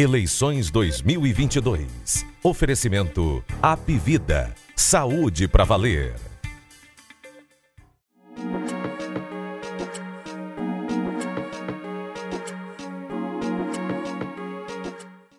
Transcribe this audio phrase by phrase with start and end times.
[0.00, 2.24] Eleições 2022.
[2.44, 4.54] Oferecimento Apivida.
[4.76, 6.14] Saúde para valer.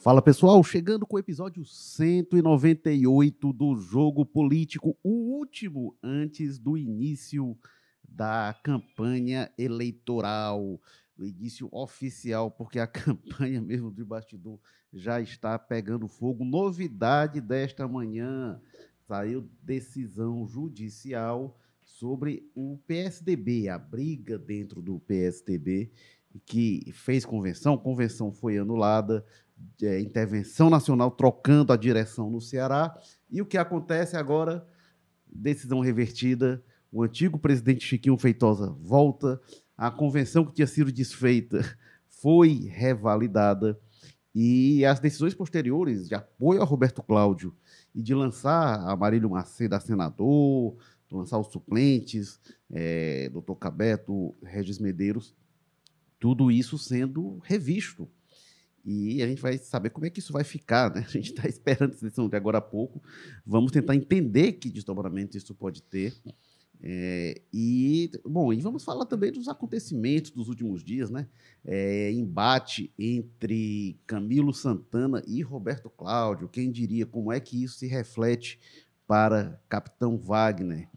[0.01, 7.57] Fala pessoal, chegando com o episódio 198 do Jogo Político, o último antes do início
[8.03, 10.81] da campanha eleitoral,
[11.25, 14.59] início oficial, porque a campanha mesmo de bastidor
[14.93, 16.43] já está pegando fogo.
[16.43, 18.59] Novidade desta manhã,
[19.07, 25.91] saiu decisão judicial sobre o PSDB, a briga dentro do PSDB,
[26.45, 29.25] que fez convenção, convenção foi anulada,
[29.81, 32.97] é, intervenção nacional trocando a direção no Ceará.
[33.29, 34.65] E o que acontece agora?
[35.27, 36.63] Decisão revertida.
[36.91, 39.41] O antigo presidente Chiquinho Feitosa volta.
[39.79, 41.61] A convenção que tinha sido desfeita
[42.09, 43.79] foi revalidada.
[44.35, 47.55] E as decisões posteriores de apoio a Roberto Cláudio
[47.95, 50.75] e de lançar a Marílio Macedo a senador,
[51.09, 55.33] lançar os suplentes, é, doutor Cabeto, Regis Medeiros,
[56.19, 58.05] tudo isso sendo revisto
[58.83, 61.05] e a gente vai saber como é que isso vai ficar, né?
[61.07, 63.01] A gente está esperando essa decisão de agora a pouco.
[63.45, 66.13] Vamos tentar entender que desdobramento isso pode ter.
[66.81, 71.27] É, e, bom, e vamos falar também dos acontecimentos dos últimos dias, né?
[71.65, 76.47] É, embate entre Camilo Santana e Roberto Cláudio.
[76.47, 78.59] Quem diria como é que isso se reflete
[79.05, 80.87] para Capitão Wagner?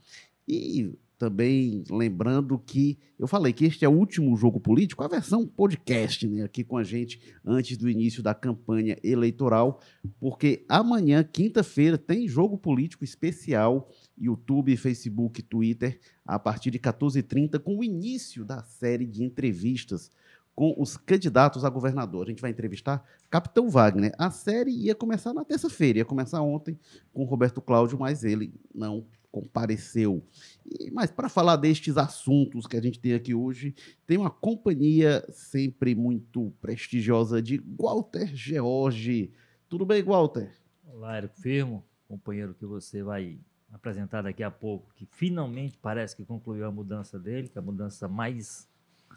[0.47, 5.47] E também lembrando que eu falei que este é o último jogo político, a versão
[5.47, 9.79] podcast, né, aqui com a gente antes do início da campanha eleitoral,
[10.19, 17.79] porque amanhã, quinta-feira, tem jogo político especial, YouTube, Facebook, Twitter, a partir de 14h30, com
[17.79, 20.11] o início da série de entrevistas
[20.57, 22.27] com os candidatos a governador.
[22.27, 24.13] A gente vai entrevistar Capitão Wagner.
[24.19, 26.77] A série ia começar na terça-feira, ia começar ontem
[27.15, 30.23] com Roberto Cláudio, mas ele não compareceu.
[30.65, 33.75] E, mas para falar destes assuntos que a gente tem aqui hoje,
[34.07, 39.33] tem uma companhia sempre muito prestigiosa de Walter George.
[39.69, 40.53] Tudo bem, Walter?
[40.87, 43.41] Olá, Érico Firmo, companheiro que você vai
[43.73, 47.65] apresentar daqui a pouco, que finalmente parece que concluiu a mudança dele, que é a
[47.65, 48.69] mudança mais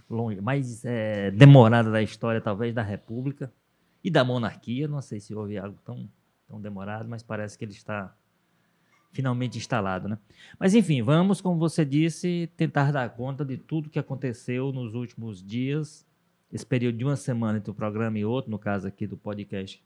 [0.09, 3.51] longe, mais é, demorada da história, talvez, da República
[4.01, 4.87] e da monarquia.
[4.87, 6.09] Não sei se houve algo tão,
[6.47, 8.15] tão demorado, mas parece que ele está
[9.15, 10.19] finalmente instalado, né?
[10.59, 15.41] Mas enfim, vamos, como você disse, tentar dar conta de tudo que aconteceu nos últimos
[15.41, 16.05] dias,
[16.51, 19.81] esse período de uma semana entre um programa e outro, no caso aqui do podcast.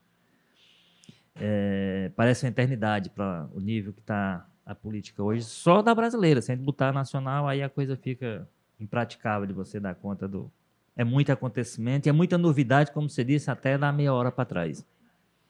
[1.35, 6.41] É, parece uma eternidade para o nível que está a política hoje, só da brasileira.
[6.41, 10.51] Se a gente botar nacional, aí a coisa fica impraticável de você dar conta do.
[10.95, 14.85] É muito acontecimento é muita novidade, como você disse, até da meia hora para trás.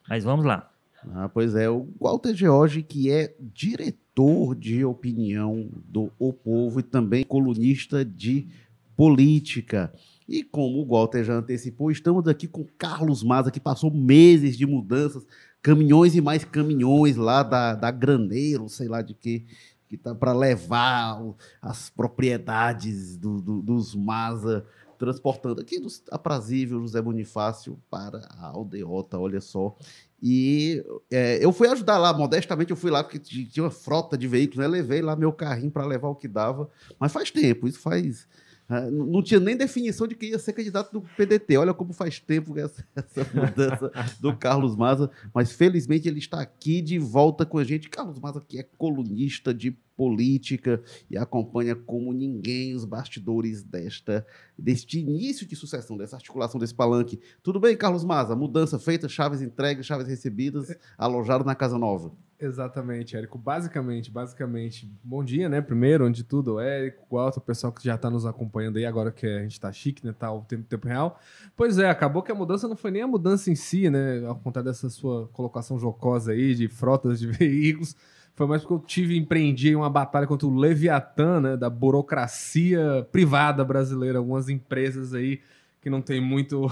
[0.06, 0.69] Mas vamos lá.
[1.08, 6.82] Ah, pois é, o Walter George, que é diretor de opinião do O Povo e
[6.82, 8.48] também colunista de
[8.96, 9.92] política.
[10.28, 14.66] E como o Walter já antecipou, estamos aqui com Carlos Maza, que passou meses de
[14.66, 15.26] mudanças,
[15.62, 19.46] caminhões e mais caminhões lá da, da Graneiro, sei lá de que,
[19.88, 21.18] que tá para levar
[21.62, 24.66] as propriedades do, do, dos Maza,
[25.00, 29.74] transportando aqui dos aprazíveis José Bonifácio para a aldeota, olha só.
[30.22, 34.28] E é, eu fui ajudar lá, modestamente eu fui lá, porque tinha uma frota de
[34.28, 34.68] veículos, né?
[34.68, 36.68] Levei lá meu carrinho para levar o que dava.
[36.98, 38.28] Mas faz tempo, isso faz.
[38.68, 41.56] Uh, não tinha nem definição de quem ia ser candidato do PDT.
[41.56, 43.90] Olha como faz tempo essa, essa mudança
[44.20, 45.10] do Carlos Maza.
[45.32, 47.88] Mas felizmente ele está aqui de volta com a gente.
[47.88, 54.26] Carlos Maza, que é colunista de política e acompanha como ninguém os bastidores desta
[54.58, 57.20] deste início de sucessão, dessa articulação desse palanque.
[57.42, 58.34] Tudo bem, Carlos Maza?
[58.34, 62.14] Mudança feita, chaves entregues, chaves recebidas, alojado na Casa Nova.
[62.40, 63.36] Exatamente, Érico.
[63.36, 65.60] Basicamente, basicamente, bom dia, né?
[65.60, 69.26] Primeiro, onde tudo, Érico, Walter, o pessoal que já está nos acompanhando aí, agora que
[69.26, 70.14] a gente está chique, né?
[70.18, 71.20] Tá o tempo, tempo real.
[71.54, 74.24] Pois é, acabou que a mudança não foi nem a mudança em si, né?
[74.24, 77.94] Ao contrário dessa sua colocação jocosa aí de frotas de veículos,
[78.34, 83.64] foi mais porque eu tive empreendi uma batalha contra o Leviatã, né, da burocracia privada
[83.64, 85.40] brasileira, algumas empresas aí
[85.80, 86.66] que não tem muito,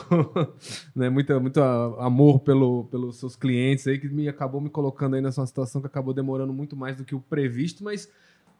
[0.95, 5.23] né, muito, muito amor pelo, pelos seus clientes aí, que me acabou me colocando aí
[5.23, 8.11] nessa situação que acabou demorando muito mais do que o previsto, mas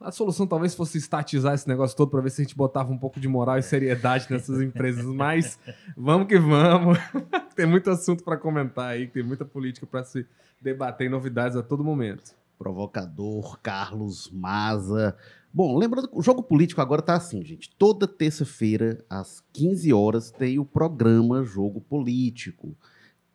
[0.01, 2.99] a solução talvez fosse estatizar esse negócio todo para ver se a gente botava um
[2.99, 5.59] pouco de moral e seriedade nessas empresas, mas
[5.97, 6.99] vamos que vamos.
[7.55, 10.25] tem muito assunto para comentar aí, tem muita política para se
[10.61, 15.17] debater e novidades a todo momento provocador, Carlos Maza.
[15.53, 17.71] Bom, lembrando que o jogo político agora tá assim, gente.
[17.79, 22.77] Toda terça-feira, às 15 horas, tem o programa Jogo Político.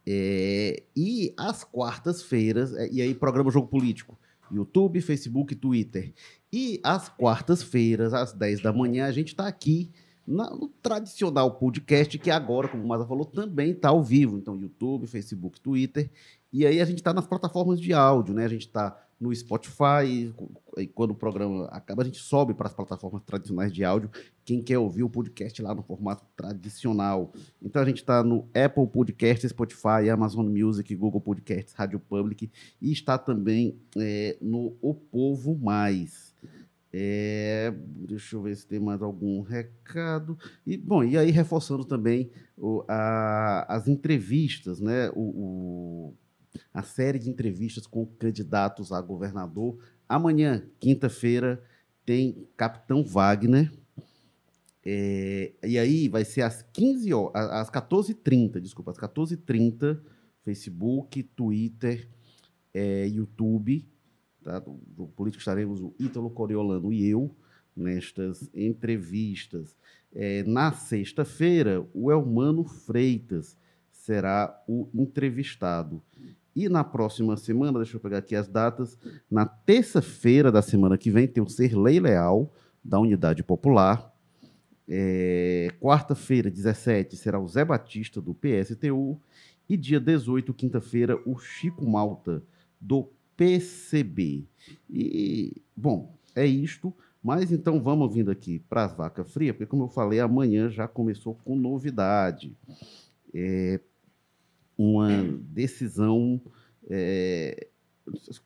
[0.05, 4.19] É, e às quartas-feiras, é, e aí programa Jogo Político,
[4.51, 6.13] YouTube, Facebook, Twitter.
[6.51, 9.91] E às quartas-feiras, às 10 da manhã, a gente está aqui
[10.25, 14.37] no tradicional podcast, que agora, como o Maza falou, também está ao vivo.
[14.37, 16.09] Então, YouTube, Facebook, Twitter.
[16.51, 18.45] E aí a gente está nas plataformas de áudio, né?
[18.45, 20.33] A gente está no Spotify,
[20.77, 24.09] e quando o programa acaba, a gente sobe para as plataformas tradicionais de áudio.
[24.43, 27.31] Quem quer ouvir o podcast lá no formato tradicional.
[27.61, 32.91] Então a gente está no Apple Podcasts, Spotify, Amazon Music, Google Podcasts, Rádio Public e
[32.91, 36.33] está também é, no O Povo Mais.
[36.95, 37.73] É,
[38.07, 40.37] deixa eu ver se tem mais algum recado.
[40.67, 45.09] E, bom, e aí reforçando também o- a- as entrevistas, né?
[45.15, 46.13] O, o-
[46.73, 49.77] a série de entrevistas com candidatos a governador.
[50.07, 51.63] Amanhã, quinta-feira,
[52.05, 53.71] tem Capitão Wagner.
[54.85, 60.01] É, e aí vai ser às 15 horas, às 14h30, desculpa, às 14h30,
[60.43, 62.09] Facebook, Twitter,
[62.73, 63.87] é, YouTube.
[64.43, 64.59] Tá?
[64.59, 67.33] Do, do Político estaremos o Ítalo Coriolano e eu
[67.75, 69.75] nestas entrevistas.
[70.13, 73.57] É, na sexta-feira, o Elmano Freitas
[73.91, 76.03] será o entrevistado.
[76.55, 78.97] E na próxima semana, deixa eu pegar aqui as datas,
[79.29, 82.53] na terça-feira da semana que vem tem o Serlei Leal,
[82.83, 84.13] da Unidade Popular.
[84.87, 89.19] É, Quarta-feira, 17, será o Zé Batista, do PSTU.
[89.67, 92.43] E dia 18, quinta-feira, o Chico Malta,
[92.79, 94.45] do PCB.
[94.89, 96.93] E, bom, é isto.
[97.23, 100.87] Mas então vamos vindo aqui para as vacas frias, porque, como eu falei, amanhã já
[100.89, 102.55] começou com novidade.
[103.33, 103.79] É
[104.77, 105.09] uma
[105.49, 106.41] decisão.
[106.89, 107.67] É,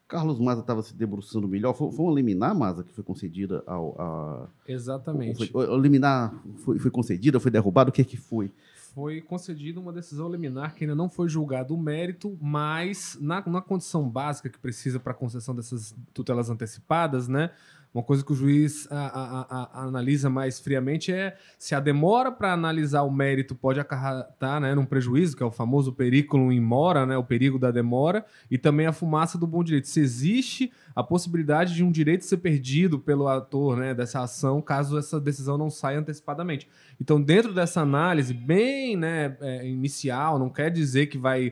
[0.08, 1.74] Carlos Maza estava se debruçando melhor.
[1.74, 3.96] Foi, foi uma liminar, Maza, que foi concedida ao.
[4.00, 5.52] A, Exatamente.
[5.52, 7.90] foi, a liminar foi, foi concedida, foi derrubada?
[7.90, 8.52] O que, que foi?
[8.94, 13.62] Foi concedida uma decisão liminar que ainda não foi julgado o mérito, mas na, na
[13.62, 17.52] condição básica que precisa para a concessão dessas tutelas antecipadas, né?
[17.98, 22.32] Uma coisa que o juiz a- a- a- analisa mais friamente é se a demora
[22.32, 26.60] para analisar o mérito pode acarretar né, num prejuízo, que é o famoso periculum in
[26.62, 29.88] mora, né, o perigo da demora, e também a fumaça do bom direito.
[29.88, 34.96] Se existe a possibilidade de um direito ser perdido pelo ator né, dessa ação, caso
[35.00, 36.70] essa decisão não saia antecipadamente.
[37.02, 41.52] Então, dentro dessa análise bem né, é, inicial, não quer dizer que vai,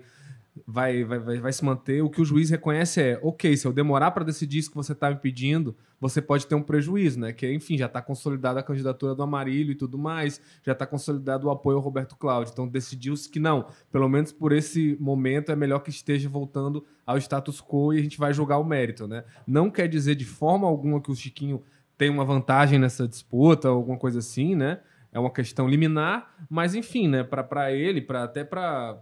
[0.66, 2.02] vai, vai, vai, vai se manter.
[2.02, 4.94] O que o juiz reconhece é, ok, se eu demorar para decidir isso que você
[4.94, 7.34] está me pedindo, você pode ter um prejuízo, né?
[7.34, 11.48] Que, enfim, já está consolidada a candidatura do Amarilho e tudo mais, já está consolidado
[11.48, 12.52] o apoio ao Roberto Cláudio.
[12.52, 17.18] Então, decidiu-se que não, pelo menos por esse momento, é melhor que esteja voltando ao
[17.18, 19.24] status quo e a gente vai julgar o mérito, né?
[19.46, 21.62] Não quer dizer de forma alguma que o Chiquinho
[21.98, 24.80] tem uma vantagem nessa disputa, alguma coisa assim, né?
[25.12, 27.24] É uma questão liminar, mas enfim, né?
[27.24, 29.02] Para ele, para até para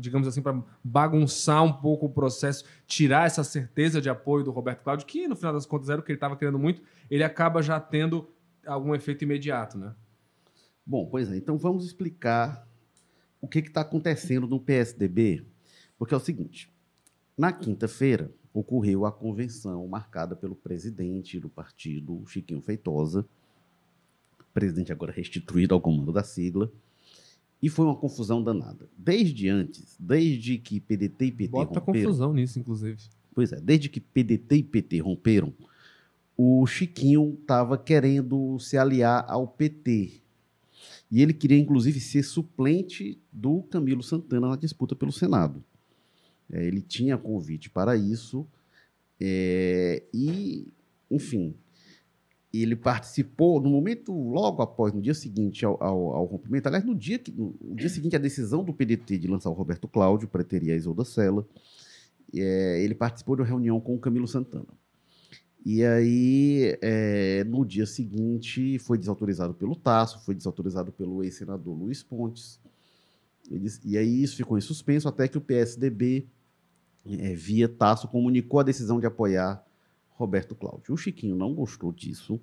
[0.00, 4.82] digamos assim, para bagunçar um pouco o processo, tirar essa certeza de apoio do Roberto
[4.82, 7.62] Cláudio, que no final das contas era o que ele estava querendo muito, ele acaba
[7.62, 8.28] já tendo
[8.66, 9.94] algum efeito imediato, né?
[10.84, 11.36] Bom, pois é.
[11.36, 12.66] Então vamos explicar
[13.40, 15.44] o que está acontecendo no PSDB,
[15.98, 16.72] porque é o seguinte:
[17.36, 23.26] na quinta-feira ocorreu a convenção marcada pelo presidente do partido, Chiquinho Feitosa,
[24.52, 26.70] presidente agora restituído ao comando da sigla,
[27.62, 28.88] e foi uma confusão danada.
[28.98, 32.98] Desde antes, desde que PDT e PT Bota romperam, confusão nisso, inclusive.
[33.32, 35.52] Pois é, desde que PDT e PT romperam,
[36.36, 40.20] o Chiquinho estava querendo se aliar ao PT.
[41.08, 45.62] E ele queria, inclusive, ser suplente do Camilo Santana na disputa pelo Senado.
[46.50, 48.46] É, ele tinha convite para isso.
[49.20, 50.66] é, e,
[51.10, 51.54] enfim,
[52.52, 56.68] ele participou no momento logo após, no dia seguinte ao, ao- ao rompimento.
[56.68, 59.88] Aliás, no dia, que, no, dia seguinte à decisão do PDT de lançar o Roberto
[59.88, 61.46] Cláudio, preteria a Isolda Sela,
[62.34, 64.68] é, ele participou de uma reunião com o Camilo Santana.
[65.64, 72.02] E aí, é, no dia seguinte, foi desautorizado pelo Tasso, foi desautorizado pelo ex-senador Luiz
[72.02, 72.60] Pontes.
[73.84, 76.26] E aí isso ficou em suspenso até que o PSDB,
[77.06, 79.64] é, via Tasso, comunicou a decisão de apoiar
[80.14, 80.94] Roberto Cláudio.
[80.94, 82.40] O Chiquinho não gostou disso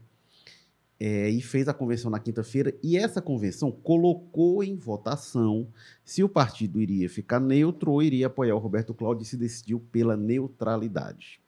[1.00, 2.76] é, e fez a convenção na quinta-feira.
[2.84, 5.68] E essa convenção colocou em votação
[6.04, 9.80] se o partido iria ficar neutro ou iria apoiar o Roberto Cláudio e se decidiu
[9.92, 11.40] pela neutralidade.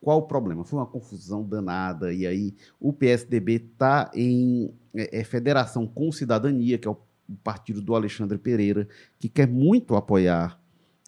[0.00, 0.64] Qual o problema?
[0.64, 2.12] Foi uma confusão danada.
[2.12, 6.98] E aí o PSDB está em é, é, federação com cidadania, que é o
[7.42, 10.60] partido do Alexandre Pereira, que quer muito apoiar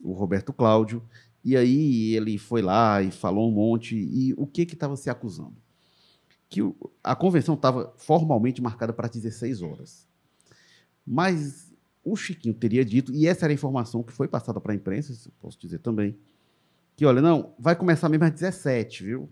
[0.03, 1.03] o Roberto Cláudio.
[1.45, 3.97] E aí ele foi lá e falou um monte.
[3.97, 5.57] E o que estava se acusando?
[6.49, 6.61] Que
[7.03, 10.07] a convenção estava formalmente marcada para 16 horas.
[11.07, 11.73] Mas
[12.05, 15.31] o Chiquinho teria dito, e essa era a informação que foi passada para a imprensa,
[15.41, 16.17] posso dizer também,
[16.97, 19.31] que olha, não, vai começar mesmo às 17, viu?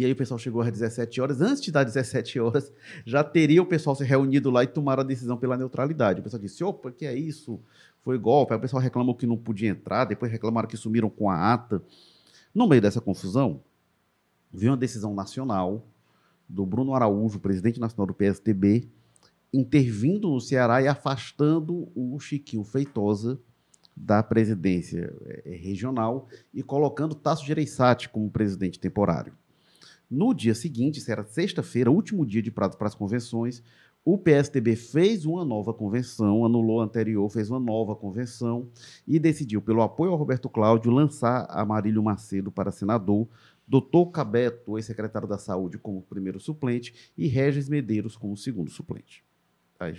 [0.00, 2.72] E aí o pessoal chegou às 17 horas, antes de dar 17 horas,
[3.04, 6.20] já teria o pessoal se reunido lá e tomar a decisão pela neutralidade.
[6.20, 7.60] O pessoal disse, opa, que é isso?
[8.00, 8.54] Foi golpe.
[8.54, 11.82] Aí o pessoal reclamou que não podia entrar, depois reclamaram que sumiram com a ata.
[12.54, 13.60] No meio dessa confusão,
[14.50, 15.86] veio uma decisão nacional
[16.48, 18.88] do Bruno Araújo, presidente nacional do PSDB,
[19.52, 23.38] intervindo no Ceará e afastando o Chiquinho Feitosa
[23.94, 25.14] da presidência
[25.44, 29.34] eh, regional e colocando Tasso Gereissati como presidente temporário.
[30.10, 33.62] No dia seguinte, isso era sexta-feira, último dia de prazo para as convenções,
[34.04, 38.68] o PSDB fez uma nova convenção, anulou a anterior, fez uma nova convenção
[39.06, 43.28] e decidiu, pelo apoio ao Roberto Cláudio, lançar Amarílio Macedo para senador,
[43.68, 49.22] Doutor Cabeto, ex-secretário da Saúde, como primeiro suplente, e Regis Medeiros como segundo suplente.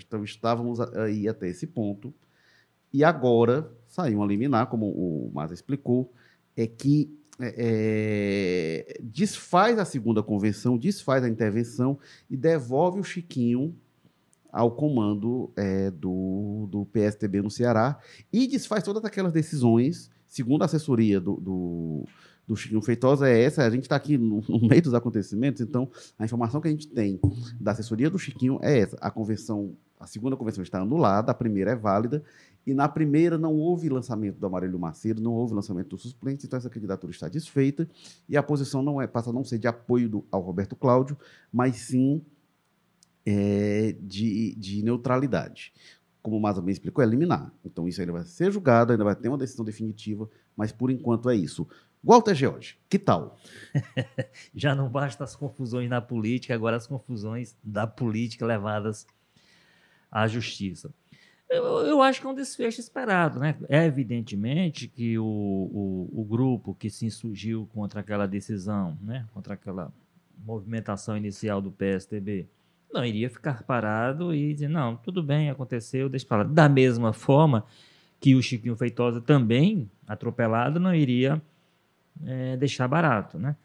[0.05, 2.13] Então estávamos aí até esse ponto.
[2.93, 6.11] E agora saiu um liminar, como o Maza explicou,
[6.57, 11.97] é que é, é, desfaz a segunda convenção, desfaz a intervenção
[12.29, 13.75] e devolve o Chiquinho
[14.51, 17.97] ao comando é, do, do PSTB no Ceará
[18.31, 22.05] e desfaz todas aquelas decisões, segundo a assessoria do, do
[22.51, 23.63] do Chiquinho Feitosa é essa.
[23.63, 26.87] A gente está aqui no, no, meio dos acontecimentos, então a informação que a gente
[26.87, 27.19] tem
[27.59, 28.97] da assessoria do Chiquinho é essa.
[28.99, 32.23] A convenção, a segunda convenção está anulada, a primeira é válida,
[32.65, 36.57] e na primeira não houve lançamento do Amarelo Macedo, não houve lançamento do suplente, então
[36.57, 37.89] essa candidatura está desfeita,
[38.29, 41.17] e a posição não é, passa a não ser de apoio do, ao Roberto Cláudio,
[41.51, 42.21] mas sim
[43.25, 45.73] é, de, de neutralidade
[46.21, 47.51] como o Maza bem explicou, é liminar.
[47.65, 51.29] Então isso ainda vai ser julgado, ainda vai ter uma decisão definitiva, mas por enquanto
[51.29, 51.67] é isso.
[52.03, 53.37] Walter George, que tal?
[54.53, 59.05] Já não basta as confusões na política, agora as confusões da política levadas
[60.11, 60.93] à justiça.
[61.51, 63.57] Eu, eu acho que é um desfecho esperado, né?
[63.67, 69.27] É evidentemente que o, o, o, grupo que se insurgiu contra aquela decisão, né?
[69.33, 69.91] Contra aquela
[70.45, 72.47] movimentação inicial do PSDB,
[72.91, 76.43] não iria ficar parado e dizer, não, tudo bem, aconteceu, deixa para lá.
[76.45, 77.65] Da mesma forma
[78.17, 81.41] que o Chiquinho Feitosa também, atropelado, não iria
[82.25, 83.57] é, deixar barato, né?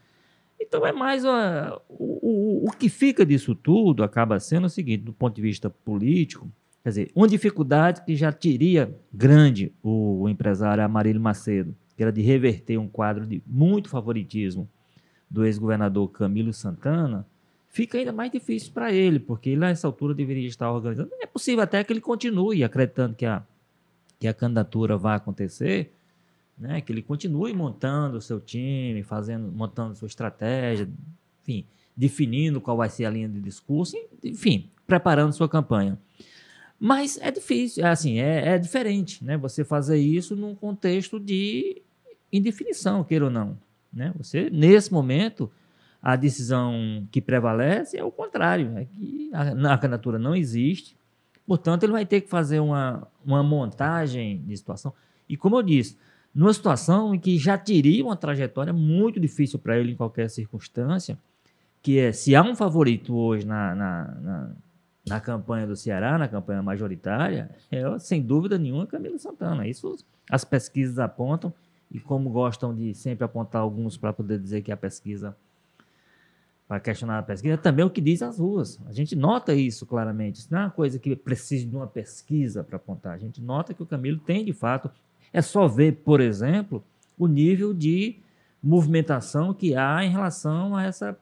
[0.60, 1.30] Então é mais o,
[1.88, 6.50] o, o que fica disso tudo acaba sendo o seguinte, do ponto de vista político,
[6.86, 12.12] quer dizer, uma dificuldade que já teria grande o, o empresário Amarílio Macedo, que era
[12.12, 14.68] de reverter um quadro de muito favoritismo
[15.28, 17.26] do ex-governador Camilo Santana,
[17.68, 21.10] fica ainda mais difícil para ele, porque ele, nessa altura, deveria estar organizando.
[21.20, 23.42] É possível até que ele continue acreditando que a,
[24.20, 25.92] que a candidatura vai acontecer,
[26.56, 26.80] né?
[26.80, 30.88] que ele continue montando o seu time, fazendo, montando sua estratégia,
[31.42, 31.66] enfim,
[31.96, 35.98] definindo qual vai ser a linha de discurso, enfim, preparando sua campanha.
[36.78, 39.36] Mas é difícil, é assim, é, é diferente, né?
[39.38, 41.82] Você fazer isso num contexto de
[42.32, 43.58] indefinição, queira ou não.
[43.92, 44.12] Né?
[44.18, 45.50] Você, nesse momento,
[46.02, 50.96] a decisão que prevalece é o contrário, é que a, a candidatura não existe,
[51.46, 54.92] portanto, ele vai ter que fazer uma, uma montagem de situação.
[55.28, 55.96] E como eu disse,
[56.34, 61.18] numa situação em que já teria uma trajetória muito difícil para ele em qualquer circunstância,
[61.82, 64.56] que é se há um favorito hoje na, na, na,
[65.06, 69.66] na campanha do Ceará, na campanha majoritária, é sem dúvida nenhuma Camilo Santana.
[69.66, 69.96] Isso
[70.30, 71.52] as pesquisas apontam,
[71.90, 75.36] e como gostam de sempre apontar alguns para poder dizer que a pesquisa
[76.66, 78.80] para questionar a pesquisa, é também o que diz as ruas.
[78.86, 80.40] A gente nota isso claramente.
[80.40, 83.14] Isso não é uma coisa que precisa de uma pesquisa para apontar.
[83.14, 84.90] A gente nota que o Camilo tem, de fato,
[85.32, 86.82] é só ver, por exemplo,
[87.16, 88.16] o nível de
[88.60, 91.16] movimentação que há em relação a essa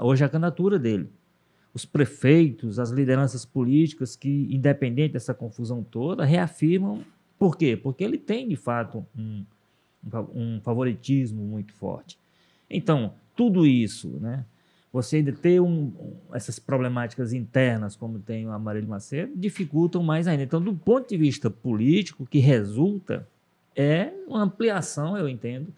[0.00, 1.08] hoje a candidatura dele.
[1.72, 7.04] Os prefeitos, as lideranças políticas que, independente dessa confusão toda, reafirmam.
[7.38, 7.76] Por quê?
[7.76, 9.44] Porque ele tem, de fato, um,
[10.34, 12.18] um favoritismo muito forte.
[12.68, 14.44] Então, tudo isso, né?
[14.92, 15.92] Você ainda ter um,
[16.32, 20.42] essas problemáticas internas, como tem o Amarelo Macedo, dificultam mais ainda.
[20.42, 23.26] Então, do ponto de vista político, que resulta
[23.76, 25.72] é uma ampliação, eu entendo,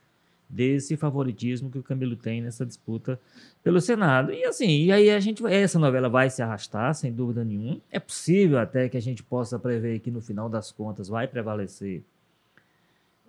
[0.53, 3.19] desse favoritismo que o Camilo tem nessa disputa
[3.65, 4.33] pelo Senado.
[4.33, 7.81] E assim, e aí a gente essa novela vai se arrastar, sem dúvida nenhuma.
[7.91, 12.05] É possível até que a gente possa prever que no final das contas vai prevalecer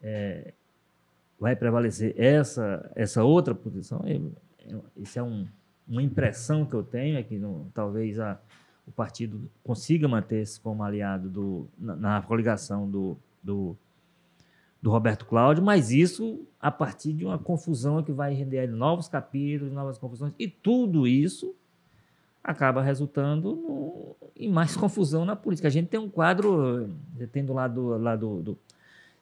[0.04, 0.54] é,
[1.40, 4.02] vai prevalecer essa, essa outra posição,
[4.98, 5.48] isso é um,
[5.88, 7.42] uma impressão que eu tenho, é que
[7.74, 8.40] talvez a,
[8.88, 13.76] o partido consiga manter-se como aliado do, na, na coligação do, do,
[14.84, 19.74] do, Roberto Cláudio, mas isso a partir de uma confusão que vai render novos capítulos,
[19.74, 21.56] novas confusões, e tudo isso
[22.44, 25.68] acaba resultando no, em mais confusão na política.
[25.68, 26.90] A gente tem um quadro,
[27.32, 28.58] tem do lado, lado do,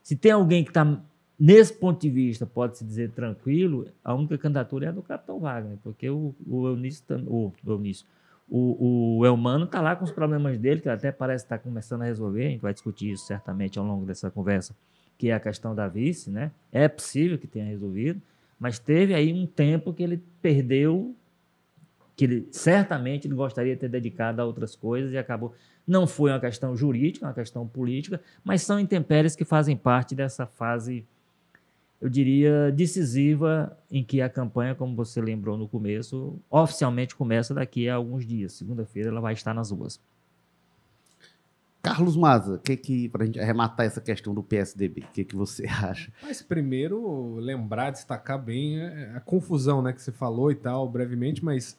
[0.02, 1.00] se tem alguém que está
[1.38, 5.78] nesse ponto de vista, pode-se dizer tranquilo, a única candidatura é a do Capitão Wagner,
[5.82, 8.06] porque o, o Eunício, o, o Eunício,
[8.48, 12.02] o, o Elmano está lá com os problemas dele, que até parece estar tá começando
[12.02, 14.74] a resolver, a gente vai discutir isso certamente ao longo dessa conversa,
[15.22, 16.50] que é a questão da vice, né?
[16.72, 18.20] É possível que tenha resolvido,
[18.58, 21.14] mas teve aí um tempo que ele perdeu,
[22.16, 25.54] que ele certamente ele gostaria de ter dedicado a outras coisas e acabou.
[25.86, 30.44] Não foi uma questão jurídica, uma questão política, mas são intempéries que fazem parte dessa
[30.44, 31.06] fase
[32.00, 37.88] eu diria, decisiva, em que a campanha, como você lembrou no começo, oficialmente começa daqui
[37.88, 38.54] a alguns dias.
[38.54, 40.00] Segunda-feira ela vai estar nas ruas.
[41.82, 45.34] Carlos Maza, que que para a gente arrematar essa questão do PSDB, o que, que
[45.34, 46.12] você acha?
[46.22, 51.44] Mas primeiro lembrar, destacar bem a, a, confusão, né, que você falou e tal, brevemente,
[51.44, 51.76] mas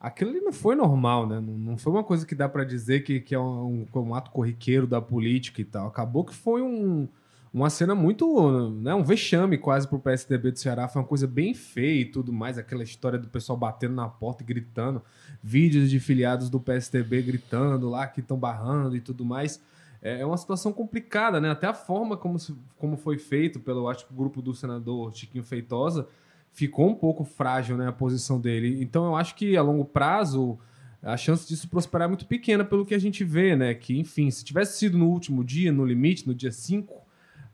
[0.00, 1.38] aquilo ali não foi normal, né?
[1.38, 4.14] Não, não foi uma coisa que dá para dizer que, que é um, um, um
[4.14, 5.86] ato corriqueiro da política e tal.
[5.86, 7.06] Acabou que foi um
[7.52, 11.52] uma cena muito, né, um vexame quase pro PSDB do Ceará, foi uma coisa bem
[11.52, 15.02] feia e tudo mais, aquela história do pessoal batendo na porta e gritando,
[15.42, 19.60] vídeos de filiados do PSDB gritando lá que estão barrando e tudo mais.
[20.00, 21.50] É, é uma situação complicada, né?
[21.50, 22.38] Até a forma como,
[22.76, 26.08] como foi feito pelo, acho que o grupo do senador Chiquinho Feitosa
[26.52, 28.82] ficou um pouco frágil, né, a posição dele.
[28.82, 30.58] Então eu acho que a longo prazo
[31.02, 33.74] a chance disso prosperar é muito pequena pelo que a gente vê, né?
[33.74, 37.01] Que, enfim, se tivesse sido no último dia, no limite, no dia 5,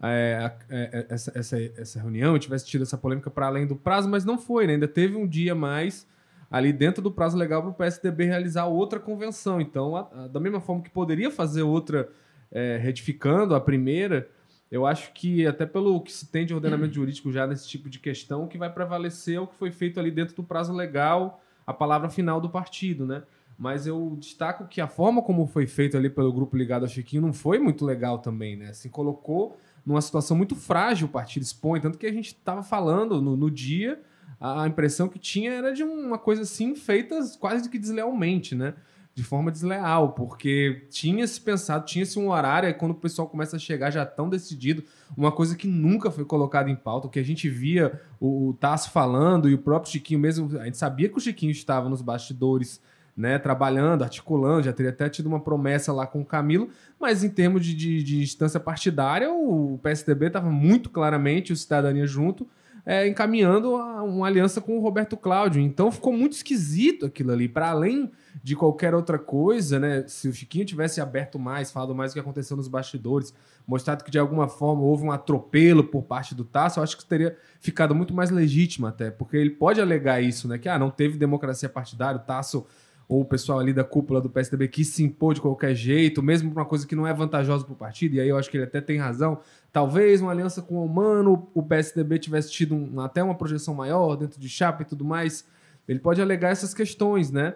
[0.02, 4.08] é, é, é, essa, essa, essa reunião tivesse tido essa polêmica para além do prazo,
[4.08, 4.74] mas não foi, né?
[4.74, 6.06] Ainda teve um dia mais
[6.50, 9.60] ali dentro do prazo legal para o PSDB realizar outra convenção.
[9.60, 12.08] Então, a, a, da mesma forma que poderia fazer outra
[12.50, 14.28] é, retificando a primeira,
[14.70, 17.98] eu acho que até pelo que se tem de ordenamento jurídico já nesse tipo de
[17.98, 21.42] questão, o que vai prevalecer é o que foi feito ali dentro do prazo legal,
[21.66, 23.22] a palavra final do partido, né?
[23.58, 27.22] Mas eu destaco que a forma como foi feito ali pelo grupo ligado ao Chiquinho
[27.22, 28.68] não foi muito legal também, né?
[28.68, 33.22] Assim, colocou numa situação muito frágil o partido expõe, tanto que a gente estava falando
[33.22, 33.98] no, no, dia,
[34.38, 38.74] a, impressão que tinha era de uma coisa assim feita quase que deslealmente, né?
[39.14, 43.58] De forma desleal, porque tinha-se pensado, tinha-se um horário, e quando o pessoal começa a
[43.58, 44.84] chegar já tão decidido,
[45.16, 48.52] uma coisa que nunca foi colocada em pauta, o que a gente via o, o
[48.52, 52.02] Tasso falando e o próprio Chiquinho mesmo, a gente sabia que o Chiquinho estava nos
[52.02, 52.78] bastidores
[53.18, 57.28] né, trabalhando, articulando, já teria até tido uma promessa lá com o Camilo, mas em
[57.28, 62.46] termos de, de, de instância partidária, o PSDB estava muito claramente, o Cidadania junto,
[62.86, 65.60] é, encaminhando uma aliança com o Roberto Cláudio.
[65.60, 67.46] Então ficou muito esquisito aquilo ali.
[67.46, 68.10] Para além
[68.42, 70.04] de qualquer outra coisa, né?
[70.06, 73.34] Se o Chiquinho tivesse aberto mais, falado mais o que aconteceu nos bastidores,
[73.66, 77.04] mostrado que de alguma forma houve um atropelo por parte do Tasso, eu acho que
[77.04, 80.56] teria ficado muito mais legítimo até, porque ele pode alegar isso, né?
[80.56, 82.64] Que ah, não teve democracia partidária, o Tasso
[83.08, 86.52] ou o pessoal ali da cúpula do PSDB quis se impor de qualquer jeito, mesmo
[86.52, 88.64] uma coisa que não é vantajosa para o partido, e aí eu acho que ele
[88.64, 89.40] até tem razão.
[89.72, 94.14] Talvez uma aliança com o Humano, o PSDB tivesse tido um, até uma projeção maior
[94.14, 95.46] dentro de chapa e tudo mais.
[95.88, 97.54] Ele pode alegar essas questões, né?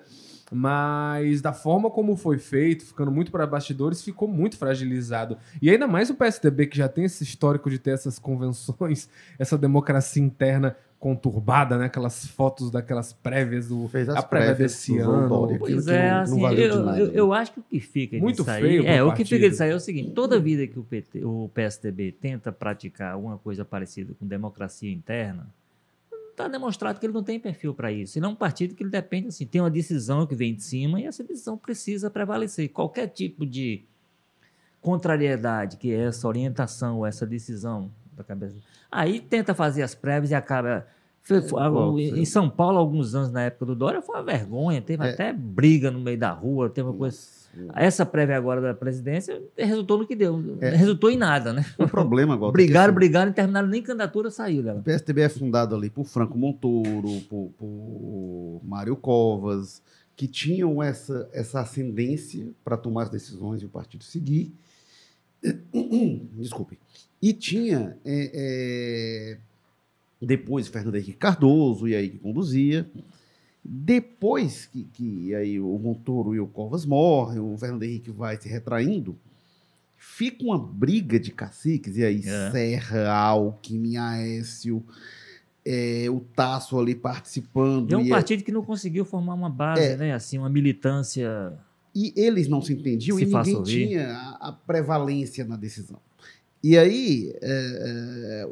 [0.55, 5.39] Mas da forma como foi feito, ficando muito para bastidores, ficou muito fragilizado.
[5.61, 9.57] E ainda mais o PSDB, que já tem esse histórico de ter essas convenções, essa
[9.57, 11.87] democracia interna conturbada, né?
[11.87, 15.59] Aquelas fotos daquelas prévias do Fez as a prévia desse ano.
[15.59, 17.13] Pois é, não, assim, não eu, nada, eu, né?
[17.13, 19.65] eu, acho que o que fica Muito disso feio aí, é, o que fica disso
[19.65, 23.65] aí é o seguinte, toda vida que o, PT, o PSDB tenta praticar alguma coisa
[23.65, 25.49] parecida com democracia interna,
[26.31, 28.17] está demonstrado que ele não tem perfil para isso.
[28.17, 31.01] Ele é um partido que ele depende, assim, tem uma decisão que vem de cima
[31.01, 32.69] e essa decisão precisa prevalecer.
[32.69, 33.83] Qualquer tipo de
[34.81, 38.57] contrariedade que é essa orientação, essa decisão da cabeça.
[38.91, 40.87] Aí tenta fazer as prévias e acaba.
[41.23, 44.83] Foi, foi, é, em São Paulo, alguns anos na época do Dória, foi uma vergonha.
[44.83, 45.11] Teve é.
[45.11, 47.17] até briga no meio da rua, teve uma coisa.
[47.77, 50.59] Essa prévia agora da presidência resultou no que deu.
[50.61, 50.71] É.
[50.71, 51.65] Resultou em nada, né?
[51.79, 52.51] O problema agora.
[52.51, 54.81] brigaram, brigaram e terminaram, nem candidatura saiu dela.
[54.81, 59.83] O PSDB é fundado ali por Franco Montoro, por, por Mário Covas,
[60.17, 64.55] que tinham essa, essa ascendência para tomar as decisões e o partido seguir.
[66.35, 66.79] Desculpe.
[67.23, 69.39] E tinha é, é,
[70.21, 72.91] depois Fernando Henrique Cardoso, e aí que conduzia.
[73.65, 78.49] Depois que, que aí o Montoro e o Covas morrem, o Fernando Henrique vai se
[78.49, 79.17] retraindo,
[79.97, 82.51] fica uma briga de caciques, e aí é.
[82.51, 84.85] Serra, Alckmin, Aécio,
[85.65, 87.93] é, o Tasso ali participando.
[87.93, 88.43] É um é partido é...
[88.43, 89.97] que não conseguiu formar uma base, é.
[89.97, 90.13] né?
[90.13, 91.53] Assim, uma militância.
[91.95, 93.89] E eles não se entendiam se e ninguém ouvir.
[93.89, 96.01] tinha a, a prevalência na decisão.
[96.63, 98.47] E aí, é, é,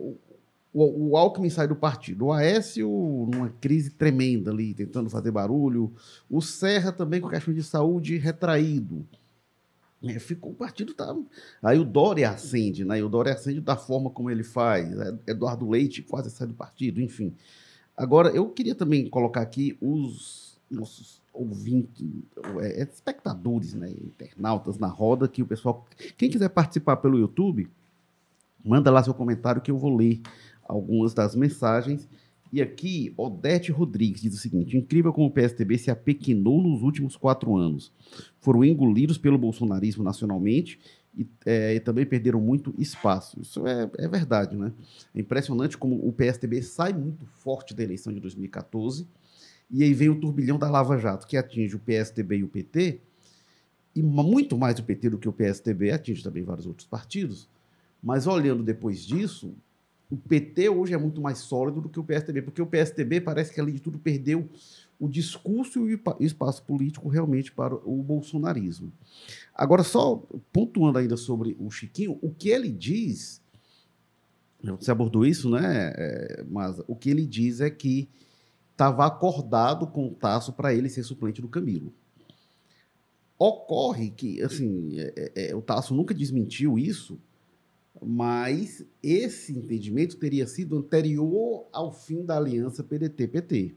[0.73, 2.27] o, o, Alckmin sai do partido.
[2.27, 2.89] O Aécio,
[3.31, 5.93] numa crise tremenda ali, tentando fazer barulho.
[6.29, 9.07] O Serra também com questão de saúde retraído.
[10.03, 11.15] É, ficou o partido tá.
[11.63, 12.99] Aí o Dória acende, né?
[12.99, 14.91] E o Dória acende da forma como ele faz.
[14.99, 17.35] É, Eduardo Leite quase sai do partido, enfim.
[17.97, 22.07] Agora, eu queria também colocar aqui os nossos ouvintes,
[22.63, 23.91] é, espectadores, né?
[23.91, 25.87] Internautas na roda, que o pessoal.
[26.17, 27.69] Quem quiser participar pelo YouTube,
[28.65, 30.21] manda lá seu comentário que eu vou ler
[30.63, 32.09] algumas das mensagens.
[32.53, 37.17] E aqui, Odete Rodrigues diz o seguinte: incrível como o PSTB se apequinou nos últimos
[37.17, 37.93] quatro anos.
[38.41, 40.79] Foram engolidos pelo bolsonarismo nacionalmente
[41.17, 43.41] e, é, e também perderam muito espaço.
[43.41, 44.73] Isso é, é, verdade, né?
[45.15, 49.07] É impressionante como o PSTB sai muito forte da eleição de 2014
[49.71, 53.01] e aí vem o turbilhão da Lava Jato, que atinge o PSTB e o PT,
[53.95, 57.49] e muito mais o PT do que o PSTB, atinge também vários outros partidos.
[58.03, 59.55] Mas olhando depois disso,
[60.11, 63.53] o PT hoje é muito mais sólido do que o PSTB, porque o PSTB parece
[63.55, 64.49] que, além de tudo, perdeu
[64.99, 68.93] o discurso e o espaço político realmente para o bolsonarismo.
[69.55, 73.41] Agora, só pontuando ainda sobre o Chiquinho, o que ele diz,
[74.63, 75.93] você abordou isso, né?
[75.97, 78.09] É, mas o que ele diz é que
[78.73, 81.93] estava acordado com o Tasso para ele ser suplente do Camilo.
[83.39, 87.19] Ocorre que, assim, é, é, o Tasso nunca desmentiu isso,
[88.03, 93.75] mas esse entendimento teria sido anterior ao fim da aliança PDT-PT,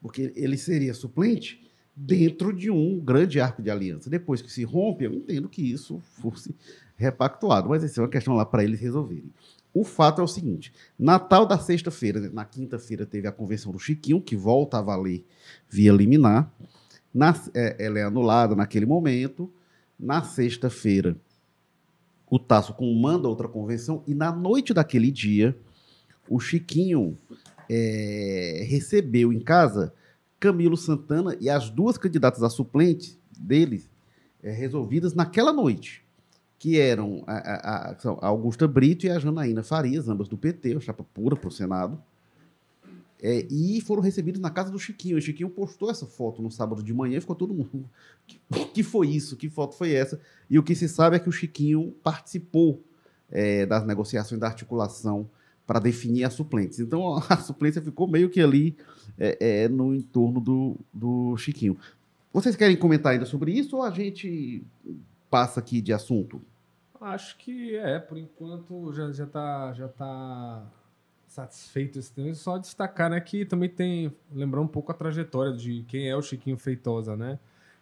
[0.00, 1.64] porque ele seria suplente
[1.96, 4.10] dentro de um grande arco de aliança.
[4.10, 6.54] Depois que se rompe, eu entendo que isso fosse
[6.96, 9.30] repactuado, mas essa é uma questão lá para eles resolverem.
[9.72, 14.20] O fato é o seguinte: Natal da sexta-feira, na quinta-feira teve a convenção do Chiquinho,
[14.20, 15.24] que volta a valer
[15.68, 16.52] via liminar.
[17.12, 19.52] Na, é, ela é anulada naquele momento.
[19.98, 21.16] Na sexta-feira,
[22.34, 25.56] o Tasso comanda outra convenção e na noite daquele dia,
[26.28, 27.16] o Chiquinho
[27.70, 29.94] é, recebeu em casa
[30.40, 33.88] Camilo Santana e as duas candidatas a suplente deles
[34.42, 36.04] é, resolvidas naquela noite,
[36.58, 41.04] que eram a, a, a, Augusta Brito e a Janaína Farias, ambas do PT, chapa
[41.14, 42.02] pura para o Senado.
[43.22, 45.16] É, e foram recebidos na casa do Chiquinho.
[45.16, 47.88] O Chiquinho postou essa foto no sábado de manhã e ficou todo mundo.
[48.50, 49.36] O que foi isso?
[49.36, 50.20] Que foto foi essa?
[50.48, 52.82] E o que se sabe é que o Chiquinho participou
[53.30, 55.28] é, das negociações da articulação
[55.66, 56.78] para definir as suplentes.
[56.80, 58.76] Então a suplência ficou meio que ali
[59.18, 61.76] é, é, no entorno do, do Chiquinho.
[62.32, 64.62] Vocês querem comentar ainda sobre isso ou a gente
[65.30, 66.42] passa aqui de assunto?
[67.00, 69.72] Acho que é, por enquanto já, já tá.
[69.72, 70.66] Já tá
[71.34, 72.32] satisfeito esse tema.
[72.34, 76.22] Só destacar, né, que também tem lembrar um pouco a trajetória de quem é o
[76.22, 77.38] Chiquinho Feitosa, né?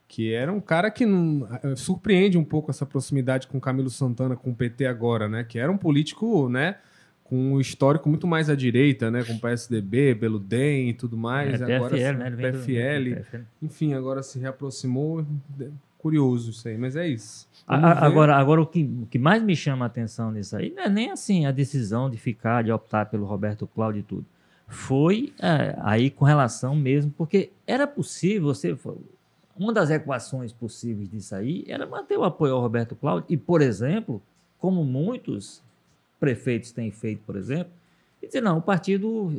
[0.09, 4.37] Que era um cara que não, eh, surpreende um pouco essa proximidade com Camilo Santana,
[4.37, 5.45] com o PT agora, né?
[5.45, 6.79] Que era um político, né?
[7.25, 9.25] Com um histórico muito mais à direita, né?
[9.25, 11.61] Com o PSDB, pelo DEM e tudo mais.
[11.61, 12.31] É, agora, PFL, se, né?
[12.31, 13.15] PFL.
[13.15, 13.45] do PFL.
[13.63, 15.25] Enfim, agora se reaproximou.
[16.03, 17.49] Curioso isso aí, mas é isso.
[17.65, 18.05] A-.
[18.05, 20.89] Agora, agora o, que, o que mais me chama a atenção nisso aí não é
[20.89, 24.27] nem assim a decisão de ficar, de optar pelo Roberto Cláudio e tudo.
[24.67, 28.77] Foi é, aí com relação mesmo, porque era possível você.
[29.57, 33.63] Uma das equações possíveis disso aí era manter o apoio ao Roberto Cláudio e, por
[33.63, 34.21] exemplo,
[34.59, 35.63] como muitos
[36.19, 37.73] prefeitos têm feito, por exemplo,
[38.21, 39.31] e dizer, não, o partido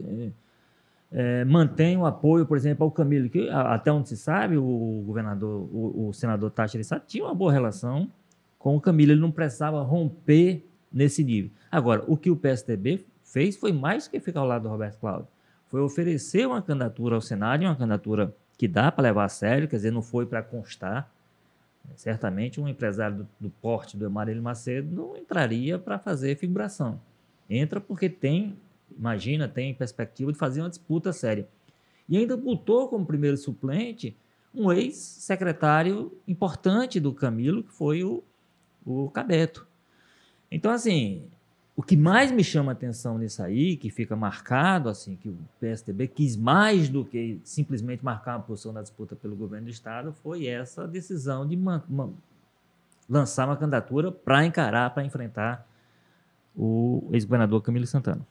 [1.13, 5.69] eh, mantém o apoio, por exemplo, ao Camilo, que até onde se sabe, o governador,
[5.71, 8.09] o, o senador Tati Sá tinha uma boa relação
[8.57, 11.51] com o Camilo, ele não precisava romper nesse nível.
[11.71, 15.27] Agora, o que o PSDB fez foi mais que ficar ao lado do Roberto Cláudio.
[15.67, 19.75] Foi oferecer uma candidatura ao Senado, uma candidatura que dá para levar a sério, quer
[19.75, 21.11] dizer, não foi para constar.
[21.95, 26.99] Certamente um empresário do, do porte do Amarillo Macedo não entraria para fazer figuração.
[27.49, 28.55] Entra porque tem,
[28.97, 31.47] imagina, tem perspectiva de fazer uma disputa séria.
[32.07, 34.15] E ainda botou como primeiro suplente
[34.53, 38.23] um ex-secretário importante do Camilo, que foi o,
[38.85, 39.65] o Cabeto.
[40.51, 41.23] Então, assim,
[41.75, 45.37] o que mais me chama a atenção nisso aí, que fica marcado, assim, que o
[45.59, 50.13] PSDB quis mais do que simplesmente marcar uma posição na disputa pelo governo do Estado,
[50.13, 52.13] foi essa decisão de man- man-
[53.09, 55.67] lançar uma candidatura para encarar, para enfrentar
[56.55, 58.25] o ex-governador Camilo Santana.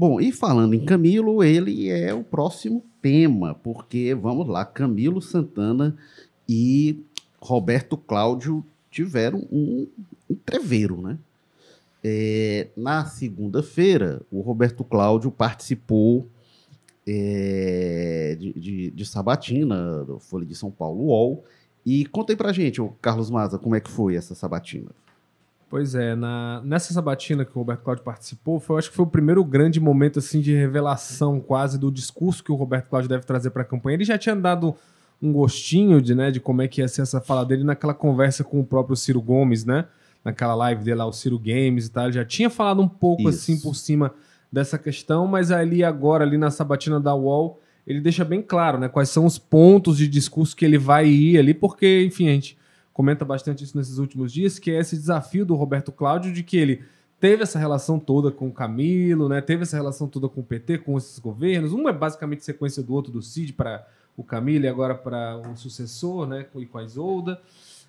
[0.00, 5.96] Bom, e falando em Camilo, ele é o próximo tema, porque, vamos lá, Camilo Santana
[6.48, 7.00] e
[7.40, 9.88] Roberto Cláudio tiveram um
[10.30, 11.18] entreveiro, né?
[12.04, 16.28] É, na segunda-feira, o Roberto Cláudio participou
[17.04, 21.44] é, de, de- de sabatina do Folha de São Paulo UOL.
[21.84, 24.90] E conta aí pra gente, Carlos Maza, como é que foi essa sabatina?
[25.70, 29.04] Pois é, na, nessa sabatina que o Roberto Cláudio participou, foi, eu acho que foi
[29.04, 33.24] o primeiro grande momento assim de revelação quase do discurso que o Roberto Cláudio deve
[33.24, 33.94] trazer para a campanha.
[33.94, 34.74] Ele já tinha dado
[35.20, 38.42] um gostinho de, né, de como é que ia ser essa fala dele naquela conversa
[38.42, 39.84] com o próprio Ciro Gomes, né?
[40.24, 42.04] Naquela live dele lá, o Ciro Games e tal.
[42.04, 43.30] Ele já tinha falado um pouco Isso.
[43.30, 44.14] assim por cima
[44.50, 48.88] dessa questão, mas ali agora, ali na sabatina da UOL, ele deixa bem claro, né?
[48.88, 52.56] Quais são os pontos de discurso que ele vai ir ali, porque, enfim, a gente
[52.98, 56.56] comenta bastante isso nesses últimos dias, que é esse desafio do Roberto Cláudio de que
[56.56, 56.82] ele
[57.20, 59.40] teve essa relação toda com o Camilo, né?
[59.40, 61.72] Teve essa relação toda com o PT, com esses governos.
[61.72, 65.56] Um é basicamente sequência do outro do Cid para o Camilo e agora para o
[65.56, 66.44] sucessor, né?
[66.56, 67.40] E com a Isolda.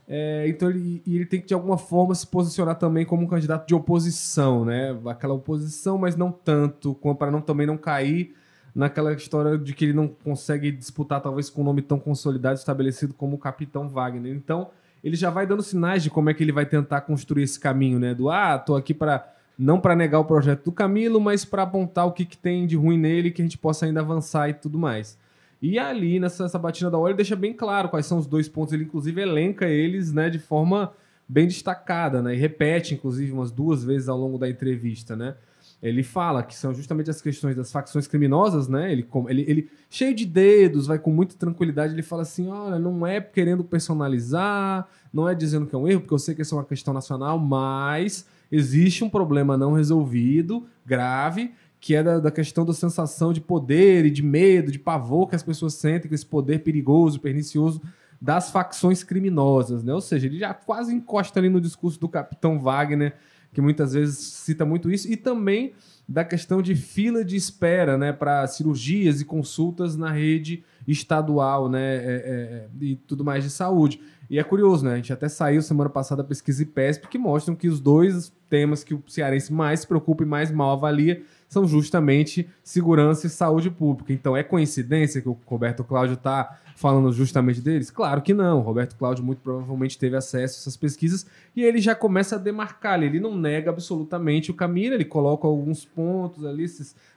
[0.08, 3.68] É, então ele, ele tem que de alguma forma se posicionar também como um candidato
[3.68, 4.96] de oposição, né?
[5.08, 8.36] Aquela oposição, mas não tanto, para não também não cair
[8.76, 13.16] naquela história de que ele não consegue disputar talvez com um nome tão consolidado estabelecido
[13.16, 14.36] como o Capitão Wagner.
[14.36, 14.70] Então
[15.04, 18.00] ele já vai dando sinais de como é que ele vai tentar construir esse caminho,
[18.00, 18.14] né?
[18.14, 22.06] Do ah, tô aqui para não para negar o projeto do Camilo, mas para apontar
[22.08, 24.80] o que, que tem de ruim nele que a gente possa ainda avançar e tudo
[24.80, 25.18] mais.
[25.62, 28.74] E ali nessa sabatina da hora ele deixa bem claro quais são os dois pontos.
[28.74, 30.94] Ele inclusive elenca eles, né, de forma
[31.28, 32.34] bem destacada, né?
[32.34, 35.36] E repete inclusive umas duas vezes ao longo da entrevista, né?
[35.82, 38.92] Ele fala que são justamente as questões das facções criminosas, né?
[38.92, 43.08] Ele, ele, ele cheio de dedos, vai com muita tranquilidade, ele fala assim: olha, não
[43.08, 46.54] é querendo personalizar, não é dizendo que é um erro, porque eu sei que isso
[46.54, 52.32] é uma questão nacional, mas existe um problema não resolvido, grave, que é da, da
[52.32, 56.16] questão da sensação de poder e de medo, de pavor que as pessoas sentem com
[56.16, 57.82] esse poder perigoso, pernicioso
[58.22, 59.94] das facções criminosas, né?
[59.94, 63.16] Ou seja, ele já quase encosta ali no discurso do Capitão Wagner,
[63.54, 65.74] que muitas vezes cita muito isso, e também
[66.08, 71.98] da questão de fila de espera, né, para cirurgias e consultas na rede estadual, né,
[71.98, 74.02] é, é, e tudo mais de saúde.
[74.30, 74.94] E é curioso, né?
[74.94, 78.84] A gente até saiu semana passada a pesquisa IPESP que mostram que os dois temas
[78.84, 83.72] que o cearense mais se preocupa e mais mal avalia são justamente segurança e saúde
[83.72, 84.14] pública.
[84.14, 87.92] Então, é coincidência que o Roberto Cláudio está falando justamente deles?
[87.92, 88.62] Claro que não.
[88.62, 93.04] Roberto Cláudio muito provavelmente teve acesso a essas pesquisas e ele já começa a demarcar.
[93.04, 96.66] Ele não nega absolutamente o caminho, ele coloca alguns pontos ali,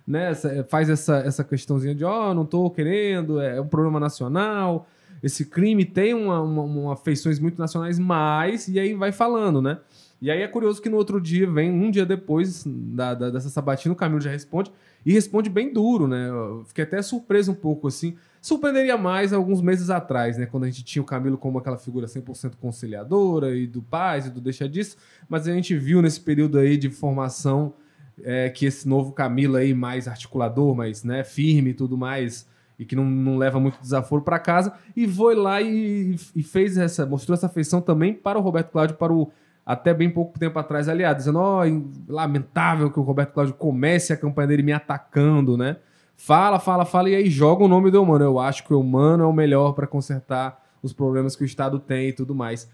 [0.05, 0.35] né,
[0.69, 4.89] faz essa, essa questãozinha de, ó, oh, não estou querendo, é um problema nacional,
[5.23, 6.99] esse crime tem uma, uma, uma
[7.41, 9.79] muito nacionais, mas, e aí vai falando, né?
[10.21, 13.49] E aí é curioso que no outro dia, vem um dia depois da, da, dessa
[13.49, 14.73] sabatina, o Camilo já responde,
[15.07, 16.29] e responde bem duro, né?
[16.29, 18.17] Eu fiquei até surpreso um pouco, assim.
[18.43, 20.47] Surpreenderia mais alguns meses atrás, né?
[20.47, 24.31] Quando a gente tinha o Camilo como aquela figura 100% conciliadora e do paz e
[24.31, 24.97] do deixa disso,
[25.29, 27.73] mas a gente viu nesse período aí de formação
[28.21, 32.85] é, que esse novo Camilo aí, mais articulador, mais né, firme e tudo mais, e
[32.85, 37.07] que não, não leva muito desaforo para casa, e foi lá e, e, fez essa,
[37.07, 39.31] mostrou essa afeição também para o Roberto Cláudio, para o
[39.65, 44.13] até bem pouco tempo atrás, aliado, dizendo: ó, oh, lamentável que o Roberto Cláudio comece
[44.13, 45.77] a campanha dele me atacando, né?
[46.17, 48.25] Fala, fala, fala, e aí joga o nome do humano.
[48.25, 51.79] Eu acho que o humano é o melhor para consertar os problemas que o Estado
[51.79, 52.69] tem e tudo mais.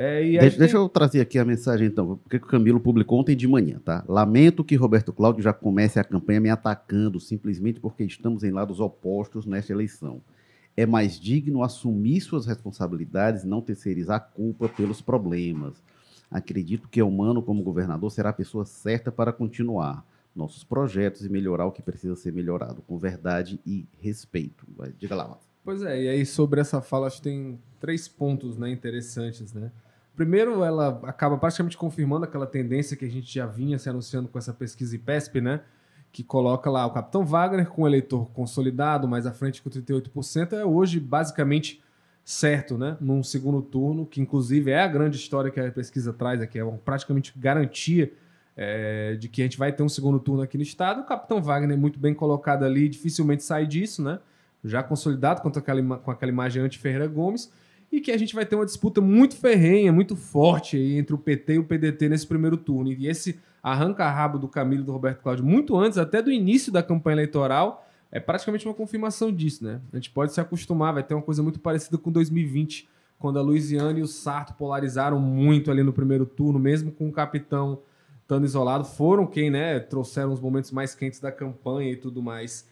[0.00, 3.34] É, e deixa, deixa, eu trazer aqui a mensagem, então, porque o Camilo publicou ontem
[3.34, 4.04] de manhã, tá?
[4.06, 8.78] Lamento que Roberto Cláudio já comece a campanha me atacando, simplesmente porque estamos em lados
[8.78, 10.20] opostos nesta eleição.
[10.76, 15.82] É mais digno assumir suas responsabilidades e não terceirizar a culpa pelos problemas.
[16.30, 20.04] Acredito que Humano, como governador, será a pessoa certa para continuar
[20.38, 24.66] nossos projetos e melhorar o que precisa ser melhorado, com verdade e respeito.
[24.96, 25.48] Diga lá, Márcio.
[25.64, 29.52] Pois é, e aí sobre essa fala, acho que tem três pontos né, interessantes.
[29.52, 29.70] Né?
[30.16, 34.38] Primeiro, ela acaba praticamente confirmando aquela tendência que a gente já vinha se anunciando com
[34.38, 35.60] essa pesquisa IPESP, né?
[36.10, 40.64] que coloca lá o Capitão Wagner com eleitor consolidado, mais à frente com 38%, é
[40.64, 41.82] hoje basicamente
[42.24, 42.96] certo, né?
[43.00, 46.64] Num segundo turno, que inclusive é a grande história que a pesquisa traz aqui, é
[46.64, 48.12] uma praticamente garantia
[48.60, 51.02] é, de que a gente vai ter um segundo turno aqui no estado.
[51.02, 54.18] O Capitão Wagner muito bem colocado ali, dificilmente sai disso, né?
[54.64, 57.52] Já consolidado com aquela, com aquela imagem anti-Ferreira Gomes.
[57.92, 61.18] E que a gente vai ter uma disputa muito ferrenha, muito forte aí entre o
[61.18, 62.90] PT e o PDT nesse primeiro turno.
[62.90, 66.82] E esse arranca-rabo do Camilo e do Roberto Cláudio, muito antes até do início da
[66.82, 69.80] campanha eleitoral, é praticamente uma confirmação disso, né?
[69.92, 73.42] A gente pode se acostumar, vai ter uma coisa muito parecida com 2020, quando a
[73.42, 77.78] Louisiana e o Sarto polarizaram muito ali no primeiro turno, mesmo com o capitão
[78.28, 82.68] estando isolado, foram quem, né, trouxeram os momentos mais quentes da campanha e tudo mais.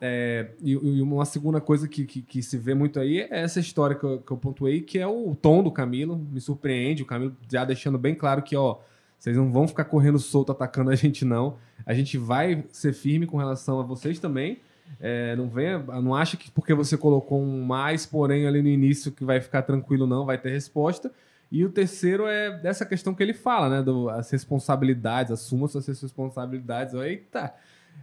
[0.00, 3.60] É, e, e, uma segunda coisa que, que, que, se vê muito aí é essa
[3.60, 6.18] história que eu, que eu pontuei, que é o tom do Camilo.
[6.18, 8.78] Me surpreende, o Camilo já deixando bem claro que, ó,
[9.16, 11.56] vocês não vão ficar correndo solto atacando a gente, não.
[11.86, 14.58] A gente vai ser firme com relação a vocês também.
[15.00, 19.12] É, não venha, não acha que porque você colocou um mais, porém, ali no início
[19.12, 21.12] que vai ficar tranquilo, não, vai ter resposta.
[21.50, 23.82] E o terceiro é dessa questão que ele fala, né?
[23.82, 26.94] Do, as responsabilidades, assuma suas responsabilidades.
[26.94, 27.54] Eita!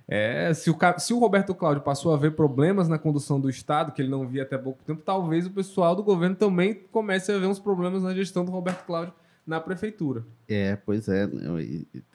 [0.07, 3.91] É, se, o, se o Roberto Cláudio passou a ver problemas na condução do Estado,
[3.91, 7.37] que ele não via até pouco tempo, talvez o pessoal do governo também comece a
[7.37, 9.13] ver uns problemas na gestão do Roberto Cláudio
[9.45, 10.25] na prefeitura.
[10.47, 11.29] É, pois é,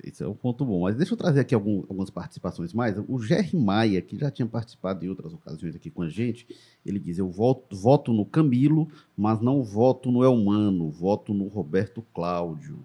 [0.03, 0.83] esse é um ponto bom.
[0.83, 2.97] Mas deixa eu trazer aqui algum, algumas participações mais.
[3.09, 6.47] O Jerry Maia, que já tinha participado em outras ocasiões aqui com a gente,
[6.85, 12.05] ele diz: Eu voto, voto no Camilo, mas não voto no Elmano, voto no Roberto
[12.13, 12.79] Cláudio.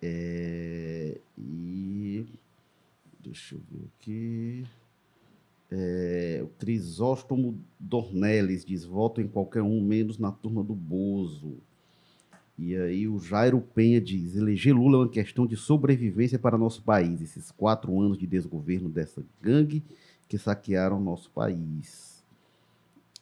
[0.00, 2.26] É, e.
[3.20, 4.64] Deixa eu ver aqui.
[5.70, 11.56] É, o Crisóstomo Dornelles diz: voto em qualquer um, menos na turma do Bozo.
[12.58, 16.82] E aí o Jairo Penha diz: eleger Lula é uma questão de sobrevivência para nosso
[16.82, 17.20] país.
[17.20, 19.82] Esses quatro anos de desgoverno dessa gangue
[20.28, 22.22] que saquearam nosso país.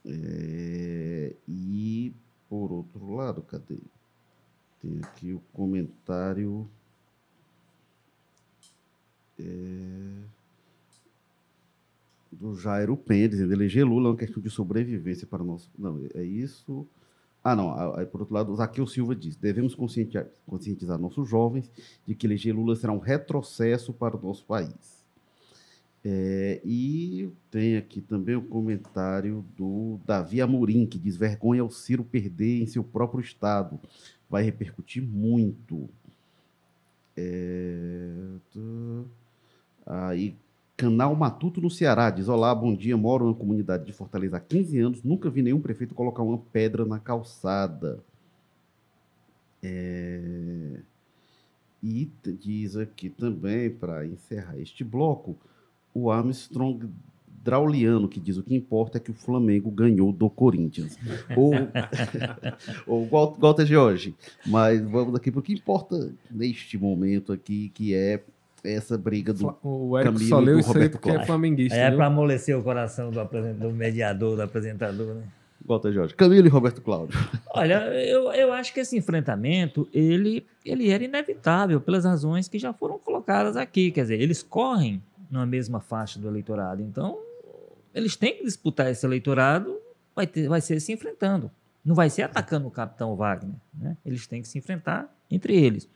[0.04, 2.12] É, e
[2.48, 3.78] por outro lado, cadê?
[4.80, 6.68] Tem aqui o comentário.
[9.38, 10.22] É,
[12.32, 15.70] do Jairo Penha dizendo: eleger Lula é uma questão de sobrevivência para nosso.
[15.78, 16.86] Não, é isso.
[17.42, 17.94] Ah, não.
[17.96, 21.70] Aí, por outro lado, Zaqueu Silva diz: devemos conscientizar, conscientizar nossos jovens
[22.06, 25.00] de que eleger Lula será um retrocesso para o nosso país.
[26.02, 32.04] É, e tem aqui também o comentário do Davi Amorim, que diz: vergonha o Ciro
[32.04, 33.80] perder em seu próprio estado.
[34.28, 35.88] Vai repercutir muito.
[37.16, 38.12] É,
[39.86, 40.36] aí
[40.80, 42.96] Canal Matuto no Ceará diz: Olá, bom dia.
[42.96, 45.02] Moro na comunidade de Fortaleza há 15 anos.
[45.02, 48.02] Nunca vi nenhum prefeito colocar uma pedra na calçada.
[49.62, 50.80] É...
[51.82, 55.36] E diz aqui também, para encerrar este bloco,
[55.92, 56.88] o Armstrong
[57.44, 60.98] Drauliano, que diz o que importa é que o Flamengo ganhou do Corinthians.
[61.36, 61.52] ou,
[63.06, 64.14] ou Walter Jorge.
[64.46, 68.24] Mas vamos aqui para o que importa neste momento aqui, que é
[68.64, 71.78] essa briga do o Érico Camilo só leu isso aí porque é flamenguista.
[71.78, 73.22] É para amolecer o coração do,
[73.54, 75.22] do mediador, do apresentador, né?
[75.64, 76.14] Volta, Jorge.
[76.14, 77.18] Camilo e Roberto Cláudio.
[77.50, 82.72] Olha, eu, eu acho que esse enfrentamento, ele, ele era inevitável pelas razões que já
[82.72, 83.90] foram colocadas aqui.
[83.90, 86.82] Quer dizer, eles correm na mesma faixa do eleitorado.
[86.82, 87.18] Então,
[87.94, 89.78] eles têm que disputar esse eleitorado,
[90.14, 91.50] vai, ter, vai ser se enfrentando.
[91.84, 93.54] Não vai ser atacando o capitão Wagner.
[93.72, 93.96] Né?
[94.04, 95.88] Eles têm que se enfrentar entre eles.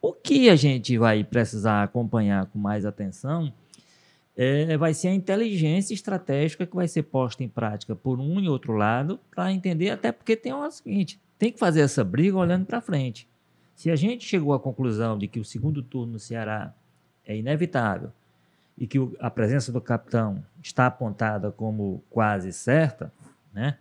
[0.00, 3.52] O que a gente vai precisar acompanhar com mais atenção
[4.36, 8.48] é, vai ser a inteligência estratégica que vai ser posta em prática por um e
[8.48, 12.66] outro lado para entender, até porque tem o seguinte: tem que fazer essa briga olhando
[12.66, 13.26] para frente.
[13.74, 16.74] Se a gente chegou à conclusão de que o segundo turno no Ceará
[17.24, 18.10] é inevitável
[18.76, 23.12] e que a presença do capitão está apontada como quase certa,
[23.52, 23.78] né?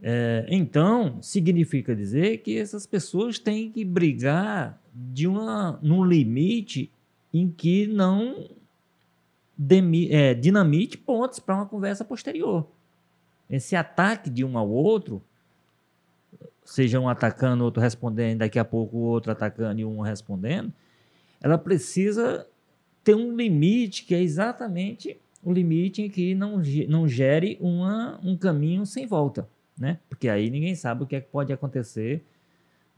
[0.00, 4.80] É, então, significa dizer que essas pessoas têm que brigar
[5.12, 6.90] de uma, num limite
[7.32, 8.48] em que não
[9.56, 12.66] demi, é, dinamite pontos para uma conversa posterior.
[13.48, 15.22] Esse ataque de um ao outro,
[16.64, 20.72] seja um atacando, outro respondendo, daqui a pouco o outro atacando e um respondendo,
[21.40, 22.46] ela precisa
[23.04, 28.36] ter um limite que é exatamente o limite em que não, não gere uma, um
[28.36, 29.98] caminho sem volta né?
[30.08, 32.24] Porque aí ninguém sabe o que, é que pode acontecer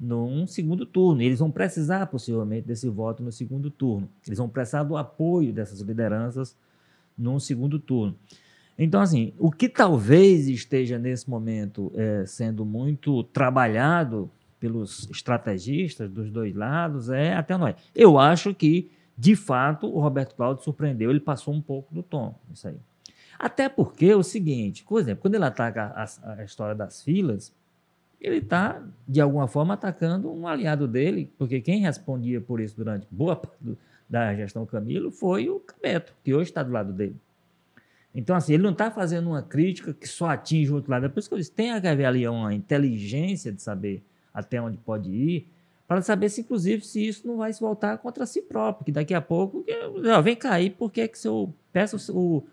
[0.00, 1.20] num segundo turno.
[1.20, 4.08] Eles vão precisar, possivelmente, desse voto no segundo turno.
[4.26, 6.56] Eles vão precisar do apoio dessas lideranças
[7.16, 8.16] num segundo turno.
[8.78, 16.30] Então, assim, o que talvez esteja nesse momento é, sendo muito trabalhado pelos estrategistas dos
[16.30, 17.74] dois lados é até nós.
[17.94, 22.34] Eu acho que, de fato, o Roberto Cláudio surpreendeu, ele passou um pouco do tom,
[22.50, 22.76] isso aí.
[23.38, 27.54] Até porque é o seguinte, por exemplo, quando ele ataca a, a história das filas,
[28.20, 33.06] ele está, de alguma forma, atacando um aliado dele, porque quem respondia por isso durante
[33.11, 33.78] boa parte
[34.09, 37.16] da gestão Camilo foi o Cabeto, que hoje está do lado dele.
[38.14, 41.06] Então, assim, ele não está fazendo uma crítica que só atinge o outro lado.
[41.06, 44.02] É por isso que eu disse, tem que haver ali uma inteligência de saber
[44.35, 45.46] até onde pode ir,
[45.87, 49.12] para saber se, inclusive, se isso não vai se voltar contra si próprio, que daqui
[49.12, 49.64] a pouco,
[50.14, 52.44] ó, vem cair, porque que se eu peço o,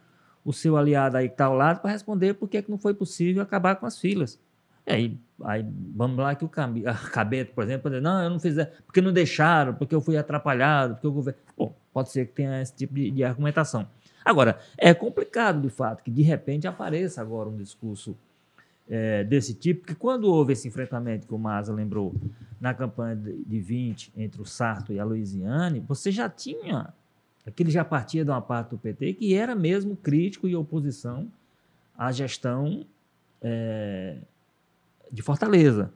[0.43, 3.43] o seu aliado aí que está ao lado para responder por que não foi possível
[3.43, 4.39] acabar com as filas.
[4.87, 5.65] E aí, aí
[5.95, 6.49] vamos lá que o
[7.11, 10.95] Cabeto, por exemplo, dizer, não, eu não fiz, porque não deixaram, porque eu fui atrapalhado,
[10.95, 11.39] porque o governo...
[11.57, 13.87] Bom, pode ser que tenha esse tipo de, de argumentação.
[14.23, 18.15] Agora, é complicado, de fato, que de repente apareça agora um discurso
[18.89, 22.15] é, desse tipo, que quando houve esse enfrentamento que o Maza lembrou
[22.59, 26.93] na campanha de, de 20 entre o Sarto e a Louisiane, você já tinha
[27.47, 31.31] Aquele já partia de uma parte do PT que era mesmo crítico e oposição
[31.97, 32.85] à gestão
[33.41, 34.17] é,
[35.11, 35.91] de Fortaleza.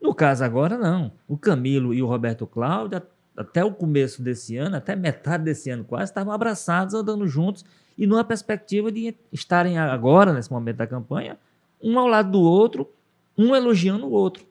[0.00, 1.12] No caso agora, não.
[1.28, 3.02] O Camilo e o Roberto Cláudio,
[3.36, 7.64] até o começo desse ano, até metade desse ano quase, estavam abraçados, andando juntos,
[7.96, 11.38] e numa perspectiva de estarem agora, nesse momento da campanha,
[11.82, 12.90] um ao lado do outro,
[13.36, 14.44] um elogiando o outro.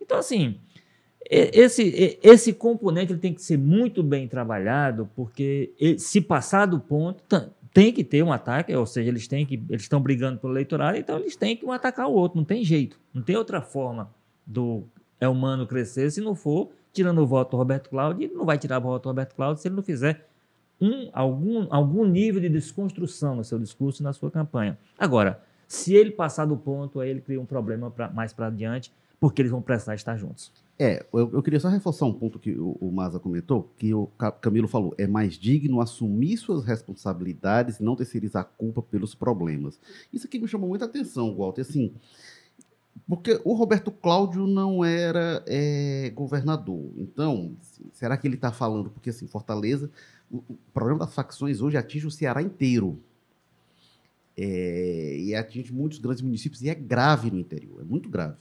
[0.00, 0.58] Então, assim,
[1.30, 7.22] esse, esse componente ele tem que ser muito bem trabalhado, porque se passar do ponto,
[7.72, 10.98] tem que ter um ataque, ou seja, eles têm que eles estão brigando pelo eleitorado,
[10.98, 14.10] então eles têm que um atacar o outro, não tem jeito, não tem outra forma
[14.46, 14.84] do
[15.20, 18.58] é humano crescer se não for tirando o voto do Roberto Cláudio, e não vai
[18.58, 20.28] tirar o voto do Roberto Cláudio se ele não fizer
[20.80, 24.78] um, algum, algum nível de desconstrução no seu discurso e na sua campanha.
[24.98, 28.92] Agora, se ele passar do ponto, aí ele cria um problema pra, mais para adiante,
[29.20, 30.50] porque eles vão precisar estar juntos.
[30.82, 34.06] É, eu, eu queria só reforçar um ponto que o, o Maza comentou, que o
[34.16, 39.14] Ca- Camilo falou, é mais digno assumir suas responsabilidades e não terceirizar a culpa pelos
[39.14, 39.78] problemas.
[40.10, 41.92] Isso aqui me chamou muita atenção, Walter, assim,
[43.06, 48.88] porque o Roberto Cláudio não era é, governador, então, assim, será que ele está falando,
[48.88, 49.90] porque assim, Fortaleza,
[50.30, 52.98] o, o problema das facções hoje atinge o Ceará inteiro,
[54.34, 58.38] É, e atinge muitos grandes municípios, e é grave no interior, é muito grave.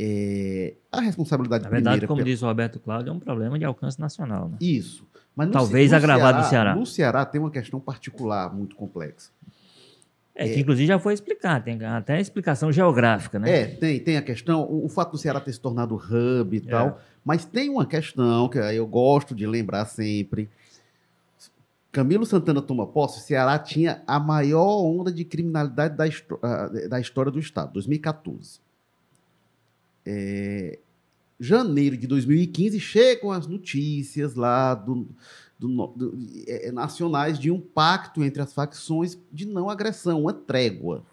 [0.00, 3.64] É, a responsabilidade Na verdade, como pela- diz o Roberto Cláudio, é um problema de
[3.64, 4.48] alcance nacional.
[4.48, 4.56] Né?
[4.60, 5.04] Isso.
[5.34, 6.74] Mas no Talvez agravado no Ceará.
[6.76, 9.30] No Ceará tem uma questão particular muito complexa.
[10.34, 13.62] É, que inclusive já foi explicado, tem até explicação geográfica, né?
[13.62, 16.58] É, tem, tem a questão, o, o fato do Ceará ter se tornado hub e
[16.64, 16.70] É.
[16.70, 20.48] tal, mas tem uma questão que eu gosto de lembrar sempre.
[21.90, 26.04] Camilo Santana toma posse, o Ceará tinha a maior onda de criminalidade da,
[26.42, 28.60] ah, da história do Estado, 2014.
[30.10, 30.78] É,
[31.38, 35.06] janeiro de 2015 chegam as notícias lá do,
[35.58, 41.04] do do- é, nacionais de um pacto entre as facções de não agressão, uma trégua.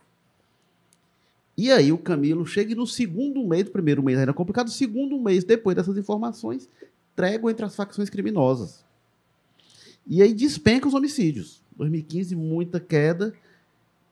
[1.57, 5.43] E aí o Camilo chega no segundo mês, o primeiro mês era complicado, segundo mês
[5.43, 6.69] depois dessas informações,
[7.15, 8.83] trégua entre as facções criminosas.
[10.07, 11.61] E aí despenca os homicídios.
[11.75, 13.33] 2015, muita queda.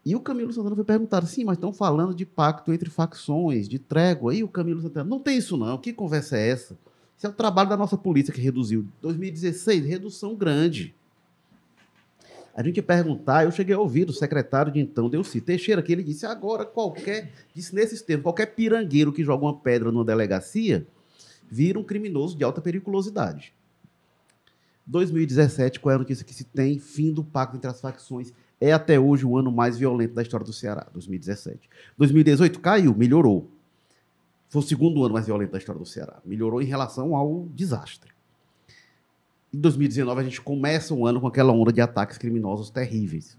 [0.06, 3.80] E o Camilo Santana foi perguntado, sim, mas estão falando de pacto entre facções, de
[3.80, 4.36] trégua.
[4.36, 6.78] E o Camilo Santana, não tem isso não, que conversa é essa?
[7.18, 8.86] Isso é o trabalho da nossa polícia que reduziu.
[9.02, 10.94] 2016, redução grande.
[12.56, 15.92] A gente ia perguntar, eu cheguei a ouvir do secretário de então, Delci Teixeira, que
[15.92, 20.86] ele disse, agora qualquer, disse nesses termos, qualquer pirangueiro que joga uma pedra numa delegacia
[21.50, 23.54] vira um criminoso de alta periculosidade.
[24.86, 26.78] 2017, qual é a notícia que se tem?
[26.78, 28.34] Fim do pacto entre as facções.
[28.64, 31.70] É até hoje o ano mais violento da história do Ceará, 2017.
[31.98, 33.52] 2018 caiu, melhorou.
[34.48, 36.22] Foi o segundo ano mais violento da história do Ceará.
[36.24, 38.14] Melhorou em relação ao desastre.
[39.54, 43.38] Em 2019, a gente começa o ano com aquela onda de ataques criminosos terríveis.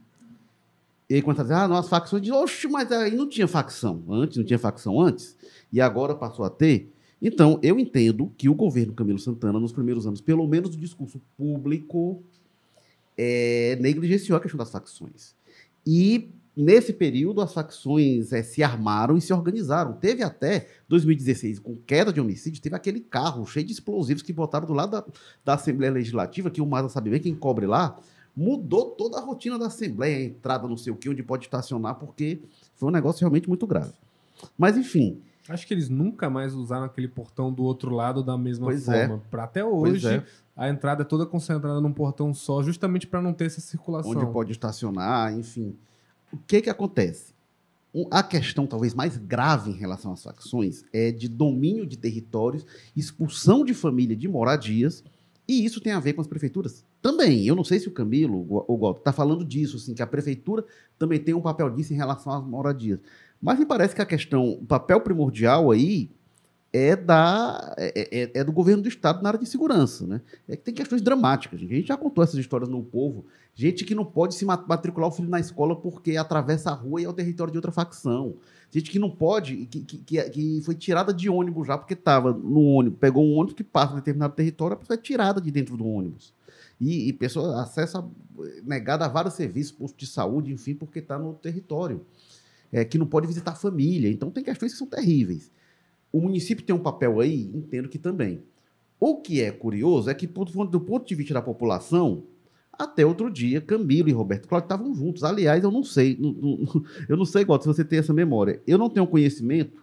[1.09, 3.49] E aí, quando você diz, ah, não, as facções, diz, oxe, mas aí não tinha
[3.49, 5.35] facção antes, não tinha facção antes,
[5.73, 6.93] e agora passou a ter.
[7.23, 11.19] Então, eu entendo que o governo Camilo Santana, nos primeiros anos, pelo menos do discurso
[11.35, 12.23] público,
[13.17, 15.35] é, negligenciou a questão das facções.
[15.87, 19.93] E, nesse período, as facções é, se armaram e se organizaram.
[19.93, 24.67] Teve até 2016, com queda de homicídios, teve aquele carro cheio de explosivos que botaram
[24.67, 25.05] do lado da,
[25.45, 27.99] da Assembleia Legislativa, que o Maza sabe bem, quem cobre lá,
[28.37, 31.95] mudou toda a rotina da Assembleia, a entrada não sei o que, onde pode estacionar,
[31.97, 32.41] porque
[32.75, 33.93] foi um negócio realmente muito grave.
[34.59, 38.67] Mas, enfim, Acho que eles nunca mais usaram aquele portão do outro lado da mesma
[38.67, 39.07] Pois é.
[39.09, 39.23] forma.
[39.31, 40.25] Pra até hoje, é.
[40.57, 44.11] a entrada é toda concentrada num portão só, justamente para não ter essa circulação.
[44.13, 45.77] onde pode estacionar, enfim.
[46.33, 47.35] O que que acontece?
[48.11, 52.67] A questão talvez mais grave em relação às facções é de domínio de territórios,
[52.97, 55.05] expulsão de família de moradias,
[55.47, 57.47] e isso tem a ver com as prefeituras também.
[57.47, 60.07] Eu não sei se o Camilo ou o Walter está falando disso, assim, que a
[60.07, 60.65] prefeitura
[60.99, 62.99] também tem um papel disso em relação às moradias.
[63.45, 66.11] Mas me parece que a questão, o papel primordial aí
[66.73, 70.07] é, da, é, é- é do governo do Estado na área de segurança.
[70.07, 70.23] Né?
[70.49, 71.61] É que tem questões dramáticas.
[71.61, 71.73] gente.
[71.73, 73.27] A gente já contou essas histórias no povo.
[73.55, 77.03] Gente que não pode se ma- matricular o filho na escola porque atravessa a rua
[77.03, 78.37] e é o território de outra facção.
[78.71, 79.99] Gente que não pode, que, que,
[80.31, 83.93] que- foi tirada de ônibus já porque estava no ônibus, pegou um ônibus que passa
[83.93, 86.33] em determinado território, a pessoa é tirada de dentro do ônibus.
[86.81, 88.05] E, e pessoa acessa
[88.65, 92.05] negada a vários serviços, posto de saúde, enfim, porque está no território.
[92.77, 94.11] É, que não pode visitar a família.
[94.11, 95.49] Então tem questões que são terríveis.
[96.13, 98.43] O município tem um papel aí, entendo que também.
[98.99, 102.25] O que é curioso é que, do ponto- de vista da população,
[102.73, 105.23] até outro dia, Camilo e Roberto Cláudio estavam juntos.
[105.23, 106.59] Aliás, eu não sei, não- não-
[107.09, 108.61] eu não sei, igual se você tem essa memória.
[108.67, 109.81] Eu não tenho conhecimento,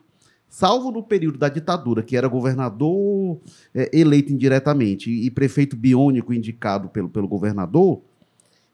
[0.50, 3.40] salvo no período da ditadura, que era governador
[3.74, 8.02] é, eleito indiretamente e, e prefeito biônico indicado pelo, pelo governador,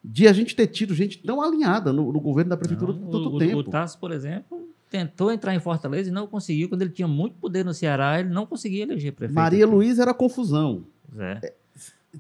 [0.10, 3.36] de a gente ter tido gente tão alinhada no, no governo da prefeitura Não, tanto
[3.36, 3.58] o, tempo.
[3.58, 6.70] O Tasso, por exemplo, tentou entrar em Fortaleza e não conseguiu.
[6.70, 9.36] Quando ele tinha muito poder no Ceará, ele não conseguia eleger prefeito.
[9.36, 9.68] Maria.
[9.68, 10.84] Luísa era confusão.
[11.20, 11.54] É.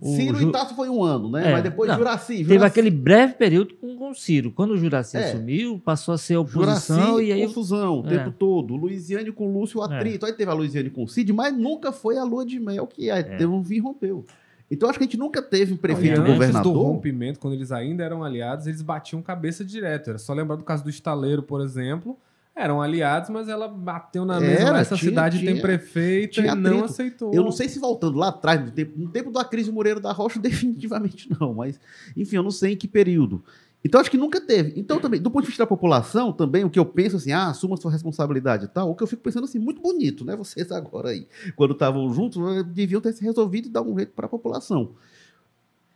[0.01, 1.47] O Ciro Ju- e Tasso foi um ano, né?
[1.49, 2.37] É, Mas depois não, Juraci.
[2.37, 4.51] Teve Juraci, aquele breve período com, com o Ciro.
[4.51, 5.23] Quando o Juraci É.
[5.29, 8.09] assumiu, passou a ser Juraci, oposição e aí confusão o É.
[8.17, 8.75] tempo todo.
[8.75, 10.25] Luiziane com Lúcio, o atrito.
[10.25, 13.09] Aí teve a Luiziane com o Cid, mas nunca foi a lua de mel que
[13.09, 14.23] aí teve um vir rompeu.
[14.69, 16.85] Então acho que a gente nunca teve um prefeito antes do governador.
[16.87, 20.09] rompimento, quando eles ainda eram aliados, eles batiam cabeça direto.
[20.09, 22.17] Era só lembrar do caso do estaleiro, por exemplo.
[22.53, 24.63] Eram aliados, mas ela bateu na mesa.
[24.63, 27.31] Era, "Ah, essa tinha- cidade tinha- tem prefeito tinha e não aceitou.
[27.31, 30.11] Eu não sei se voltando lá atrás, no tempo, no tempo do Acrísio Moreira da
[30.11, 31.79] Rocha, definitivamente não, mas
[32.15, 33.43] enfim, eu não sei em que período.
[33.85, 34.73] Então acho que nunca teve.
[34.79, 37.47] Então também, do ponto de vista da população, também o que eu penso assim, ah,
[37.49, 40.35] assuma sua responsabilidade e tal, o que eu fico pensando assim, muito bonito, né?
[40.35, 44.11] Vocês agora aí, quando estavam juntos, eh, deviam ter se resolvido e dar um jeito
[44.13, 44.91] para a população.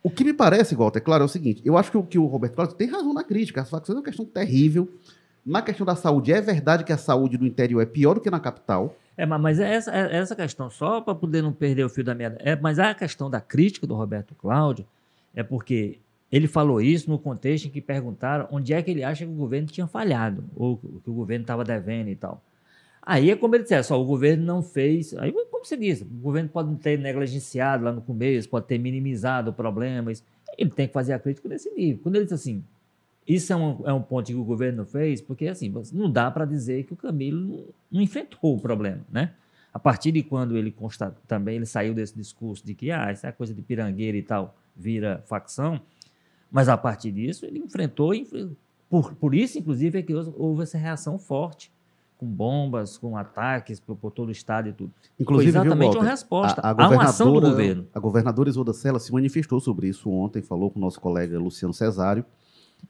[0.02, 2.18] O que me parece, Walter, é claro, é o seguinte, eu acho que o, que
[2.18, 4.88] o Roberto Cláudio tem razão na crítica, as facções é uma questão terrível.
[5.44, 8.30] Na questão da saúde, é verdade que a saúde do interior é pior do que
[8.30, 8.96] na capital.
[9.16, 12.02] É, ma- mas é essa, é essa questão, só para poder não perder o fio
[12.04, 14.86] da meada, é, mas a questão da crítica do Roberto Cláudio
[15.34, 15.98] é porque
[16.32, 19.34] ele falou isso no contexto em que perguntaram onde é que ele acha que o
[19.34, 22.42] governo tinha falhado, ou que o governo estava devendo e tal.
[23.04, 25.12] Aí é como ele disse, só o governo não fez.
[25.18, 29.50] Aí, como você disse, o governo pode ter negligenciado lá no começo, pode ter minimizado
[29.50, 30.10] o problema.
[30.10, 30.24] isso-
[30.56, 32.00] Ele tem que fazer a crítica nesse nível.
[32.02, 32.62] Quando ele diz assim,
[33.26, 36.44] isso é um, é um ponto que o governo fez, porque assim, não dá para
[36.44, 39.32] dizer que o Camilo não, não enfrentou o problema, né?
[39.72, 43.26] A partir de quando ele consta, também ele saiu desse discurso de que ah, isso
[43.26, 45.80] é coisa de pirangueira e tal, vira facção,
[46.52, 48.50] mas a partir disso ele enfrentou, e enfre-
[48.88, 51.72] por, por isso inclusive é que houve- essa reação forte,
[52.18, 54.92] com bombas, com ataques por, por todo o estado e tudo.
[55.18, 56.10] Inclusive, Foi viu, exatamente uma Walter?
[56.10, 57.86] resposta A, a a uma ação do governo.
[57.92, 61.74] A governadora Isolda Sela se manifestou sobre isso ontem, falou com o nosso colega Luciano
[61.74, 62.24] Cesário,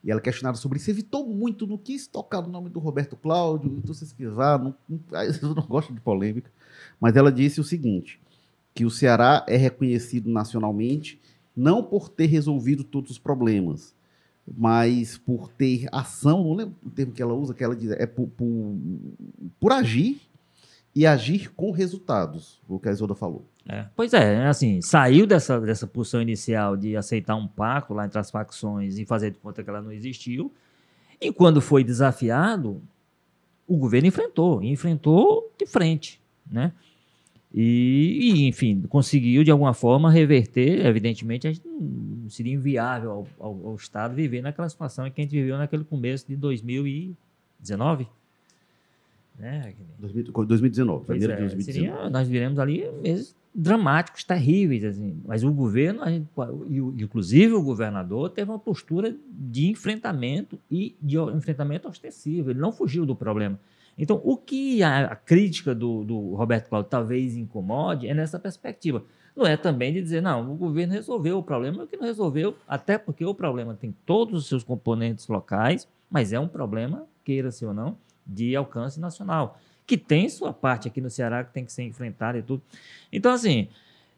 [0.03, 3.71] e ela questionada sobre isso, evitou muito, não quis tocar no nome do Roberto Cláudio,
[3.77, 4.99] então se esquivar, não, não,
[5.41, 6.51] eu não gosto de polêmica,
[6.99, 8.19] mas ela disse o seguinte,
[8.75, 11.19] que o Ceará é reconhecido nacionalmente
[11.55, 13.95] não por ter resolvido todos os problemas,
[14.45, 18.05] mas por ter ação, não lembro o termo que ela usa, que ela diz, é
[18.05, 18.75] por, por,
[19.59, 20.21] por agir
[20.95, 23.45] e agir com resultados, o que a Isolda falou.
[23.67, 23.85] É.
[23.95, 28.29] Pois é, assim, saiu dessa, dessa posição inicial de aceitar um pacto lá entre as
[28.29, 30.51] facções e fazer de conta que ela não existiu.
[31.19, 32.81] E quando foi desafiado,
[33.65, 36.19] o governo enfrentou, e enfrentou de frente,
[36.51, 36.73] né?
[37.53, 40.83] E, e, enfim, conseguiu de alguma forma reverter.
[40.85, 45.23] Evidentemente, a gente não seria inviável ao, ao- ao Estado viver naquela situação que a
[45.23, 48.07] gente viveu naquele começo de 2019.
[49.37, 49.73] Né?
[49.99, 51.95] 2000 2019, Pois janeiro é, de 2019.
[51.97, 55.15] seria- nós viremos ali meses dramáticos, terríveis, assim.
[55.25, 56.27] Mas o governo, gente,
[56.99, 62.49] inclusive o governador, teve uma postura de enfrentamento e de enfrentamento ostensivo.
[62.49, 63.59] Ele não fugiu do problema.
[63.97, 69.03] Então, o que a, a crítica do, do Roberto Cláudio talvez incomode é nessa perspectiva.
[69.35, 72.55] Não é também de dizer, não, o governo resolveu o problema, o que não resolveu,
[72.67, 77.65] até porque o problema tem todos os seus componentes locais, mas é um problema, queira-se
[77.65, 81.73] ou não, de alcance nacional, que tem sua parte aqui no Ceará que tem que
[81.73, 82.61] ser enfrentada e tudo.
[83.11, 83.67] Então, assim,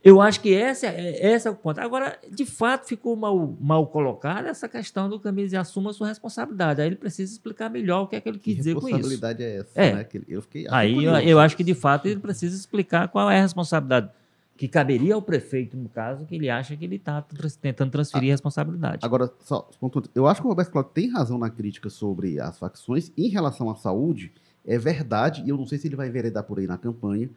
[0.05, 1.81] eu acho que esse é, esse é o ponto.
[1.81, 6.07] Agora, de fato, ficou mal, mal colocada essa questão do Camilo de assuma a sua
[6.07, 6.79] responsabilidade.
[6.79, 8.97] Aí ele precisa explicar melhor o que é que ele Que quis dizer com isso.
[8.97, 9.81] responsabilidade é essa?
[9.81, 9.95] É.
[9.95, 10.03] Né?
[10.03, 13.39] Que eu fiquei, Aí eu, eu acho que, de fato, ele precisa explicar qual é
[13.39, 14.11] a responsabilidade
[14.55, 17.25] que caberia ao prefeito, no caso, que ele acha que ele está
[17.59, 18.99] tentando transferir a responsabilidade.
[19.01, 19.67] Agora, só,
[20.13, 23.11] eu acho que o Roberto Cláudio tem razão na crítica sobre as facções.
[23.17, 24.31] Em relação à saúde,
[24.65, 27.29] é verdade, e eu não sei se ele vai enveredar por aí na campanha,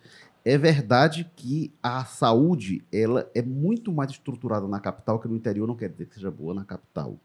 [0.49, 5.66] é verdade que a saúde ela é muito mais estruturada na capital que no interior,
[5.66, 7.18] não quer dizer que seja boa na capital.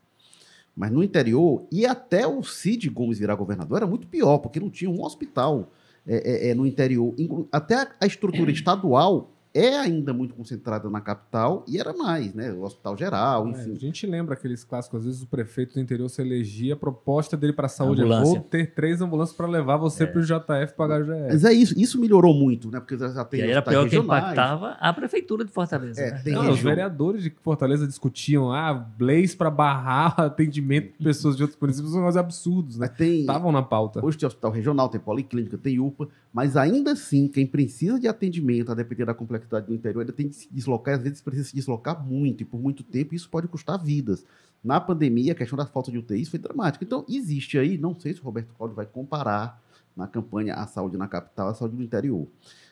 [0.75, 4.69] Mas no interior, e até o Cid Gomes virar governador, era muito pior, porque não
[4.69, 5.71] tinha um hospital
[6.05, 7.15] é, é, no interior.
[7.49, 12.51] Até a estrutura estadual é ainda muito concentrada na capital, e era mais, né?
[12.51, 13.71] O hospital geral, É, enfim.
[13.75, 17.37] a gente lembra aqueles clássicos, às vezes o prefeito do interior se elegia, a proposta
[17.37, 20.07] dele para a saúde é vou ter três ambulâncias para levar você É.
[20.07, 21.27] para o JF pagar o GF.
[21.29, 22.79] Mas é isso, isso melhorou muito, né?
[22.79, 24.23] Porque já tem E aí era pior que regionais.
[24.23, 26.01] impactava a prefeitura de Fortaleza.
[26.01, 26.21] É, né?
[26.23, 31.35] tem Não, região- os vereadores de Fortaleza discutiam ah, leis para barrar atendimento de pessoas
[31.37, 32.89] de outros municípios, são coisas absurdos, né?
[32.99, 34.03] Estavam na pauta.
[34.03, 38.71] hoje tem hospital regional, tem policlínica, tem UPA, mas ainda assim, quem precisa de atendimento,
[38.71, 41.55] a depender da complexidade do interior, ainda tem que se deslocar, às vezes precisa se
[41.55, 44.25] deslocar muito, e por muito tempo isso pode custar vidas.
[44.63, 46.83] Na pandemia, a questão da falta de UTIs foi dramática.
[46.83, 49.61] Então, existe aí, não sei se o Roberto Cláudio vai comparar
[49.95, 52.27] na campanha a saúde na capital, a saúde no interior.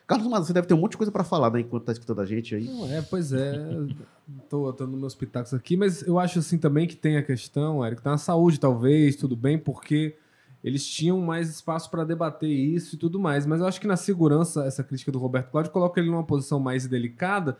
[0.07, 2.21] Carlos Maza, você deve ter um monte de coisa para falar, né, enquanto está escutando
[2.21, 2.65] a gente aí.
[2.65, 3.53] Não, é, pois é.
[4.49, 8.01] tô dando meus pitacos aqui, mas eu acho assim também que tem a questão, Érico,
[8.01, 10.17] tá na saúde talvez, tudo bem, porque
[10.63, 13.45] eles tinham mais espaço para debater isso e tudo mais.
[13.45, 16.59] Mas eu acho que na segurança, essa crítica do Roberto Cláudio coloca ele numa posição
[16.59, 17.57] mais delicada,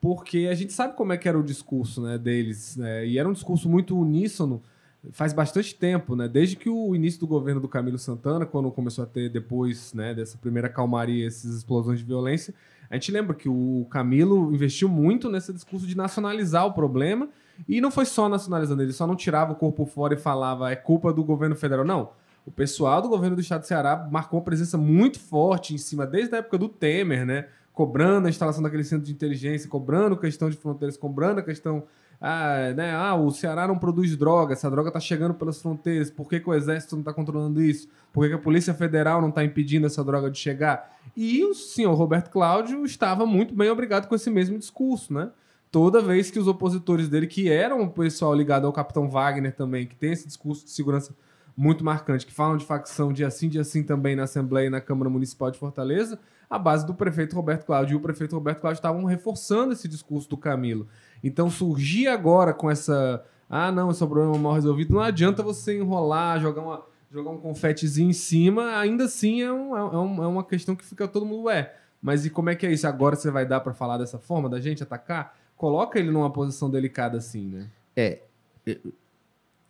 [0.00, 2.76] porque a gente sabe como é que era o discurso né, deles.
[2.76, 3.06] Né?
[3.06, 4.62] E era um discurso muito uníssono
[5.10, 6.28] faz bastante tempo, né?
[6.28, 10.14] Desde que o início do governo do Camilo Santana, quando começou a ter depois né,
[10.14, 12.54] dessa primeira calmaria, essas explosões de violência,
[12.88, 17.28] a gente lembra que o Camilo investiu muito nesse discurso de nacionalizar o problema
[17.68, 20.76] e não foi só nacionalizando, ele só não tirava o corpo fora e falava é
[20.76, 22.10] culpa do governo federal, não.
[22.44, 26.06] O pessoal do governo do estado do Ceará marcou uma presença muito forte em cima,
[26.06, 27.46] desde a época do Temer, né?
[27.72, 31.84] Cobrando a instalação daquele centro de inteligência, cobrando questão de fronteiras, cobrando a questão
[32.24, 36.28] ah, né, ah, o Ceará não produz droga, essa droga está chegando pelas fronteiras, por
[36.28, 37.88] que, que o Exército não está controlando isso?
[38.12, 40.88] Por que, que, a Polícia Federal não está impedindo essa droga de chegar?
[41.16, 45.30] E o senhor Roberto Cláudio estava muito bem obrigado com esse mesmo discurso, né?
[45.68, 49.84] Toda vez que os opositores dele, que eram o pessoal ligado ao Capitão Wagner também,
[49.84, 51.12] que tem esse discurso de segurança
[51.56, 54.80] muito marcante, que falam de facção de assim, de assim também na Assembleia e na
[54.80, 58.78] Câmara Municipal de Fortaleza, a base do prefeito Roberto Cláudio e o prefeito Roberto Cláudio
[58.78, 60.86] estavam reforçando esse discurso do Camilo.
[61.22, 63.24] Então surgir agora com essa.
[63.48, 64.92] Ah, não, esse é um problema mal resolvido.
[64.92, 68.76] Não adianta você enrolar, jogar, uma, jogar um confetezinho em cima.
[68.78, 71.74] Ainda assim é, um, é, um, é uma questão que fica todo mundo, ué.
[72.02, 72.86] Mas e como é que é isso?
[72.86, 75.36] Agora você vai dar para falar dessa forma, da gente atacar?
[75.56, 77.70] Coloca ele numa posição delicada assim, né?
[77.96, 78.22] É.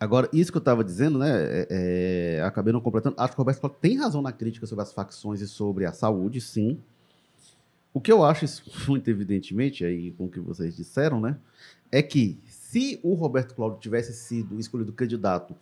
[0.02, 1.30] Agora, isso que eu estava dizendo, né?
[1.30, 3.14] É, é, acabei não completando.
[3.16, 6.40] Acho que o Roberto tem razão na crítica sobre as facções e sobre a saúde,
[6.40, 6.80] sim.
[7.94, 8.44] O que eu acho
[8.90, 11.36] muito evidentemente, aí com o que vocês disseram, né,
[11.92, 15.54] é que se o Roberto Cláudio tivesse sido escolhido candidato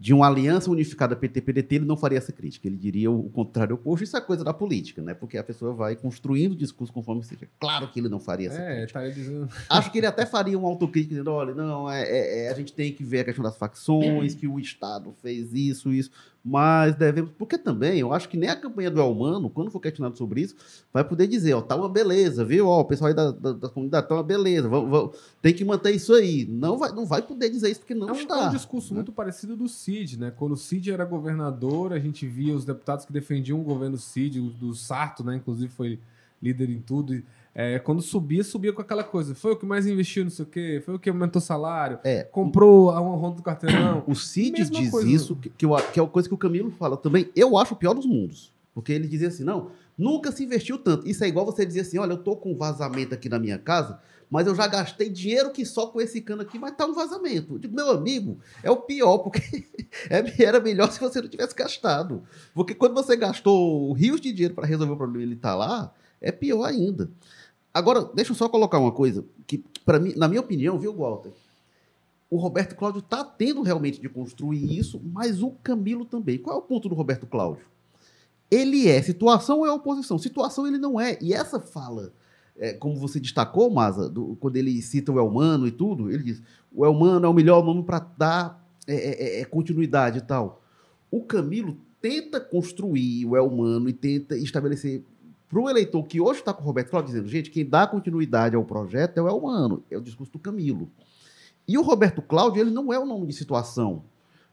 [0.00, 2.66] de uma aliança unificada PT-PDT, ele não faria essa crítica.
[2.66, 4.02] Ele diria o contrário oposto.
[4.02, 5.12] Isso é coisa da política, né?
[5.12, 7.46] Porque a pessoa vai construindo o discurso conforme seja.
[7.60, 8.98] Claro que ele não faria essa é, crítica.
[8.98, 9.48] Tá dizendo...
[9.68, 12.72] Acho que ele até faria uma autocrítica, dizendo, olha, não, é, é, é, a gente
[12.72, 16.10] tem que ver a questão das facções, que o Estado fez isso, isso
[16.44, 17.30] mas devemos.
[17.38, 20.56] Porque também, eu acho que nem a campanha do Elmano, quando for questionado sobre isso,
[20.92, 22.66] vai poder dizer: ó, tá uma beleza, viu?
[22.66, 25.64] Ó, o pessoal aí da, da, da comunidade tá uma beleza, vamos, vamos, tem que
[25.64, 26.46] manter isso aí.
[26.46, 28.44] Não vai, não vai poder dizer isso porque não é um, está.
[28.44, 28.96] É um discurso né?
[28.96, 30.32] muito parecido do Cid, né?
[30.34, 34.40] Quando o Cid era governador, a gente via os deputados que defendiam o governo Cid,
[34.40, 35.36] o do Sarto, né?
[35.36, 35.98] Inclusive foi
[36.42, 37.14] líder em tudo.
[37.14, 37.24] E
[37.54, 39.34] é, quando subia, subia com aquela coisa.
[39.34, 42.22] Foi o que mais investiu, não sei o quê, foi o que aumentou salário, é,
[42.22, 44.04] comprou a uma ronda do carteirão.
[44.08, 45.08] O Cid diz coisa.
[45.08, 47.30] isso, que, que, que é uma coisa que o Camilo fala também.
[47.34, 48.52] Eu acho o pior dos mundos.
[48.74, 51.08] Porque ele dizia assim: não, nunca se investiu tanto.
[51.08, 53.58] Isso é igual você dizer assim: olha, eu tô com um vazamento aqui na minha
[53.58, 53.98] casa,
[54.30, 57.54] mas eu já gastei dinheiro que só com esse cano aqui, mas tá um vazamento.
[57.54, 59.40] Eu digo, meu amigo, é o pior, porque
[60.08, 62.22] é, era melhor se você não tivesse gastado.
[62.54, 65.92] Porque quando você gastou rios de dinheiro para resolver o problema e ele tá lá,
[66.20, 67.10] é pior ainda.
[67.72, 71.32] Agora, deixa eu só colocar uma coisa, que para mim, na minha opinião, viu, Walter?
[72.28, 76.38] O Roberto Cláudio está tendo realmente de construir isso, mas o Camilo também.
[76.38, 77.64] Qual é o ponto do Roberto Cláudio?
[78.50, 80.18] Ele é situação ou é oposição?
[80.18, 81.18] Situação ele não é.
[81.20, 82.12] E essa fala,
[82.56, 86.42] é, como você destacou, Maza, do, quando ele cita o Elmano e tudo, ele diz:
[86.72, 90.62] o Elmano é o melhor nome para dar é, é, é, é, continuidade e tal.
[91.10, 95.04] O Camilo tenta construir o Elmano e tenta estabelecer
[95.50, 98.54] para o eleitor que hoje está com o Roberto Cláudio dizendo, gente, quem dá continuidade
[98.54, 100.88] ao projeto é o Elmano, é o discurso do Camilo.
[101.66, 104.04] E o Roberto Cláudio, ele não é o nome de situação,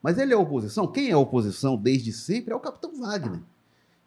[0.01, 0.87] mas ele é oposição.
[0.87, 3.41] Quem é oposição desde sempre é o Capitão Wagner.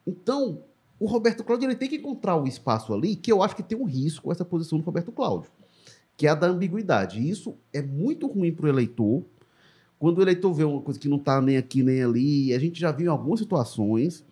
[0.04, 0.64] Então,
[0.98, 3.62] o Roberto Cláudio ele tem que encontrar o um espaço ali que eu acho que
[3.62, 5.48] tem um risco essa posição do Roberto Cláudio,
[6.16, 7.20] que é a da ambiguidade.
[7.20, 9.22] E isso é muito ruim para o eleitor.
[9.96, 12.80] Quando o eleitor vê uma coisa que não está nem aqui nem ali, a gente
[12.80, 14.24] já viu em algumas situações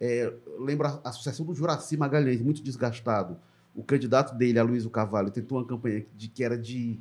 [0.00, 3.36] é, lembra a sucessão do Juraci Magalhães, muito desgastado.
[3.74, 6.98] O candidato dele, Aloysio Carvalho, tentou uma campanha de que era de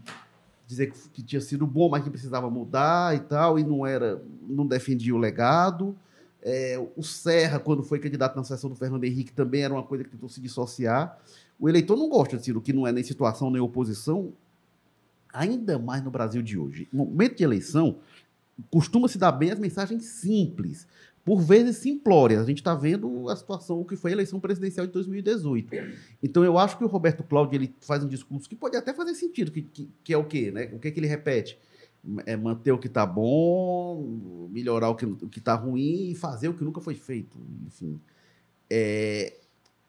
[0.67, 4.21] dizer que, que, tinha sido bom, mas que precisava mudar e tal, e não era,
[4.41, 5.95] não defendia o legado.
[6.41, 10.03] É, o Serra, quando foi candidato na sucessão do Fernando Henrique, também era uma coisa
[10.03, 11.17] que tentou se dissociar.
[11.59, 14.33] O eleitor não gosta de Ciro, que não é nem situação nem oposição,
[15.33, 16.87] ainda mais no Brasil de hoje.
[16.91, 17.97] No momento de eleição,
[18.69, 20.87] costuma se dar bem as mensagens simples
[21.25, 22.39] por vezes simplórias.
[22.39, 25.73] A gente está vendo a situação, o que foi a eleição presidencial de 2018.
[26.21, 29.15] Então, eu acho que o Roberto Cláudio ele faz um discurso que pode até fazer
[29.15, 30.51] sentido, que, que, que é o quê?
[30.51, 30.69] Né?
[30.71, 31.57] O que, é que ele repete?
[32.27, 36.63] É manter o que está bom, melhorar o que está ruim e fazer o que
[36.63, 37.35] nunca foi feito.
[37.65, 37.99] Enfim,
[38.69, 39.33] é,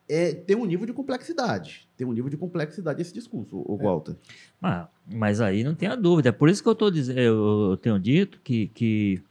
[0.09, 1.87] é, tem um nível de complexidade.
[1.95, 3.85] Tem um nível de complexidade esse discurso, o é.
[3.85, 4.13] Walter.
[4.13, 4.17] É.
[4.63, 6.31] Ah, mas aí não tem a dúvida.
[6.31, 9.23] É por isso que eu, tô dizendo, eu tenho dito que, que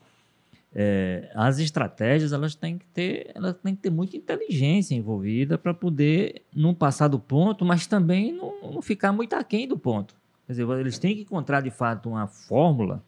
[0.78, 5.74] é, as estratégias elas têm que ter elas têm que ter muita inteligência envolvida para
[5.74, 10.14] poder não passar do ponto, mas também não, não, ficar muito aquém do ponto.
[10.46, 13.02] Quer dizer, eles têm que encontrar de fato uma fórmula,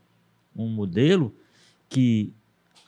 [0.55, 1.35] um modelo
[1.89, 2.33] que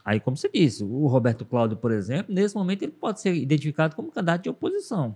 [0.04, 3.96] Aí, como você disse, o Roberto Cláudio, por exemplo, nesse momento ele pode ser identificado
[3.96, 5.16] como candidato de oposição.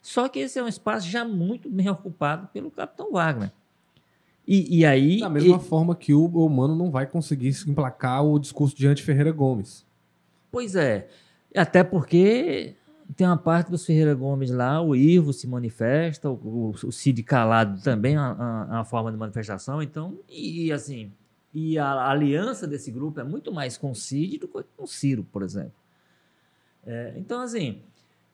[0.00, 3.52] Só que esse é um espaço já muito bem ocupado pelo capitão Wagner.
[4.52, 5.20] E, e aí.
[5.20, 9.00] Da mesma e- forma que o humano não vai conseguir emplacar o discurso de Ante
[9.00, 9.86] Ferreira Gomes.
[10.50, 11.06] Pois é.
[11.54, 12.74] Até porque
[13.16, 17.22] tem uma parte dos Ferreira Gomes lá, o Ivo se manifesta, o, o, o Cid
[17.22, 19.80] Calado também é uma, forma de manifestação.
[19.80, 21.12] Então, e, e assim,
[21.54, 24.82] e a, a aliança desse grupo é muito mais com o Cid do que com
[24.82, 25.72] o Ciro, por exemplo.
[26.84, 27.82] É, então, assim,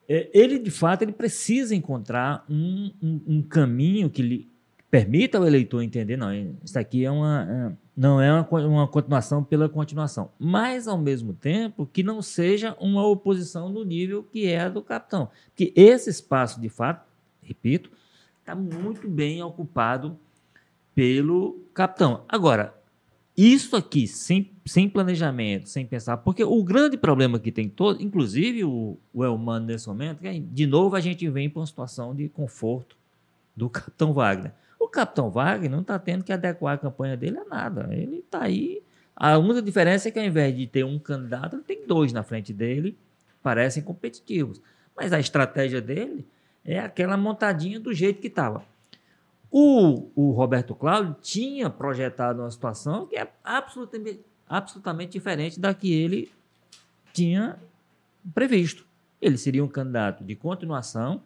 [0.09, 4.56] é, ele de fato ele precisa encontrar um, um, um caminho que lhe
[4.89, 6.33] permita ao eleitor entender, não,
[6.63, 11.33] isso aqui é uma, é, não é uma, uma continuação pela continuação, mas ao mesmo
[11.33, 15.29] tempo que não seja uma oposição no nível que é a do capitão.
[15.47, 17.05] Porque esse espaço, de fato,
[17.41, 17.91] repito,
[18.39, 20.17] está muito bem ocupado
[20.95, 22.23] pelo capitão.
[22.27, 22.73] Agora,
[23.35, 28.63] isso aqui, sem, sem planejamento, sem pensar, porque o grande problema que tem todo, inclusive
[28.63, 32.15] o, o Elmano nesse momento, que é, de novo a gente vem para uma situação
[32.15, 32.97] de conforto
[33.55, 34.53] do capitão Wagner.
[34.79, 37.89] O capitão Wagner não está tendo que adequar a campanha dele a nada.
[37.91, 38.81] Ele está aí.
[39.15, 42.23] A única diferença é que ao invés de ter um candidato, ele tem dois na
[42.23, 42.97] frente dele,
[43.41, 44.61] parecem competitivos.
[44.95, 46.27] Mas a estratégia dele
[46.63, 48.63] é aquela montadinha do jeito que estava.
[49.49, 55.91] O, o Roberto Cláudio tinha projetado uma situação que é absolutamente, absolutamente diferente da que
[55.91, 56.31] ele
[57.13, 57.57] tinha
[58.33, 58.85] previsto.
[59.21, 61.23] Ele seria um candidato de continuação,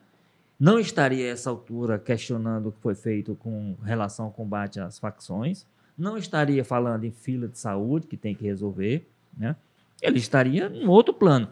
[0.62, 5.00] não estaria a essa altura questionando o que foi feito com relação ao combate às
[5.00, 5.66] facções,
[5.98, 9.56] não estaria falando em fila de saúde que tem que resolver, né?
[10.00, 11.50] ele estaria em outro plano.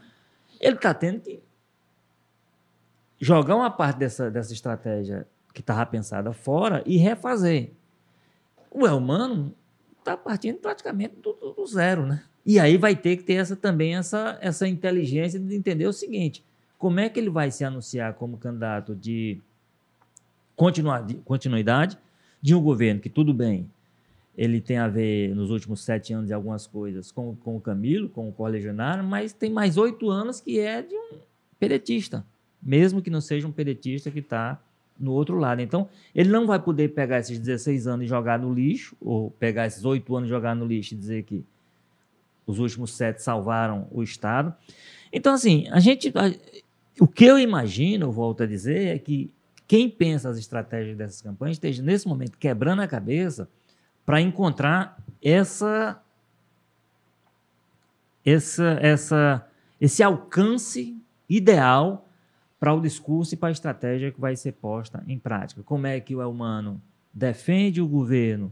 [0.61, 1.39] Ele está tendo que
[3.19, 7.71] jogar uma parte dessa, dessa estratégia que estava pensada fora e refazer.
[8.69, 9.53] O Elmano
[9.97, 12.23] está partindo praticamente do, do- do zero, né?
[12.45, 16.43] E aí vai ter que ter essa, também essa, essa inteligência de entender o seguinte:
[16.79, 19.39] como é que ele vai se anunciar como candidato de,
[20.55, 21.97] continuidade
[22.41, 23.69] de um governo que, tudo bem,
[24.37, 28.07] ele tem a ver, nos últimos sete anos, de algumas coisas com, com o Camilo,
[28.07, 31.17] com o Correligionário, mas tem mais oito anos que é de um
[31.59, 32.25] pedetista,
[32.63, 34.57] mesmo que não seja um pedetista que está
[34.97, 35.61] no outro lado.
[35.61, 39.67] Então, ele não vai poder pegar esses 16 anos e jogar no lixo, ou pegar
[39.67, 41.43] esses oito anos e jogar no lixo e dizer que
[42.47, 44.55] os últimos sete salvaram o Estado.
[45.11, 46.11] Então, assim, a gente.
[46.99, 49.33] O que eu imagino, volto a dizer, é que
[49.67, 53.47] quem pensa as estratégias dessas campanhas esteja, nesse momento, quebrando a cabeça
[54.05, 56.01] para encontrar essa,
[58.25, 59.47] essa, essa,
[59.79, 60.97] esse alcance
[61.29, 62.07] ideal
[62.59, 65.61] para o discurso e para a estratégia que vai ser posta em prática.
[65.63, 66.81] Como é que o Elmano
[67.13, 68.51] defende o governo,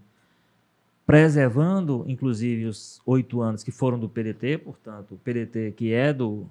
[1.06, 6.46] preservando, inclusive, os oito anos que foram do PDT, portanto, o PDT que é do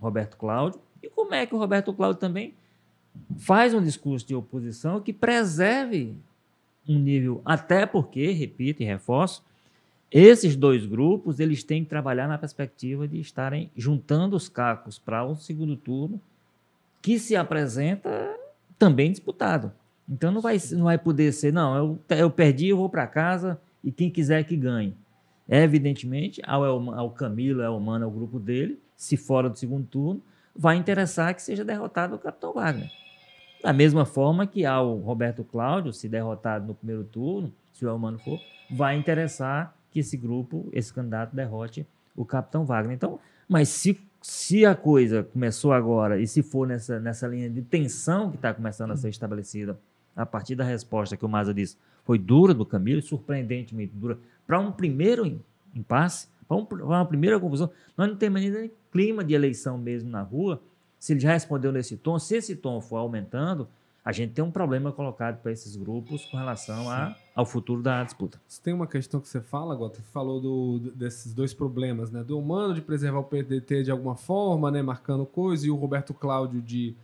[0.00, 2.54] Roberto Cláudio, e como é que o Roberto Cláudio também
[3.38, 6.16] faz um discurso de oposição que preserve
[6.88, 9.44] um nível, até porque, repito e reforço,
[10.10, 15.24] esses dois grupos eles têm que trabalhar na perspectiva de estarem juntando os cacos para
[15.26, 16.20] um segundo turno
[17.02, 18.34] que se apresenta
[18.78, 19.70] também disputado.
[20.08, 23.60] Então não vai, não vai poder ser, não, eu, eu perdi, eu vou para casa
[23.84, 24.96] e quem quiser que ganhe.
[25.46, 30.22] É, evidentemente, ao, ao Camilo, ao Mano, ao grupo dele, se fora do segundo turno,
[30.58, 32.90] vai interessar que seja derrotado o Capitão Wagner.
[33.62, 38.18] Da mesma forma que ao Roberto Cláudio, se derrotado no primeiro turno, se o Elmano
[38.18, 41.86] for, vai interessar que esse grupo, esse candidato, derrote
[42.16, 42.94] o Capitão Wagner.
[42.94, 47.62] Então, mas se, se a coisa começou agora e se for nessa, nessa linha de
[47.62, 49.78] tensão que está começando a ser estabelecida
[50.14, 54.58] a partir da resposta que o Maza disse, foi dura do Camilo, surpreendentemente dura, para
[54.58, 55.40] um primeiro
[55.74, 59.76] im- impasse, para um, pra uma primeira confusão, nós não temos nem clima de eleição
[59.78, 60.60] mesmo na rua,
[60.98, 63.68] se ele já respondeu nesse tom, se esse tom for aumentando,
[64.04, 68.02] a gente tem um problema colocado para esses grupos com relação a, ao futuro da
[68.02, 68.40] disputa.
[68.64, 72.24] Tem uma questão que você fala, Gota, você falou do, desses dois problemas, né?
[72.24, 74.80] Do humano de preservar o PDT de alguma forma, né?
[74.80, 76.96] Marcando coisa, e o Roberto Cláudio de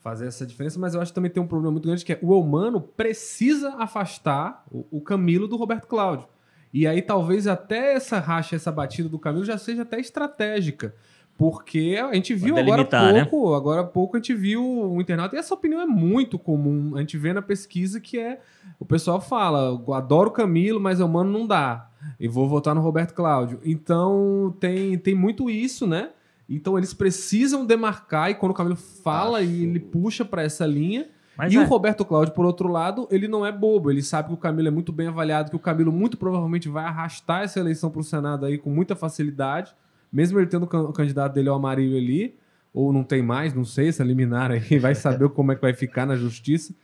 [0.00, 2.18] fazer essa diferença, mas eu acho que também tem um problema muito grande que é
[2.20, 6.26] o humano precisa afastar o, o Camilo do Roberto Cláudio.
[6.72, 10.94] E aí talvez até essa racha, essa batida do Camilo já seja até estratégica.
[11.36, 13.24] Porque a gente viu agora há né?
[13.24, 16.94] pouco, agora há pouco a gente viu um internauta, e essa opinião é muito comum.
[16.94, 18.40] A gente vê na pesquisa que é.
[18.78, 21.88] O pessoal fala, adoro o Camilo, mas o mano não dá.
[22.20, 23.60] E vou votar no Roberto Cláudio.
[23.64, 26.10] Então tem, tem muito isso, né?
[26.48, 30.66] Então eles precisam demarcar, e quando o Camilo fala Acho- e ele puxa para essa
[30.66, 31.08] linha,
[31.42, 31.60] Mas e é.
[31.60, 33.90] o Roberto Cláudio, por outro lado, ele não é bobo.
[33.90, 36.84] Ele sabe que o Camilo é muito bem avaliado, que o Camilo muito provavelmente vai
[36.84, 39.74] arrastar essa eleição para o Senado aí com muita facilidade,
[40.12, 42.34] mesmo ele tendo o can- o candidato dele, o Amarillo, ali,
[42.72, 45.74] ou não tem mais, não sei, se eliminar aí, vai saber como é que vai
[45.74, 46.74] ficar na justiça.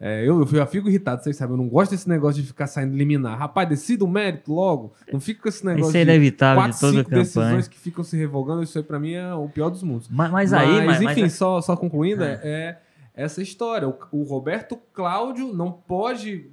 [0.00, 2.66] É, eu, eu já fico irritado, vocês sabem, eu não gosto desse negócio de ficar
[2.66, 3.38] saindo liminar.
[3.38, 4.92] Rapaz, decida o mérito logo.
[5.10, 7.22] Não fica com esse negócio Isso é de inevitável quatro, de toda cinco campanha.
[7.24, 8.62] decisões que ficam se revogando.
[8.64, 10.08] Isso aí pra mim é o pior dos mundos.
[10.10, 12.78] Mas, mas aí, mas, enfim, mas- só, só concluindo, é, é
[13.14, 13.88] essa história.
[13.88, 16.50] O, o Roberto Cláudio não pode.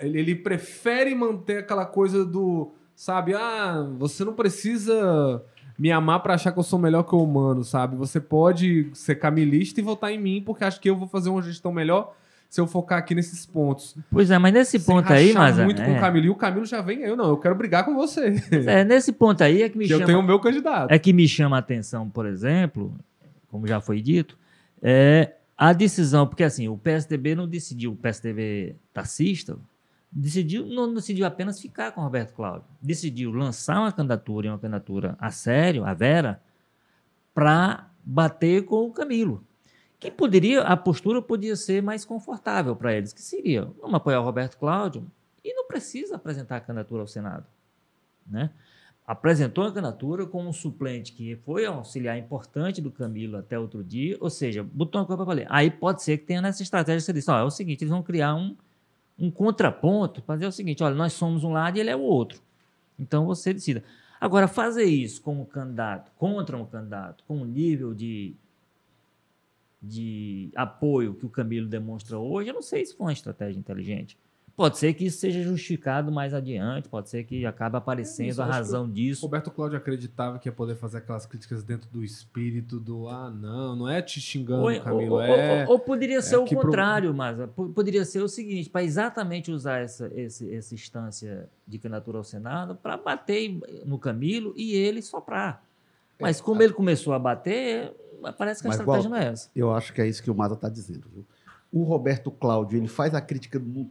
[0.00, 2.72] Ele, ele prefere manter aquela coisa do.
[2.94, 5.44] Sabe, ah, você não precisa
[5.78, 7.94] me amar pra achar que eu sou melhor que o humano, sabe?
[7.94, 11.40] Você pode ser camilista e votar em mim porque acha que eu vou fazer uma
[11.40, 12.16] gestão melhor
[12.50, 13.96] se eu focar aqui nesses pontos.
[14.10, 16.26] Pois é, mas nesse Sem ponto aí, mas muito com o é, Camilo.
[16.26, 18.34] E o Camilo já vem, eu não, eu quero brigar com você.
[18.66, 20.90] é, nesse ponto aí é que me que eu chama tenho o meu candidato.
[20.90, 22.92] é que me chama a atenção, por exemplo,
[23.48, 24.36] como já foi dito,
[24.82, 29.58] é a decisão, porque assim, o PSDB não decidiu, o PSDB taxista,
[30.10, 35.16] decidiu, não decidiu apenas ficar com Roberto Cláudio, decidiu lançar uma candidatura, e uma candidatura
[35.18, 36.40] a sério, a Vera,
[37.34, 39.44] para bater com o Camilo.
[39.98, 44.24] Que poderia, a postura podia ser mais confortável para eles, que seria, vamos apoiar o
[44.24, 45.10] Roberto Cláudio
[45.44, 47.46] e não precisa apresentar a candidatura ao Senado,
[48.24, 48.50] né?
[49.08, 54.18] Apresentou a candidatura com um suplente que foi auxiliar importante do Camilo até outro dia,
[54.20, 55.46] ou seja, botou uma coisa para valer.
[55.48, 58.02] Aí pode ser que tenha nessa estratégia, você disse, ó, é o seguinte, eles vão
[58.02, 58.54] criar um,
[59.18, 62.38] um contraponto, fazer o seguinte, olha, nós somos um lado e ele é o outro.
[62.98, 63.82] Então você decida.
[64.20, 68.34] Agora, fazer isso com um candidato, contra um candidato, com um nível de,
[69.82, 74.18] de apoio que o Camilo demonstra hoje, eu não sei se foi uma estratégia inteligente.
[74.58, 78.44] Pode ser que isso seja justificado mais adiante, pode ser que acabe aparecendo isso, a
[78.44, 79.22] razão disso.
[79.24, 83.76] Roberto Cláudio acreditava que ia poder fazer aquelas críticas dentro do espírito do ah, não,
[83.76, 85.64] não é te xingando, Ou, Camilo, ou- é.
[85.64, 88.82] ou- ou poderia ser o que pro- contrário, mas po- poderia ser o seguinte, para
[88.82, 94.74] exatamente usar essa, esse- essa instância de candidatura ao Senado para bater no Camilo e
[94.74, 95.62] ele soprar.
[96.20, 97.92] Mas como ele começou a bater,
[98.36, 99.48] parece que a Mas, estratégia Walter, não é essa.
[99.54, 101.04] Eu acho que é isso que o Mata está dizendo.
[101.14, 101.24] Viu?
[101.72, 103.88] O Roberto Cláudio ele faz a crítica no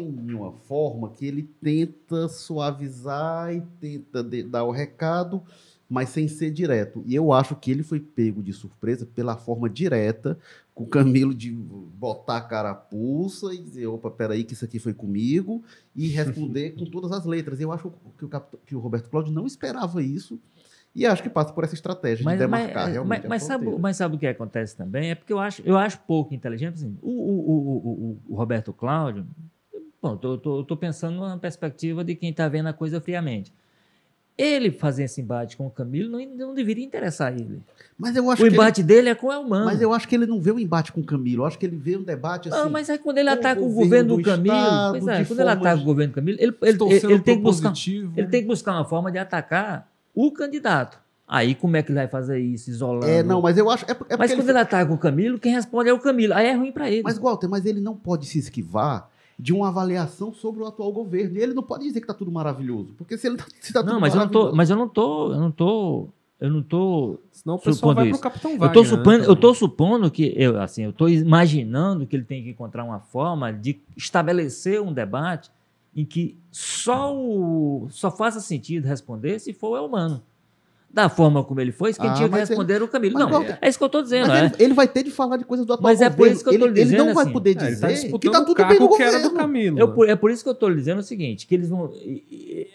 [0.00, 5.42] em uma forma que ele tenta suavizar e tenta de- dar o recado,
[5.88, 7.02] mas sem ser direto.
[7.06, 10.38] E eu acho que ele foi pego de surpresa pela forma direta,
[10.74, 14.94] com o Camilo de botar a carapuça e dizer, opa, peraí que isso aqui foi
[14.94, 15.62] comigo,
[15.94, 17.60] e responder com todas as letras.
[17.60, 18.30] Eu acho que o,
[18.64, 20.40] que o Roberto Cláudio não esperava isso,
[20.94, 23.66] e acho que passa por essa estratégia de Mas, demarcar mas- realmente mas- mas sabe,
[23.78, 25.10] mas sabe o que acontece também?
[25.10, 26.74] É porque eu acho, eu acho pouco inteligente.
[26.74, 29.26] Assim, o, o- o- o- o- o Roberto Cláudio,
[30.02, 33.52] bom, tô pensando numa perspectiva de quem está vendo a coisa friamente.
[34.36, 37.60] Ele fazer esse embate com o Camilo não, não deveria interessar ele.
[37.98, 39.66] Mas eu acho O que ele- embate dele é com o Elmano.
[39.66, 41.42] Mas eu acho que ele não vê o embate com o Camilo.
[41.42, 42.56] Eu acho que ele vê um debate assim.
[42.58, 44.90] Não, mas aí quando ele com o ataca o governo governo do do Camilo, Estado,
[44.92, 47.36] pois é, quando ele ataca o governo do Camilo, ele, ele, Estou ele- ele tem
[47.36, 47.72] que buscar,
[48.16, 50.98] ele tem que buscar uma forma de atacar o candidato.
[51.28, 53.06] Aí como é que ele vai fazer isso, isolando?
[53.06, 53.84] É, não, mas eu acho.
[53.88, 56.32] É, porque mas ele quando ele ataca o Camilo, quem responde é o Camilo.
[56.34, 57.02] Aí é ruim pra ele.
[57.02, 59.08] Mas, Walter, mas ele não pode se esquivar
[59.38, 61.36] de uma avaliação sobre o atual governo.
[61.36, 62.94] E ele não pode dizer que está tudo maravilhoso.
[62.96, 64.88] Porque se ele tá, se tá tudo não, mas eu não tô, mas eu não
[64.88, 66.08] tô, eu não tô,
[66.40, 68.20] eu não tô Senão o pessoal Supondo vai isso.
[68.20, 68.74] pro Capitão Eu Wagner.
[68.74, 72.42] tô, né, supondo, eu tô supondo que, eu, assim, eu tô imaginando que ele tem
[72.42, 75.50] que encontrar uma forma de estabelecer um debate
[75.94, 80.22] em que só, o, só faça sentido responder se for o Elmano.
[80.92, 83.14] Da forma como ele foi, quem Ah, tinha que mas responder era o Camilo.
[83.14, 84.28] mas Não, é isso que eu tô dizendo.
[84.28, 84.44] Mas é.
[84.56, 86.16] ele, ele vai ter de falar de coisas do atual Mas é governo.
[86.16, 87.88] por isso que eu tô ele, ele dizendo não vai assim, poder É, ele tá
[87.88, 89.38] dizer que tá o tudo bem no que era do governo.
[89.38, 89.78] Camilo.
[89.78, 91.90] Eu é por isso que eu estou dizendo o seguinte, que eles vão.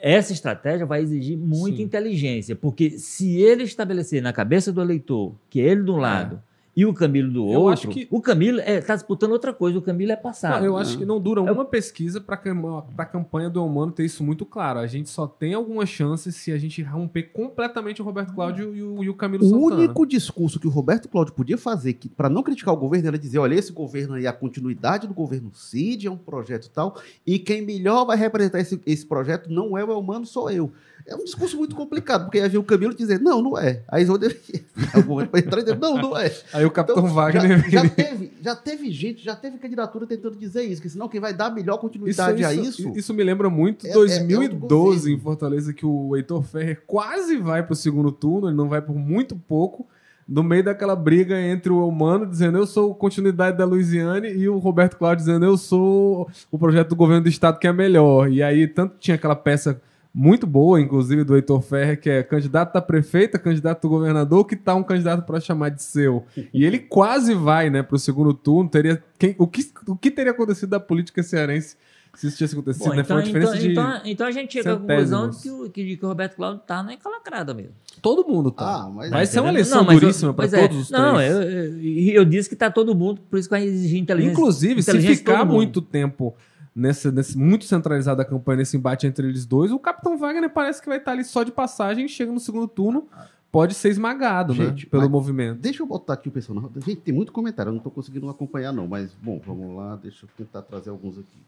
[0.02, 1.84] Essa estratégia vai exigir muita Sim.
[1.84, 6.42] inteligência, porque se ele estabelecer na cabeça do eleitor que ele de um lado
[6.78, 9.82] e o Camilo do Eu acho outro, que- o Camilo está disputando outra coisa, o
[9.82, 10.60] Camilo é passado.
[10.60, 14.06] Não, eu acho que não dura Eu- uma pesquisa para a campanha do Humano ter
[14.06, 14.78] isso muito claro.
[14.80, 18.84] A gente só tem alguma chance se a gente romper completamente o Roberto Cláudio e
[18.84, 19.82] o, e o Camilo O Santana.
[19.82, 23.40] único discurso que o Roberto Cláudio podia fazer para não criticar o governo era dizer:
[23.40, 27.40] olha, esse governo aí, a continuidade do governo CID é um projeto e tal, e
[27.40, 30.72] quem melhor vai representar esse, esse projeto não é o Elmano, sou eu.
[31.08, 33.82] É um discurso muito complicado, porque aí vir o Camilo dizer: não, não é.
[33.88, 34.18] Aí eles vão
[35.28, 36.32] para entrar e dizer: não, não é.
[36.52, 37.70] Aí o Capitão Então, Wagner.
[37.70, 41.22] já, já teve, já teve gente, já teve candidatura tentando dizer isso, que senão quem
[41.22, 42.94] vai dar melhor Isso, continuidade a isso, isso.
[42.98, 45.18] isso me lembra muito É- é- é outro 2012 governo.
[45.18, 48.96] em Fortaleza, que o Heitor Ferrer quase vai pro segundo turno, ele não vai por
[48.96, 49.88] muito pouco.
[50.28, 54.58] No meio daquela briga entre o Humano dizendo eu sou continuidade da Luiziane e o
[54.58, 58.30] Roberto Cláudio dizendo eu sou o projeto do governo do estado que é melhor.
[58.30, 59.80] E aí tanto tinha aquela peça
[60.14, 64.56] muito boa, inclusive, do Heitor Ferrer, que é candidato a prefeito, candidato a governador, que
[64.56, 66.26] tá um candidato para chamar de seu.
[66.54, 68.70] E ele quase vai, né, pro segundo turno.
[68.70, 71.76] Teria, quem, o, que, o que teria acontecido da política cearense
[72.16, 72.86] se isso tivesse acontecido?
[72.86, 73.02] Bom, né?
[73.02, 75.62] então, Foi uma diferença então, de então, então a gente chega à conclusão de centésimos.
[75.62, 77.74] que, o- que, que o Roberto Cláudio tá na encalacrada mesmo.
[78.02, 78.66] todo mundo tá.
[78.86, 80.68] Ah, mas Vai ser uma eleição Não, eu- duríssima para pois é.
[80.68, 81.32] todos os Não, três.
[81.32, 84.34] eu, eu, e eu disse que tá todo mundo, por isso que vai exigir inteligência.
[84.34, 86.34] Inclusive, se inteligência de ficar muito tempo
[86.78, 90.82] nesse, nesse muito centralizada a campanha, nesse embate entre eles dois, o Capitão Wagner parece
[90.82, 93.08] que vai estar ali só de passagem, chega no segundo turno,
[93.52, 94.90] pode ser esmagado, Gente, né?
[94.92, 95.60] Pelo movimento.
[95.60, 96.72] Deixa eu botar aqui o pessoal.
[96.78, 98.88] Gente, tem muito comentário, eu não estou conseguindo acompanhar, não.
[98.88, 101.42] Mas, bom, vamos lá, deixa eu tentar trazer alguns aqui.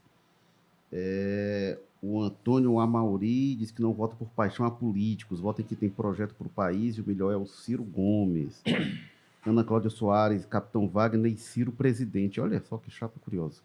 [0.91, 5.75] É, o Antônio Amauri diz que não vota por paixão a políticos, vota em que
[5.75, 8.63] tem projeto para o país e o melhor é o Ciro Gomes.
[9.45, 12.41] Ana Cláudia Soares, Capitão Wagner e Ciro presidente.
[12.41, 13.61] Olha só que chapa curiosa.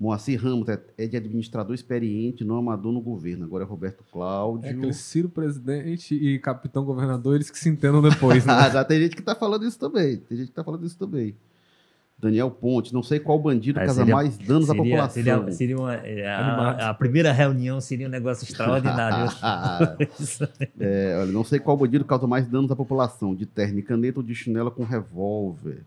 [0.00, 3.44] Moacir Ramos é, é de administrador experiente, não amador no governo.
[3.44, 4.66] Agora é Roberto Cláudio.
[4.66, 8.52] É aquele Ciro presidente e capitão governador, eles que se entendam depois, né?
[8.56, 10.16] Ah, já tem gente que tá falando isso também.
[10.16, 11.34] Tem gente que tá falando isso também.
[12.18, 15.12] Daniel Ponte, não sei qual bandido Aí causa seria- mais danos à Seria, população.
[15.22, 19.30] seria, seria uma, é, a, a primeira reunião seria um negócio extraordinário.
[20.80, 24.18] É, olha, não sei qual bandido causa mais danos à população, de terno e caneta
[24.18, 25.82] ou de chinela com revólver.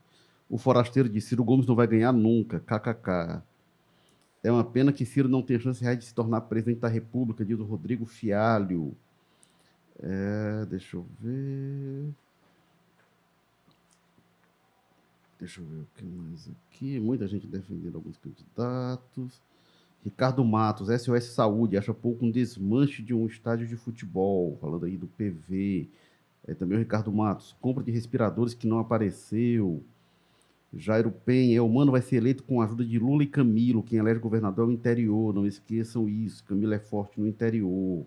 [0.50, 3.42] O forasteiro de Ciro Gomes não vai ganhar nunca, kkk.
[4.44, 7.46] É uma pena que Ciro não tenha chance real de se tornar presidente da República,
[7.46, 8.94] diz o Rodrigo Fialho.
[10.02, 12.10] É, deixa eu ver.
[15.40, 17.00] Deixa eu ver o que mais aqui.
[17.00, 19.42] Muita gente defendendo alguns candidatos.
[20.04, 24.98] Ricardo Matos, SOS Saúde, acha pouco um desmanche de um estádio de futebol, falando aí
[24.98, 25.88] do PV.
[26.46, 29.82] É, também o Ricardo Matos, compra de respiradores que não apareceu.
[30.76, 33.84] Jairo Penha, o Mano vai ser eleito com a ajuda de Lula e Camilo.
[33.84, 36.44] Quem elege governador é o interior, não esqueçam isso.
[36.46, 38.04] Camilo é forte no interior.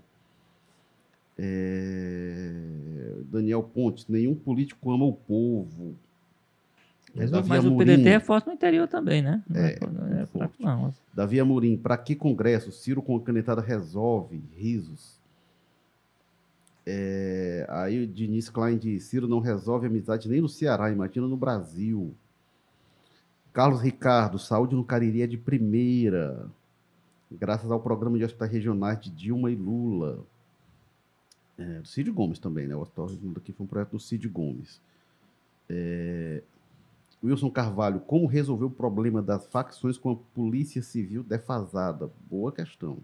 [1.39, 2.53] É,
[3.31, 5.95] Daniel Pontes, nenhum político ama o povo.
[7.14, 7.77] Mas, Davi o- mas o.
[7.77, 9.43] PDT é forte no interior também, né?
[9.49, 10.95] Não É, não muito fraco, não.
[11.14, 12.73] Davi Amorim, para que congresso?
[12.73, 14.43] Ciro com a canetada resolve.
[14.55, 15.17] Risos.
[16.85, 21.37] É, aí o Diniz Klein diz: Ciro não resolve amizade nem no Ceará, imagina no
[21.37, 22.14] Brasil.
[23.57, 26.46] Carlos Ricardo, saúde no Cariri é de primeira.
[27.32, 30.22] Graças ao programa de hospitais regionais de Dilma e Lula.
[31.57, 32.76] É, do Cid Gomes também, né?
[32.76, 34.78] O hospital aqui foi um projeto do Cid Gomes.
[35.70, 36.42] É,
[37.24, 42.11] Wilson Carvalho, como resolver o problema das facções com a polícia civil defasada?
[42.28, 42.98] Boa questão.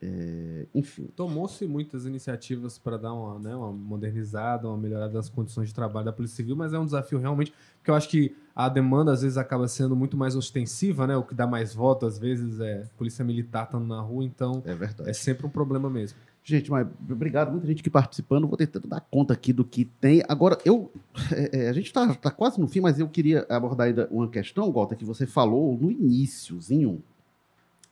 [0.00, 5.66] É, enfim, Tomou-se muitas iniciativas para dar uma, né, uma modernizada, uma melhorada das condições
[5.66, 8.68] de trabalho da Polícia Civil, mas é um desafio realmente, porque eu acho que a
[8.68, 11.16] demanda às vezes acaba sendo muito mais ostensiva, né?
[11.16, 14.74] O que dá mais voto às vezes é polícia militar estando na rua, então é
[14.74, 15.08] verdade.
[15.08, 16.18] é sempre um problema mesmo.
[16.44, 18.48] Gente, mas obrigado, muita gente aqui participando.
[18.48, 20.22] Vou tentando dar conta aqui do que tem.
[20.28, 20.90] Agora, eu.
[21.32, 24.28] é, é, a gente está tá quase no fim, mas eu queria abordar ainda uma
[24.28, 27.02] questão, Gota, que você falou no iníciozinho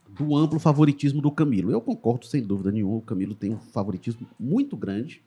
[0.09, 1.71] do amplo favoritismo do Camilo.
[1.71, 5.23] Eu concordo, sem dúvida nenhuma, o Camilo tem um favoritismo muito grande,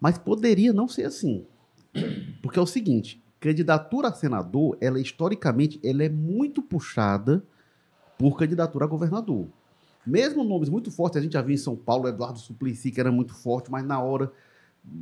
[0.00, 1.44] mas poderia não ser assim.
[2.40, 7.42] Porque é o seguinte, candidatura a senador, ela historicamente, ela é muito puxada
[8.18, 9.46] por candidatura a governador.
[10.06, 13.12] Mesmo nomes muito fortes, a gente já viu em São Paulo, Eduardo Suplicy, que era
[13.12, 14.32] muito forte, mas na hora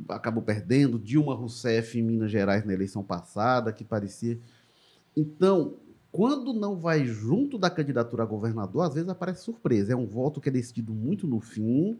[0.09, 0.99] acabou perdendo.
[0.99, 4.37] Dilma Rousseff em Minas Gerais na eleição passada, que parecia.
[5.15, 5.75] Então,
[6.11, 9.93] quando não vai junto da candidatura a governador, às vezes aparece surpresa.
[9.93, 11.97] É um voto que é decidido muito no fim,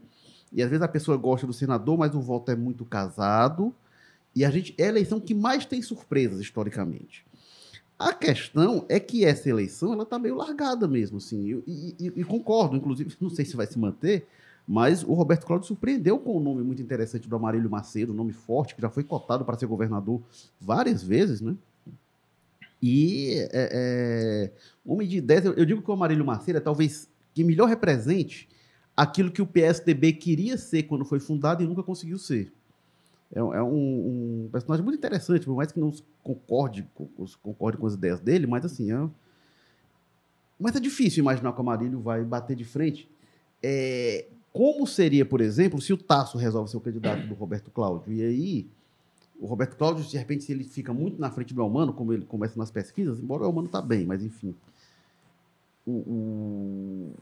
[0.52, 3.74] e às vezes a pessoa gosta do senador, mas o voto é muito casado.
[4.38, 7.26] E a gente é a eleição que mais tem surpresas historicamente.
[7.98, 11.64] A questão é que essa eleição ela está meio largada mesmo, assim.
[11.66, 14.28] E, e- e concordo, inclusive, não sei se vai se manter,
[14.68, 18.32] mas o Roberto Cláudio surpreendeu com um nome muito interessante do Amarílio Macedo, um nome
[18.32, 20.22] forte, que já foi cotado para ser governador
[20.62, 21.56] várias vezes, né?
[22.80, 24.52] E é, é,
[24.86, 28.48] homem de ideias, eu, eu digo que o Amarílio Macedo é talvez que melhor represente
[28.96, 32.54] aquilo que o PSDB queria ser quando foi fundado e nunca conseguiu ser.
[33.34, 35.92] É, é um, um personagem muito interessante, por mais que não
[36.24, 36.88] concorde
[37.42, 39.10] concorde com as ideias dele, mas assim, é,
[40.60, 43.10] mas é difícil imaginar que o Amarílio vai bater de frente.
[43.62, 48.12] É, como seria, por exemplo, se o Tasso resolve ser o candidato do Roberto Cláudio?
[48.12, 48.68] E aí,
[49.40, 52.26] o Roberto Cláudio, de repente, se ele fica muito na frente do Elmano, como ele
[52.26, 54.56] começa nas pesquisas, embora o Elmano tá bem, mas enfim.
[55.86, 57.14] O, o,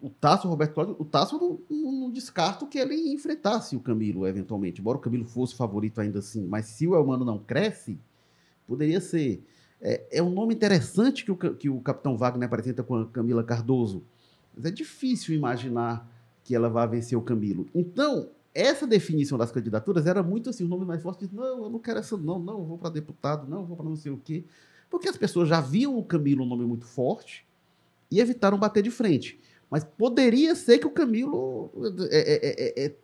[0.00, 3.80] o Tasso, o Roberto Cláudio, o Tasso não, não, não descarto que ele enfrentasse o
[3.80, 4.80] Camilo, eventualmente.
[4.80, 7.98] Embora o Camilo fosse favorito ainda assim, mas se o Elmano não cresce,
[8.66, 9.44] poderia ser.
[9.80, 13.44] É, é um nome interessante que o, que o Capitão Wagner apresenta com a Camila
[13.44, 14.02] Cardoso.
[14.56, 16.08] Mas é difícil imaginar
[16.42, 17.66] que ela vai vencer o Camilo.
[17.74, 21.70] Então, essa definição das candidaturas era muito assim, os nomes mais fortes dizem, não, eu
[21.70, 24.10] não quero essa não, não, eu vou para deputado, não, eu vou para não sei
[24.10, 24.44] o quê.
[24.88, 27.46] Porque as pessoas já viam o Camilo um nome muito forte
[28.10, 29.38] e evitaram bater de frente.
[29.70, 31.70] Mas poderia ser que o Camilo,
[32.10, 32.94] é, é, é, é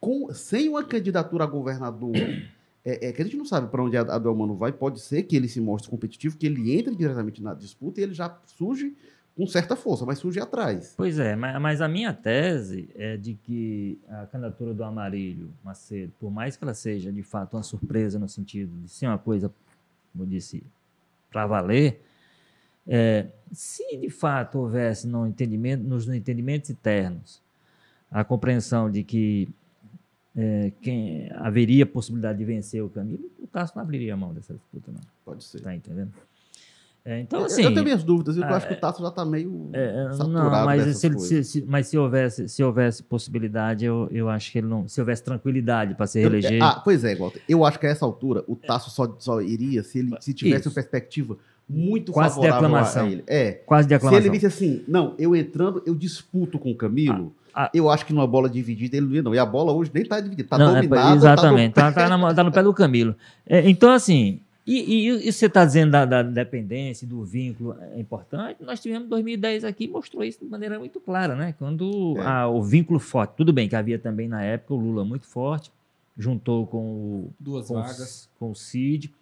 [0.00, 2.16] com, sem uma candidatura a governador,
[2.84, 5.48] é, que a gente não sabe para onde a Delmano vai, pode ser que ele
[5.48, 8.96] se mostre competitivo, que ele entre diretamente na disputa e ele já surge
[9.36, 10.94] com certa força, mas surge atrás.
[10.96, 16.12] Pois é, mas, mas, a minha tese é de que a candidatura do Amarílio Macedo,
[16.20, 19.50] por mais que ela seja de fato uma surpresa no sentido de ser uma coisa,
[20.12, 20.62] como eu disse,
[21.30, 22.02] para valer,
[22.86, 27.42] é, se de fato houvesse no entendimento, nos entendimentos internos
[28.10, 29.48] a compreensão de que
[30.36, 34.54] é, quem haveria possibilidade de vencer o Camilo, o Tasso não abriria a mão dessa
[34.54, 35.00] disputa, não.
[35.24, 35.60] Pode ser.
[35.60, 36.12] Tá entendendo?
[37.04, 39.24] É, então, assim, eu tenho minhas dúvidas, eu ah, acho que o Tasso já está
[39.24, 43.84] meio é, é, saturado não, mas se, se, se, mas se houvesse, se houvesse possibilidade,
[43.84, 44.86] eu, eu acho que ele não.
[44.86, 46.62] Se houvesse tranquilidade para se reeleger.
[46.62, 47.42] ah, pois é, Walter.
[47.48, 50.60] Eu acho que a essa altura o Tasso só, só iria se ele se tivesse
[50.60, 50.68] Isso.
[50.68, 51.36] uma perspectiva
[51.72, 53.06] muito Quase favorável de aclamação.
[53.06, 53.24] a ele.
[53.26, 53.52] É.
[53.52, 54.22] Quase de aclamação.
[54.22, 57.32] Se ele visse assim, não, eu entrando, eu disputo com o Camilo.
[57.54, 57.70] Ah, ah.
[57.74, 59.34] Eu acho que numa bola dividida ele não ia, não.
[59.34, 61.12] E a bola hoje nem está dividida, está dominada.
[61.12, 63.14] É, exatamente, está tá, tá, tá, tá no pé do Camilo.
[63.46, 68.00] É, então, assim, e, e, e, você está dizendo da, da, dependência, do vínculo é
[68.00, 68.62] importante.
[68.62, 71.54] Nós tivemos 2010 aqui, mostrou isso de maneira muito clara, né?
[71.58, 72.22] Quando é.
[72.22, 75.72] a, o vínculo forte, tudo bem que havia também na época o Lula muito forte,
[76.16, 79.12] juntou com o, duas com vagas, com o Cid.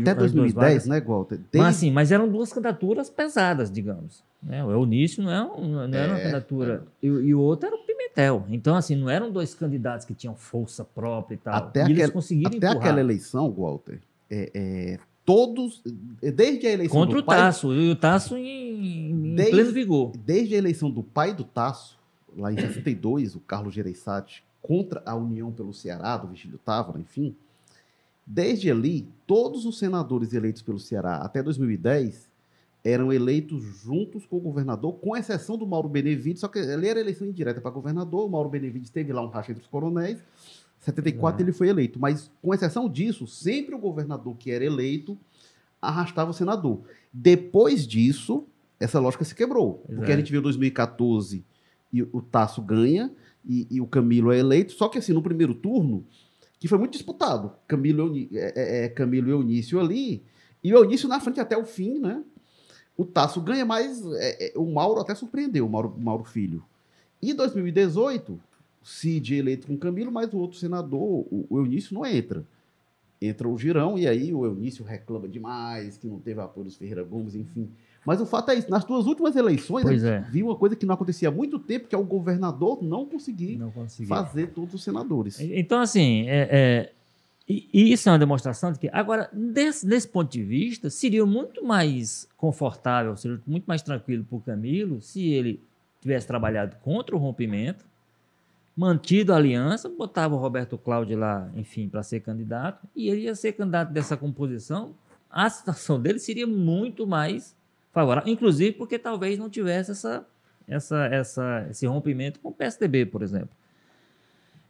[0.00, 1.36] Até 2010, né, Walter?
[1.36, 1.58] Desde...
[1.58, 4.24] Mas assim, mas eram duas candidaturas pesadas, digamos.
[4.42, 4.64] Né?
[4.64, 6.84] O Eunício não, é um, não era uma é, candidatura.
[7.02, 7.06] É.
[7.06, 8.44] E, e, o outro era o Pimentel.
[8.48, 11.54] Então, assim, não eram dois candidatos que tinham força própria e tal.
[11.54, 14.00] Até, e aquel, eles conseguiram até aquela eleição, Walter,
[14.30, 15.82] é, é, todos,
[16.22, 19.72] desde a eleição Contra do o pai, Tasso, e o Tasso em, em desde, pleno
[19.72, 20.12] vigor.
[20.16, 21.98] Desde a eleição do pai do Tasso,
[22.36, 27.36] lá em 62, o Carlos Gereissati, contra a União pelo Ceará, do Vigílio Távora, enfim,
[28.26, 32.28] desde ali, todos os senadores eleitos pelo Ceará até 2010
[32.82, 37.00] eram eleitos juntos com o governador, com exceção do Mauro Benevides, só que ele era
[37.00, 40.18] eleição indireta para governador, o Mauro Benevides teve lá um racha entre os coronéis,
[40.80, 45.18] 74 ele foi eleito, mas com exceção disso, sempre o governador que era eleito
[45.82, 46.80] arrastava o senador.
[47.12, 48.44] Depois disso,
[48.78, 49.96] essa lógica se quebrou, Exato.
[49.96, 51.44] porque a gente viu 2014
[51.92, 53.10] e o Tasso ganha
[53.44, 56.04] e, e, o Camilo é eleito, só que assim, no primeiro turno,
[56.58, 60.22] que foi muito disputado, Camilo, é, é, é, Camilo e Eunício ali,
[60.62, 62.22] e o Eunício na frente até o fim, né?
[62.96, 66.64] O Tasso ganha, mas é, é, o Mauro até surpreendeu, o Mauro, Mauro Filho.
[67.20, 68.40] E 2018,
[68.82, 72.44] Cid eleito com Camilo, mas o outro senador, o, o Eunício, não entra.
[73.20, 77.02] Entra o Girão, e aí o Eunício reclama demais, que não teve apoio dos Ferreira
[77.02, 77.68] Gomes, enfim.
[78.06, 80.20] Mas o fato é isso, nas duas últimas eleições, pois é.
[80.30, 83.56] vi uma coisa que não acontecia há muito tempo, que é o governador não conseguir
[83.56, 83.72] não
[84.06, 85.40] fazer todos os senadores.
[85.40, 86.92] Então, assim, é, é,
[87.48, 91.64] e, isso é uma demonstração de que, agora, desse, desse ponto de vista, seria muito
[91.64, 95.60] mais confortável, seria muito mais tranquilo para o Camilo se ele
[96.00, 97.84] tivesse trabalhado contra o rompimento,
[98.76, 103.34] mantido a aliança, botava o Roberto Cláudio lá, enfim, para ser candidato, e ele ia
[103.34, 104.94] ser candidato dessa composição,
[105.28, 107.56] a situação dele seria muito mais
[107.96, 110.26] favorável, inclusive porque talvez não tivesse essa,
[110.68, 113.48] essa, essa, esse rompimento com o PSDB, por exemplo.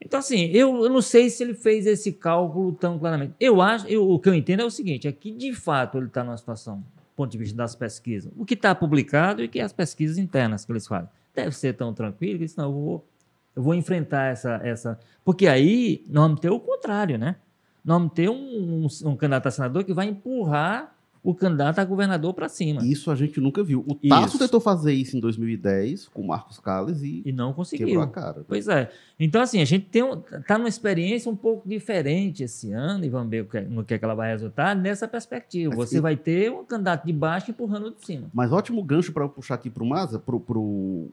[0.01, 3.35] Então, assim, eu, eu não sei se ele fez esse cálculo tão claramente.
[3.41, 6.07] Eu acho, eu, o que eu entendo é o seguinte: é que de fato ele
[6.07, 9.59] está numa situação, do ponto de vista das pesquisas, o que está publicado e que
[9.59, 11.09] as pesquisas internas que eles fazem.
[11.35, 13.09] Deve ser tão tranquilo que, senão eu vou
[13.57, 14.61] eu vou enfrentar essa.
[14.63, 17.37] essa Porque aí nós vamos ter o contrário, né?
[17.85, 20.96] Nós vamos ter um, um, um candidato a senador que vai empurrar
[21.27, 22.85] o candidato a governador para cima.
[22.85, 23.85] Isso a gente nunca viu.
[23.85, 27.89] O Tasso tentou fazer isso em 2010 com o Marcos Calles e, e não conseguiu.
[27.89, 28.45] Quebrou a cara.
[28.47, 28.93] Pois é.
[29.19, 33.09] Então, assim, a gente tem um, tá numa experiência um pouco diferente esse ano e
[33.09, 35.75] vamos ver que, no que, é que ela vai resultar nessa perspectiva.
[35.77, 36.01] Mas, Você e...
[36.01, 38.31] vai ter um candidato de baixo empurrando de cima.
[38.33, 41.11] Mas ótimo gancho para eu puxar aqui para o Maza, para o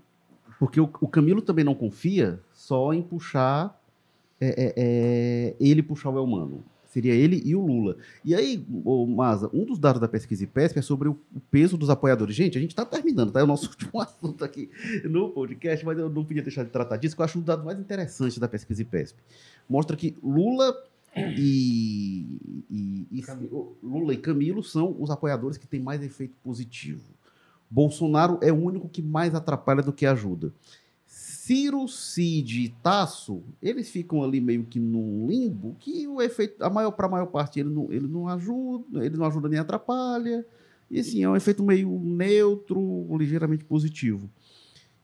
[0.59, 3.75] porque o, o Camilo também não confia só em puxar
[4.39, 6.63] é, é, é, ele puxar o Elmano.
[6.93, 7.97] Seria ele e o Lula.
[8.23, 11.89] E aí, ô, Maza, um dos dados da pesquisa IPESP é sobre o, peso dos
[11.89, 12.35] apoiadores.
[12.35, 13.39] Gente, a gente está terminando, tá?
[13.39, 14.69] É o nosso último assunto aqui
[15.03, 17.65] no podcast, mas eu não podia deixar de tratar disso, que eu acho um dado
[17.65, 19.19] mais interessante da pesquisa IPESP.
[19.67, 20.71] Mostra que Lula
[21.15, 22.37] e,
[22.69, 23.25] e, e
[23.81, 27.11] Lula e Camilo são os apoiadores que têm mais efeito positivo.
[27.71, 30.53] Bolsonaro é o único que mais atrapalha do que ajuda.
[31.45, 36.69] Ciro, Cid e Tasso, eles ficam ali meio que num limbo, que o efeito, a
[36.69, 40.45] maior para a maior parte, ele não, ele não ajuda, ele não ajuda nem atrapalha.
[40.89, 44.29] E assim, é um efeito meio neutro, ligeiramente positivo.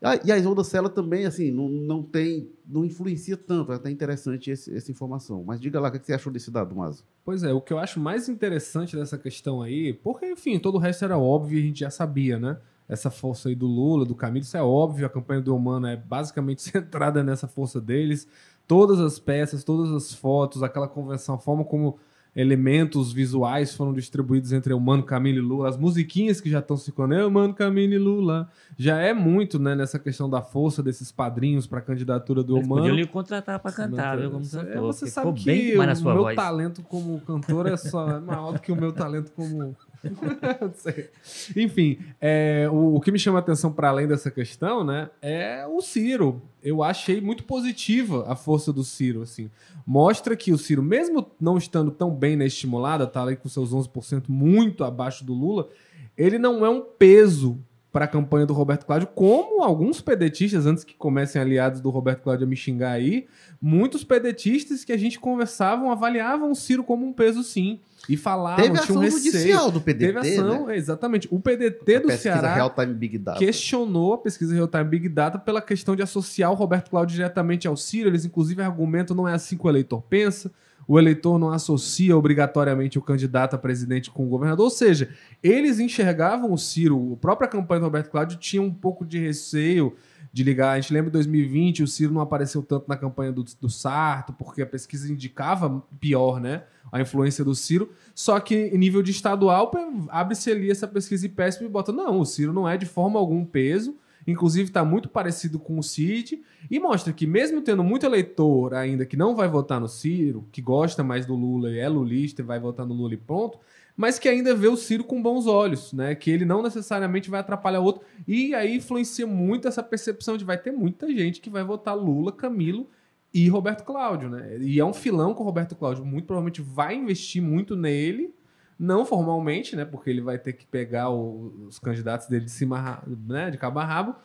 [0.02, 3.74] Ah, E a Isolda Sela também, assim, não, não tem, não influencia tanto.
[3.74, 5.44] É até interessante esse- essa informação.
[5.46, 7.04] Mas diga lá, o que você achou desse dado, Mazo?
[7.26, 10.78] Pois é, o que eu acho mais interessante dessa questão aí, porque, enfim, todo o
[10.80, 12.58] resto era óbvio e a gente já sabia, né?
[12.90, 15.96] Essa força aí do Lula, do Camilo, isso é óbvio, a campanha do Humano é
[15.96, 18.28] basicamente centrada nessa força deles.
[18.68, 21.98] Todas as peças, todas as fotos, aquela convenção, a forma como
[22.36, 27.16] elementos visuais foram distribuídos entre Humano, Camilo e Lula, as musiquinhas que já estão circulando,
[27.16, 28.48] é Humano, Camilo e Lula,
[28.78, 32.66] já é muito, né, nessa questão da força desses padrinhos para a candidatura do Eles
[32.68, 32.82] Humano.
[32.84, 34.82] podiam lhe contratar para cantar, viu, como É, cantor.
[34.82, 36.36] você porque sabe que o meu voz.
[36.36, 39.76] talento como cantor é só é maior do que o meu talento como.
[40.62, 41.10] Não sei.
[41.56, 45.66] Enfim, é, o, o que me chama a atenção para além dessa questão, né, é
[45.68, 46.42] o Ciro.
[46.64, 49.50] Eu achei muito positiva a força do Ciro, assim.
[49.86, 53.74] Mostra que o Ciro, mesmo não estando tão bem na estimulada, tá ali com seus
[53.74, 55.70] 11% muito abaixo do Lula,
[56.18, 57.60] ele não é um peso
[57.92, 62.22] para a campanha do Roberto Cláudio, como alguns pedetistas, antes que comecem aliados do Roberto
[62.22, 63.26] Cláudio a me xingar aí,
[63.60, 67.80] muitos pedetistas que a gente conversavam avaliavam o Ciro como um peso sim.
[68.08, 69.24] E falavam, Teve ação receio.
[69.32, 70.78] judicial do PDT, Teve ação, né?
[70.78, 71.28] exatamente.
[71.32, 73.38] O PDT A do Ceará Real Time Big Data.
[73.40, 77.68] questionou a pesquisa Real Time Big Data pela questão de associar o Roberto Cláudio diretamente
[77.68, 78.10] ao Ciro.
[78.10, 80.52] Eles, inclusive, argumentam não é assim que o eleitor pensa.
[80.90, 84.64] O eleitor não associa obrigatoriamente o candidato a presidente com o governador.
[84.64, 85.14] Ou seja,
[85.44, 89.96] eles enxergavam o Ciro, a própria campanha do Roberto Cláudio tinha um pouco de receio
[90.34, 90.72] de ligar.
[90.72, 94.34] A gente lembra em 2020, o Ciro não apareceu tanto na campanha do, do Sarto,
[94.34, 96.64] porque a pesquisa indicava pior, né?
[96.92, 97.92] A influência do Ciro.
[98.16, 99.72] Só que em nível de estadual,
[100.10, 103.20] abre-se ali essa pesquisa e péssima e bota, não, o Ciro não é de forma
[103.20, 103.96] algum peso.
[104.30, 106.42] Inclusive, está muito parecido com o Cid.
[106.70, 110.62] E mostra que, mesmo tendo muito eleitor ainda que não vai votar no Ciro, que
[110.62, 113.60] gosta mais do Lula e é lulista e vai votar no Lula e ponto,
[113.96, 116.16] mas que ainda vê o Ciro com bons olhos, né?
[116.16, 118.02] Que ele não necessariamente vai atrapalhar outro.
[118.28, 122.32] E aí influencia muito essa percepção de vai ter muita gente que vai votar Lula,
[122.32, 122.90] Camilo
[123.34, 124.58] e Roberto Cláudio, né?
[124.60, 126.06] E é um filão com o Roberto Cláudio.
[126.06, 128.34] Muito provavelmente vai investir muito nele,
[128.80, 129.84] não formalmente, né?
[129.84, 133.52] Porque ele vai ter que pegar o- os candidatos dele de cima, né?
[133.52, 134.16] De cabo a rabo.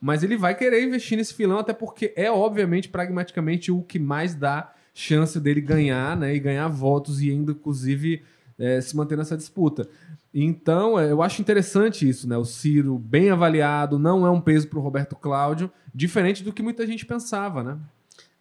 [0.00, 4.34] Mas ele vai querer investir nesse filão, até porque é, obviamente, pragmaticamente, o que mais
[4.34, 6.32] dá chance dele ganhar, né?
[6.34, 8.22] E ganhar votos e ainda, inclusive,
[8.56, 9.88] eh, se manter nessa disputa.
[10.32, 12.36] Então, eh, eu acho interessante isso, né?
[12.36, 16.62] O Ciro bem avaliado, não é um peso para o Roberto Cláudio, diferente do que
[16.62, 17.78] muita gente pensava, né?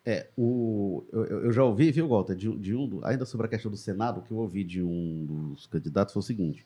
[0.06, 3.72] É, o, eu, eu já ouvi, viu, Walter, de, de um, ainda sobre a questão
[3.72, 6.66] do Senado, o que eu ouvi de um dos candidatos foi o seguinte: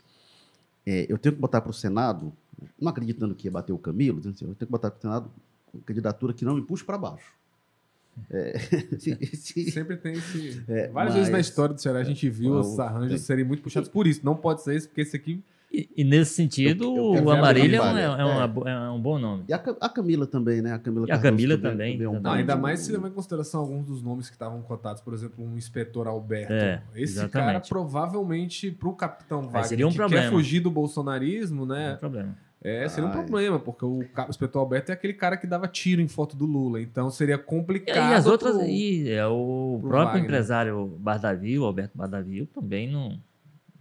[0.85, 2.34] é, eu tenho que botar para o Senado,
[2.81, 5.31] não acreditando que ia bater o Camilo, assim, eu tenho que botar para o Senado
[5.72, 7.31] uma candidatura que não me puxe para baixo.
[8.31, 8.57] É,
[8.97, 10.64] se- se- Sempre tem esse.
[10.68, 13.22] É, Várias vezes na mas- história do Ceará a gente viu É, os o- arranjos
[13.22, 13.23] é.
[13.23, 14.22] serem muito puxados por isso.
[14.26, 15.43] Não pode ser isso, porque esse aqui.
[15.78, 17.98] E, e nesse sentido, Eu- eu quero o ver a Amarilha é, um-
[18.40, 18.48] é É.
[18.48, 19.44] bo- é um bom nome.
[19.48, 20.74] E a, a Camila também, né?
[20.74, 22.22] A Camila, E a Camila também, é um também.
[22.24, 22.62] bom ainda nome.
[22.64, 26.08] mais se levar em consideração alguns dos nomes que estavam cotados, por exemplo, um inspetor
[26.08, 26.52] Alberto.
[26.54, 27.32] É, Esse exatamente.
[27.32, 30.24] cara provavelmente, pro capitão Wagner, seria um que problema.
[30.24, 31.95] quer fugir do bolsonarismo, Não tem né?
[31.98, 32.36] problema.
[32.64, 33.18] É, seria um Ai.
[33.24, 36.45] problema, porque o, o inspetor Alberto é aquele cara que dava tiro em foto do
[36.48, 36.82] Lula.
[36.82, 38.12] Então seria complicado.
[38.12, 40.24] e as outras, pro- e é, o próprio Wagner.
[40.24, 43.20] empresário Bardavil, Alberto Bardavil, também não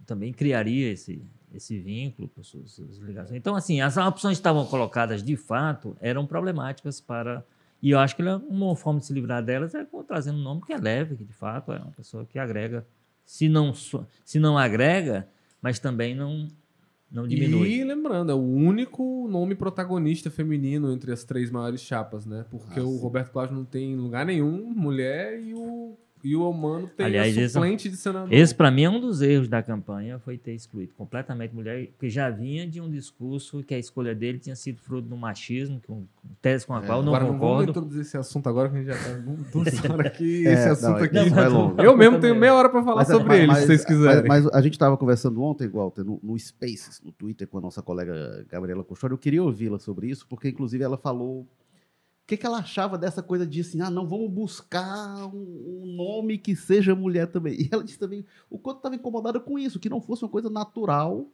[0.05, 1.21] também criaria esse,
[1.53, 3.37] esse vínculo suas, ligações.
[3.37, 7.45] Então, assim, as opções que estavam colocadas de fato eram problemáticas para.
[7.81, 10.73] E eu acho que uma forma de se livrar delas é trazendo um nome que
[10.73, 12.85] é leve, que de fato é uma pessoa que agrega.
[13.23, 15.27] Se não, se não agrega,
[15.61, 16.47] mas também não,
[17.11, 17.75] não diminui.
[17.75, 22.45] E lembrando, é o único nome protagonista feminino entre as três maiores chapas, né?
[22.49, 22.97] Porque Ah, o.
[22.97, 25.97] Roberto Cláudio não tem em lugar nenhum mulher e o,
[26.29, 28.31] e o Humano tem Aliás, a esse- suplente de senador.
[28.33, 32.09] Esse, para mim, é um dos erros da campanha, foi ter excluído completamente mulher, que
[32.09, 35.91] já vinha de um discurso que a escolha dele tinha sido fruto do machismo, que
[35.91, 36.05] um,
[36.41, 37.69] tese com a qual eu não É, Agora não vamos concordo.
[37.71, 39.17] introduzir esse assunto agora, que a gente já tá
[39.51, 40.47] duas horas aqui.
[40.47, 41.15] É, esse não, assunto é- aqui.
[41.15, 41.75] Não, vai longe.
[41.83, 44.27] Eu mesmo tenho meia hora pra falar Mas- sobre mas- ele, mas- se vocês quiserem.
[44.27, 47.61] Mas, mas a gente estava conversando ontem, Walter, no, no Spaces, no Twitter, com a
[47.61, 49.13] nossa colega Gabriela Custódio.
[49.15, 51.47] Eu queria ouvi-la sobre isso, porque, inclusive, ela falou
[52.27, 56.37] que, que ela achava dessa coisa de assim, ah, não, vamos buscar um, um nome
[56.37, 57.53] que seja mulher também.
[57.57, 60.49] E ela disse também o quanto estava incomodada com isso, que não fosse uma coisa
[60.49, 61.25] natural.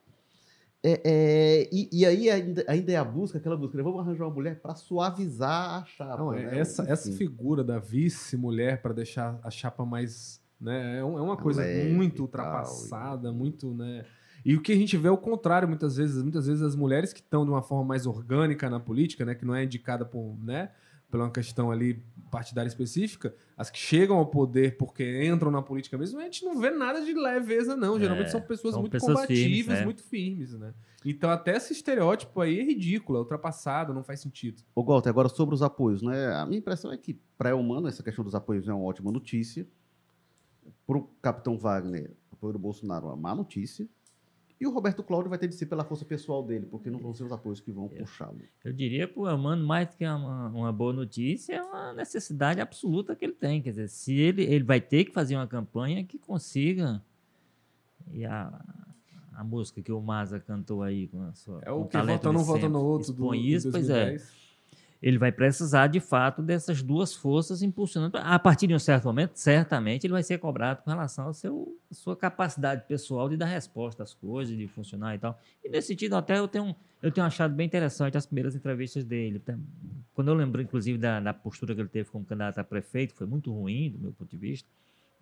[0.83, 3.83] É, é, e, e aí ainda, ainda é a busca, aquela busca, né?
[3.83, 6.17] vamos arranjar uma mulher para suavizar a chapa.
[6.17, 6.59] Não, é né?
[6.59, 10.43] essa, essa figura da vice-mulher para deixar a chapa mais.
[10.61, 13.73] Né, é, é uma coisa Leve muito tal, ultrapassada, muito.
[13.73, 14.05] Né,
[14.45, 16.21] e o que a gente vê é o contrário, muitas vezes.
[16.21, 19.45] Muitas vezes as mulheres que estão de uma forma mais orgânica na política, né, que
[19.45, 20.71] não é indicada por, né,
[21.09, 25.95] pela uma questão ali partidária específica, as que chegam ao poder porque entram na política
[25.95, 27.99] mesmo, a gente não vê nada de leveza, não.
[27.99, 29.85] Geralmente É, são pessoas são muito pessoas combativas, firmes, é.
[29.85, 30.73] muito firmes, né?
[31.05, 34.63] Então até esse estereótipo aí é ridículo, é ultrapassado, não faz sentido.
[34.73, 36.33] Ô, Walter, agora sobre os apoios, né?
[36.33, 39.67] A minha impressão é que, para Humano, essa questão dos apoios é uma ótima notícia.
[40.87, 43.87] Para o Capitão Wagner, apoio do Bolsonaro é uma má notícia.
[44.63, 47.13] E o Roberto Cláudio vai ter de ser pela força pessoal dele, porque não vão
[47.13, 48.39] ser os apoios que vão puxá-lo.
[48.63, 52.61] Eu diria para o Amando, mais do que uma, uma boa notícia, é uma necessidade
[52.61, 53.61] absoluta que ele tem.
[53.61, 57.03] Quer dizer, se ele, ele vai ter que fazer uma campanha que consiga.
[58.09, 58.57] E a,
[59.33, 61.59] a música que o Maza cantou aí com a sua.
[61.65, 64.15] É o que vota de um, vota no outro do, expõe do isso, pois é.
[65.03, 65.07] 2010.
[65.07, 68.17] Ele vai precisar, de fato, dessas duas forças impulsionando.
[68.17, 71.33] A partir de um certo momento, certamente, ele vai ser cobrado com relação à
[71.91, 75.37] sua capacidade pessoal de dar resposta às coisas, de funcionar e tal.
[75.63, 79.41] E nesse sentido, até eu tenho, eu tenho achado bem interessante as primeiras entrevistas dele.
[80.13, 83.27] Quando eu lembro, inclusive, da, da postura que ele teve como candidato a prefeito, foi
[83.27, 84.69] muito ruim, do meu ponto de vista,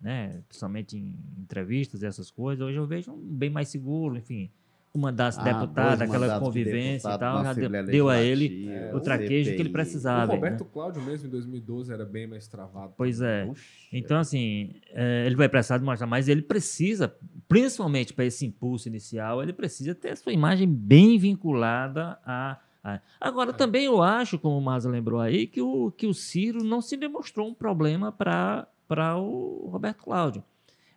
[0.00, 0.42] né?
[0.48, 2.64] principalmente em entrevistas e essas coisas.
[2.64, 4.50] Hoje eu vejo um bem mais seguro, enfim.
[4.94, 8.96] O mandato Ah, deputado, dois aquela de convivência e tal, já deu, a ele Legislativa,
[8.96, 9.72] o traquejo que ele CPI.
[9.72, 10.24] precisava.
[10.24, 10.34] o né?
[10.34, 12.92] Roberto Cláudio mesmo em 2012 era bem mais travado.
[12.94, 13.50] Pois é.
[13.90, 17.14] Então, assim, é, ele vai precisar de mostrar, mas ele precisa,
[17.48, 22.58] principalmente para esse impulso inicial, ele precisa ter a sua imagem bem vinculada a.
[22.84, 26.62] a- Agora, também eu acho, como o Maza lembrou aí, que o, que o Ciro
[26.62, 28.66] não se demonstrou um problema para
[29.16, 30.44] o Roberto Cláudio.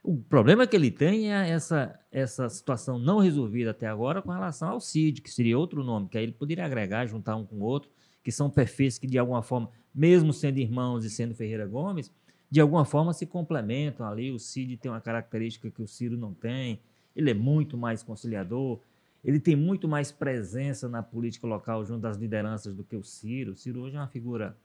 [0.08, 4.70] O problema que ele tem é essa, essa situação não resolvida até agora com relação
[4.70, 7.64] ao CID, que seria outro nome, que aí ele poderia agregar, juntar um com o
[7.64, 7.90] outro,
[8.24, 12.12] que são perfis que, de alguma forma, mesmo sendo irmãos e sendo Ferreira Gomes,
[12.52, 14.32] de alguma forma se complementam ali.
[14.32, 16.80] O Cid tem uma característica que o Ciro não tem,
[17.16, 18.80] ele é muito mais conciliador,
[19.24, 23.54] ele tem muito mais presença na política local junto das lideranças do que o Ciro.
[23.54, 24.56] O Ciro hoje é uma figura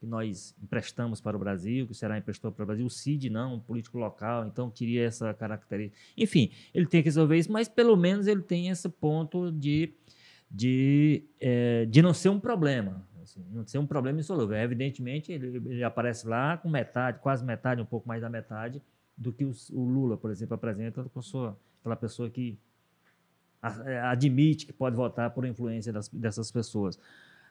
[0.00, 2.86] que nós emprestamos para o Brasil, que o Ceará emprestou para o Brasil.
[2.86, 5.98] O Cid não, um político local, então queria essa característica.
[6.16, 9.92] Enfim, ele tem que resolver isso, mas pelo menos ele tem esse ponto de,
[10.50, 13.04] de, eh, de não ser um problema.
[13.22, 14.56] assim, não ser um problema insolúvel.
[14.56, 18.80] Evidentemente, ele, ele aparece lá com metade, quase metade, um pouco mais da metade,
[19.16, 22.56] do que o, o Lula, por exemplo, apresenta com sua, aquela pessoa que
[23.84, 26.98] é, admite que pode votar por influência das- dessas pessoas.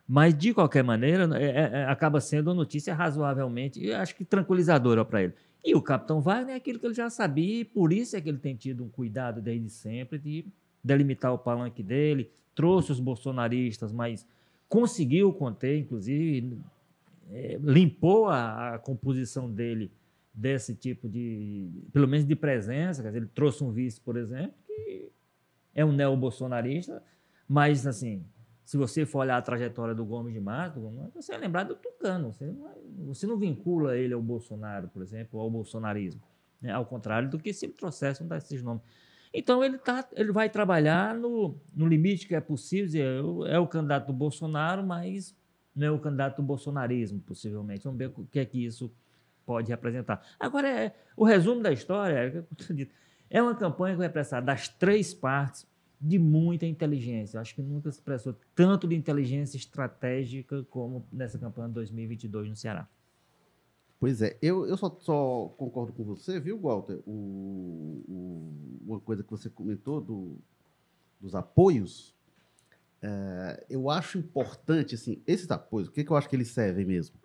[0.08, 4.24] Mas, de qualquer maneira, é- é- é- acaba sendo uma notícia razoavelmente, eu acho que
[4.24, 5.34] tranquilizadora para ele.
[5.66, 8.30] E o Capitão Wagner é aquilo que ele já sabia, e por isso é que
[8.30, 10.46] ele tem tido um cuidado desde sempre de
[10.82, 14.26] delimitar o palanque dele, trouxe os bolsonaristas, mas
[14.70, 16.58] conseguiu conter, inclusive,
[17.32, 19.92] eh, limpou a, a composição dele
[20.34, 24.54] desse tipo de, pelo menos de presença, quer dizer, ele trouxe um vice, por exemplo,
[24.66, 25.10] que
[25.76, 27.04] é um neo-bolsonarista,
[27.48, 28.24] mas, assim,
[28.68, 30.82] se você for olhar a trajetória do Gomes de Mato,
[31.16, 32.70] você vai lembrar do Tucano, você não,
[33.06, 36.22] você não vincula ele ao Bolsonaro, por exemplo, ou ao bolsonarismo,
[36.62, 36.74] né?
[36.74, 38.84] ao contrário do que se ele trouxesse um desses nomes.
[39.34, 43.66] Então ele, tá, ele vai trabalhar no, no limite que é possível, eu- é o
[43.66, 45.34] candidato do Bolsonaro, mas
[45.74, 47.86] não é o candidato do bolsonarismo, possivelmente.
[47.86, 48.92] Vamos ver o que é que isso
[49.46, 50.22] pode representar.
[50.38, 52.88] Agora, é, o resumo da história é,
[53.30, 55.66] é uma campanha que vai precisar das três partes
[56.00, 57.40] de muita inteligência.
[57.40, 62.56] Acho que nunca se prestou tanto de inteligência estratégica como nessa campanha de 2022 no
[62.56, 62.88] Ceará.
[64.00, 67.02] Pois é, eu, eu só, só concordo com você, viu, Walter?
[67.06, 70.38] O, o- uma coisa que você comentou do,
[71.20, 72.16] dos apoios,
[73.02, 76.86] é, eu acho importante, assim, esses apoios, o que, que eu acho que eles servem
[76.86, 77.16] mesmo?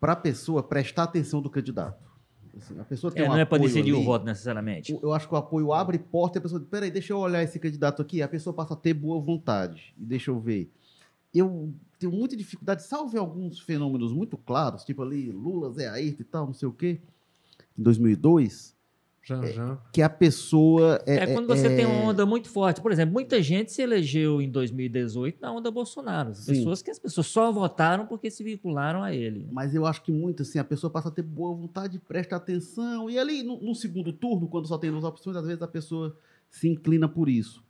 [0.00, 2.11] Para a pessoa prestar atenção do candidato.
[2.56, 4.92] Assim, a pessoa tem É, um não é para decidir o ali, voto necessariamente.
[4.92, 7.18] o- Eu acho que o apoio abre porta e a pessoa diz, peraí, deixa eu
[7.18, 8.20] olhar esse candidato aqui.
[8.20, 9.94] A pessoa passa a ter boa vontade.
[9.98, 10.70] E deixa eu ver.
[11.34, 16.24] Eu tenho muita dificuldade, salvo alguns fenômenos muito claros, tipo ali, Lula, Zé Ayrton e
[16.24, 17.00] tal, não sei o quê,
[17.78, 18.74] em 2002,
[19.22, 19.78] Jean.
[19.92, 21.00] que a pessoa...
[21.06, 22.80] É, É, quando você é- tem uma onda muito forte.
[22.80, 26.30] Por exemplo, muita gente se elegeu em 2018 na onda Bolsonaro.
[26.30, 26.54] As Sim.
[26.54, 29.46] pessoas que as pessoas só votaram porque se vincularam a ele.
[29.52, 33.08] Mas eu acho que muito assim, a pessoa passa a ter boa vontade, presta atenção.
[33.08, 36.16] E ali, no, no segundo turno, quando só tem duas opções, às vezes a pessoa
[36.50, 37.62] se inclina por isso.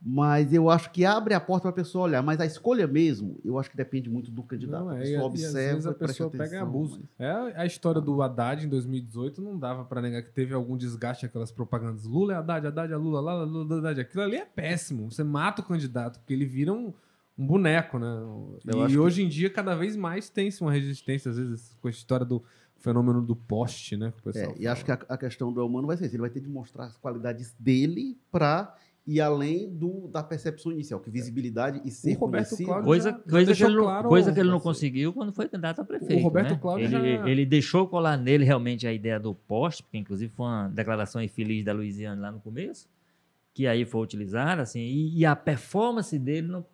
[0.00, 2.22] Mas eu acho que abre a porta para a pessoa olhar.
[2.22, 4.84] Mas a escolha mesmo, eu acho que depende muito do candidato.
[4.84, 7.00] Não, a é, pessoa e, e às observa, vezes a presta pessoa pega atenção, abusa.
[7.18, 10.76] mas- É a história do Haddad em 2018, não dava pra negar que teve algum
[10.76, 12.04] desgaste aquelas propagandas.
[12.04, 14.00] Lula é Haddad, Haddad é Lula, Lula, Lula, Haddad.
[14.00, 15.10] Aquilo ali é péssimo.
[15.10, 16.94] Você mata o candidato, porque ele vira um,
[17.36, 18.06] um boneco, né?
[18.66, 21.88] Eu E que- hoje em dia, cada vez mais tem-se uma resistência, às vezes, com
[21.88, 22.40] a história do
[22.76, 24.12] fenômeno do poste, né?
[24.12, 26.14] Que o pessoal É, e acho que a, a questão do humano vai ser isso.
[26.14, 28.72] Ele vai ter de mostrar as qualidades dele para
[29.10, 32.82] e além do, da percepção inicial, que visibilidade e ser O Roberto conhecido.
[32.84, 35.48] Coisa, já- já coisa, que, ele não, claro coisa que ele não conseguiu quando foi
[35.48, 36.22] candidato a prefeito.
[36.22, 36.58] Roberto né?
[36.60, 40.44] Cláudio ele, já- ele deixou colar nele realmente a ideia do poste, porque inclusive foi
[40.44, 42.86] uma declaração infeliz da Luiziane lá no começo,
[43.54, 46.64] que aí foi utilizada, assim, e, e a performance dele não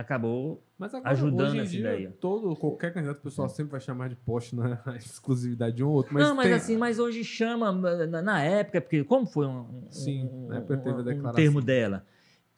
[0.00, 0.62] acabou.
[0.78, 2.16] Mas agora, Ajudando essa dia, ideia.
[2.20, 5.94] todo, qualquer candidato, o pessoal sempre vai chamar de poste na exclusividade de um ou
[5.94, 6.14] outro.
[6.14, 9.58] Mas não, mas tem- assim, mas hoje chama, na, na época, porque como foi um,
[9.60, 11.34] um- Sim, um- na época teve a um- um declaração.
[11.34, 12.06] termo dela,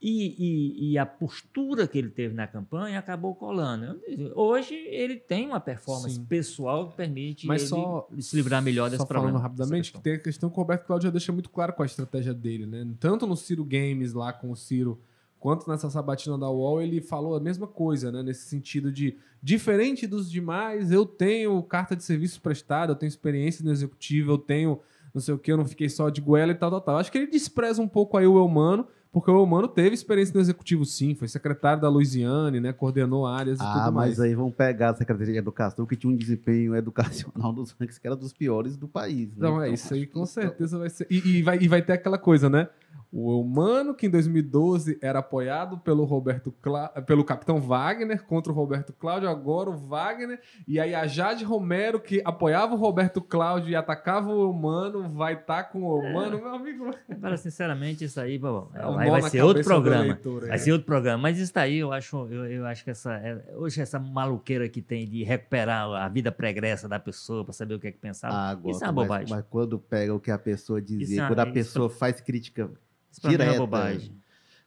[0.03, 3.99] e, e- e a postura que ele teve na campanha acabou colando.
[4.35, 6.25] Hoje ele tem uma performance Sim.
[6.25, 9.39] pessoal que permite Mas só, se livrar melhor desse só problema.
[9.39, 11.83] falando rapidamente, que tem a questão que o Roberto Cláudio já deixa muito claro com
[11.83, 12.87] a estratégia dele, né?
[12.99, 14.99] Tanto no Ciro Games lá com o Ciro,
[15.41, 18.23] quanto nessa sabatina da UOL, ele falou a mesma coisa, né?
[18.23, 23.65] Nesse sentido de, diferente dos demais, eu tenho carta de serviço prestado, eu tenho experiência
[23.65, 24.79] no executivo, eu tenho
[25.13, 26.97] não sei o que, eu não fiquei só de goela e tal, tal, tal.
[26.99, 30.41] Acho que ele despreza um pouco aí o Eumano, porque o Eumano teve experiência no
[30.41, 32.73] executivo sim, foi secretário da Luiziane, né?
[32.73, 34.21] Coordenou áreas e Ah, tudo mas mais.
[34.21, 38.07] aí vão pegar a Secretaria de Educação, que tinha um desempenho educacional dos ranks que
[38.07, 39.31] era dos piores do país.
[39.31, 39.49] né?
[39.49, 41.09] Não, é Então, isso aí com que- certeza vai ser.
[41.11, 42.69] E, e vai, e vai ter aquela coisa, né?
[43.13, 48.55] O Eumano, que em 2012 era apoiado pelo Roberto Clá- pelo Capitão Wagner contra o
[48.55, 53.71] Roberto Cláudio, agora o Wagner, e aí a Jade Romero, que apoiava o Roberto Cláudio
[53.71, 56.91] e atacava o Eumano, vai estar com o Eumano, meu amigo.
[57.11, 60.05] Agora, sinceramente, isso aí, bom, É um vai, nó vai ser outro programa.
[60.05, 60.49] eleitor, é.
[60.51, 61.21] Vai ser outro programa.
[61.21, 63.13] Mas isso daí, eu acho, eu, eu acho que essa.
[63.15, 67.75] é- hoje, essa maluqueira que tem de recuperar a vida pregressa da pessoa para saber
[67.75, 68.35] o que é que pensava.
[68.35, 69.27] Ah, isso gosto, é uma mas- bobagem.
[69.35, 72.21] Mas, quando pega o que a pessoa Isso dizia, é- quando a isso pessoa faz
[72.21, 72.71] crítica,
[73.11, 74.13] Isso pra mim é direta, bobagem.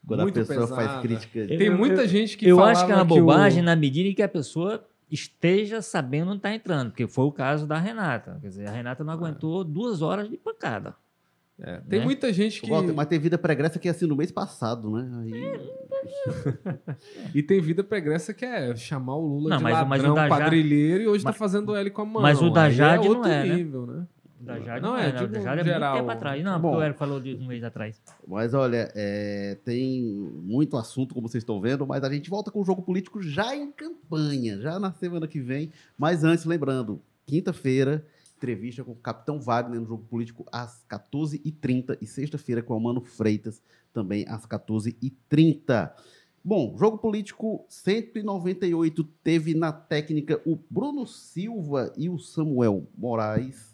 [0.06, 1.02] quando Muito a pessoa faz pesada.
[1.02, 1.40] crítica.
[1.40, 4.10] Eu- Tem muita gente que eu acho que é uma que o- bobagem na medida
[4.10, 8.38] em que a pessoa esteja sabendo onde está entrando, porque foi o caso da Renata.
[8.42, 10.96] Quer dizer, a Renata não aguentou duas horas de pancada.
[11.62, 12.06] É, tem né?
[12.06, 12.68] muita gente que.
[12.70, 15.08] Walter, Mas tem vida pregressa que é assim no mês passado, né?
[15.22, 15.32] Aí,
[17.34, 20.28] E tem vida pregressa que é chamar o Lula Não, de mas- ladrão, mas o
[20.30, 22.22] quadrilheiro e hoje Mas- tá fazendo L com a mão.
[22.22, 23.56] mas o da Aí Jade é não outro é, né?
[23.56, 24.06] nível, né?
[24.44, 25.92] Da Jade Não, não, é, é, não, digo da Jade é geral.
[25.94, 26.44] muito tempo atrás.
[26.44, 26.70] Não, Bom.
[26.70, 28.02] porque o Eric falou de um mês atrás.
[28.28, 30.04] Mas olha, é, tem
[30.44, 33.56] muito assunto, como vocês estão vendo, mas a gente volta com o jogo político já
[33.56, 35.72] em campanha, já na semana que vem.
[35.98, 38.06] Mas antes, lembrando, quinta-feira,
[38.36, 43.02] entrevista com o Capitão Wagner no jogo político às 14h30 e sexta-feira com o Mano
[43.02, 43.62] Freitas
[43.94, 45.92] também às 14h30.
[46.44, 53.73] Bom, jogo político 198 teve na técnica o Bruno Silva e o Samuel Moraes.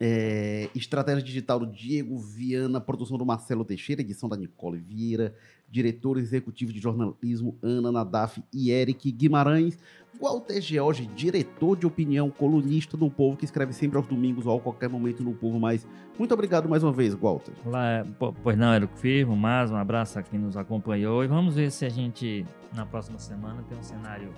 [0.00, 5.34] É, estratégia digital do Diego Viana, produção do Marcelo Teixeira, edição da Nicole Vieira,
[5.68, 9.76] diretor executivo de jornalismo Ana Nadaf e Eric Guimarães,
[10.20, 14.60] Walter George, diretor de opinião, colunista do Povo, que escreve sempre aos domingos ou a
[14.60, 15.84] qualquer momento no Povo Mais.
[16.16, 17.52] Muito obrigado mais uma vez, Walter.
[17.66, 21.56] Lá, po- pois não, Érico Firmo, mais um abraço a quem nos acompanhou e vamos
[21.56, 24.32] ver se a gente, na próxima semana, tem um cenário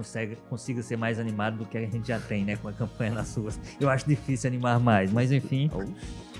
[0.00, 3.12] consegue, consiga ser mais animado do que a gente já tem, né, com a campanha
[3.12, 3.60] nas ruas.
[3.78, 5.70] Eu acho difícil animar mais, mas enfim,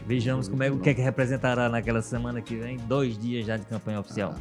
[0.07, 3.57] vejamos como é, o que é que representará naquela semana que vem, dois dias já
[3.59, 4.35] de campanha oficial.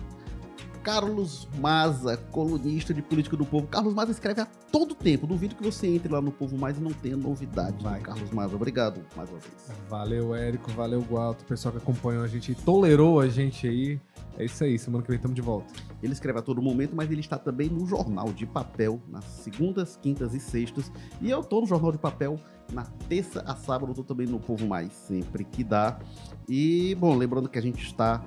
[0.84, 3.68] Carlos Maza, colunista de política do povo.
[3.68, 5.27] Carlos Maza escreve a todo tempo.
[5.27, 7.84] Duvido que você entre lá no Povo Mais e não tenha novidade.
[7.84, 7.99] Vai.
[8.01, 9.53] Carlos Maza, obrigado mais uma vez.
[9.89, 10.72] Valeu, Érico.
[10.72, 11.43] Valeu, Gualto.
[11.43, 13.99] O pessoal que acompanhou a gente e tolerou a gente aí.
[14.38, 14.80] É isso aí.
[14.80, 15.73] Semana que vem estamos de volta.
[16.01, 19.97] Ele escreve a todo momento, mas ele está também no Jornal de Papel, nas segundas,
[20.01, 20.91] quintas e sextas.
[21.22, 22.39] E eu tô no Jornal de Papel
[22.72, 25.99] na terça a sábado, eu tô também no Povo Mais, sempre que dá.
[26.47, 28.23] E, bom, lembrando que a gente está.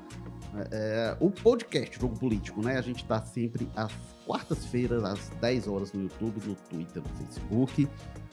[0.70, 2.78] É, o podcast Jogo Político, né?
[2.78, 3.92] A gente está sempre às
[4.26, 7.88] quartas-feiras, às 10 horas no YouTube, no Twitter, no Facebook.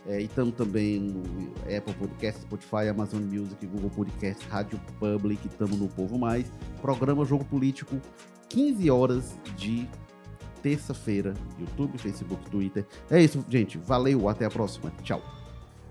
[0.08, 5.78] É, e estamos também no Apple Podcast, Spotify, Amazon Music, Google Podcast, Rádio Public, estamos
[5.78, 6.52] no Povo Mais.
[6.82, 8.00] Programa Jogo Político,
[8.50, 9.88] 15 horas de
[10.62, 11.34] terça-feira.
[11.60, 12.86] YouTube, Facebook, Twitter.
[13.10, 13.78] É isso, gente.
[13.78, 14.91] Valeu, até a próxima.
[15.04, 15.22] Tchau.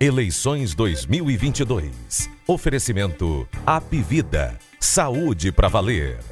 [0.01, 2.31] Eleições 2022.
[2.47, 4.68] Oferecimento Apivida.
[4.81, 6.28] Saúde para valer.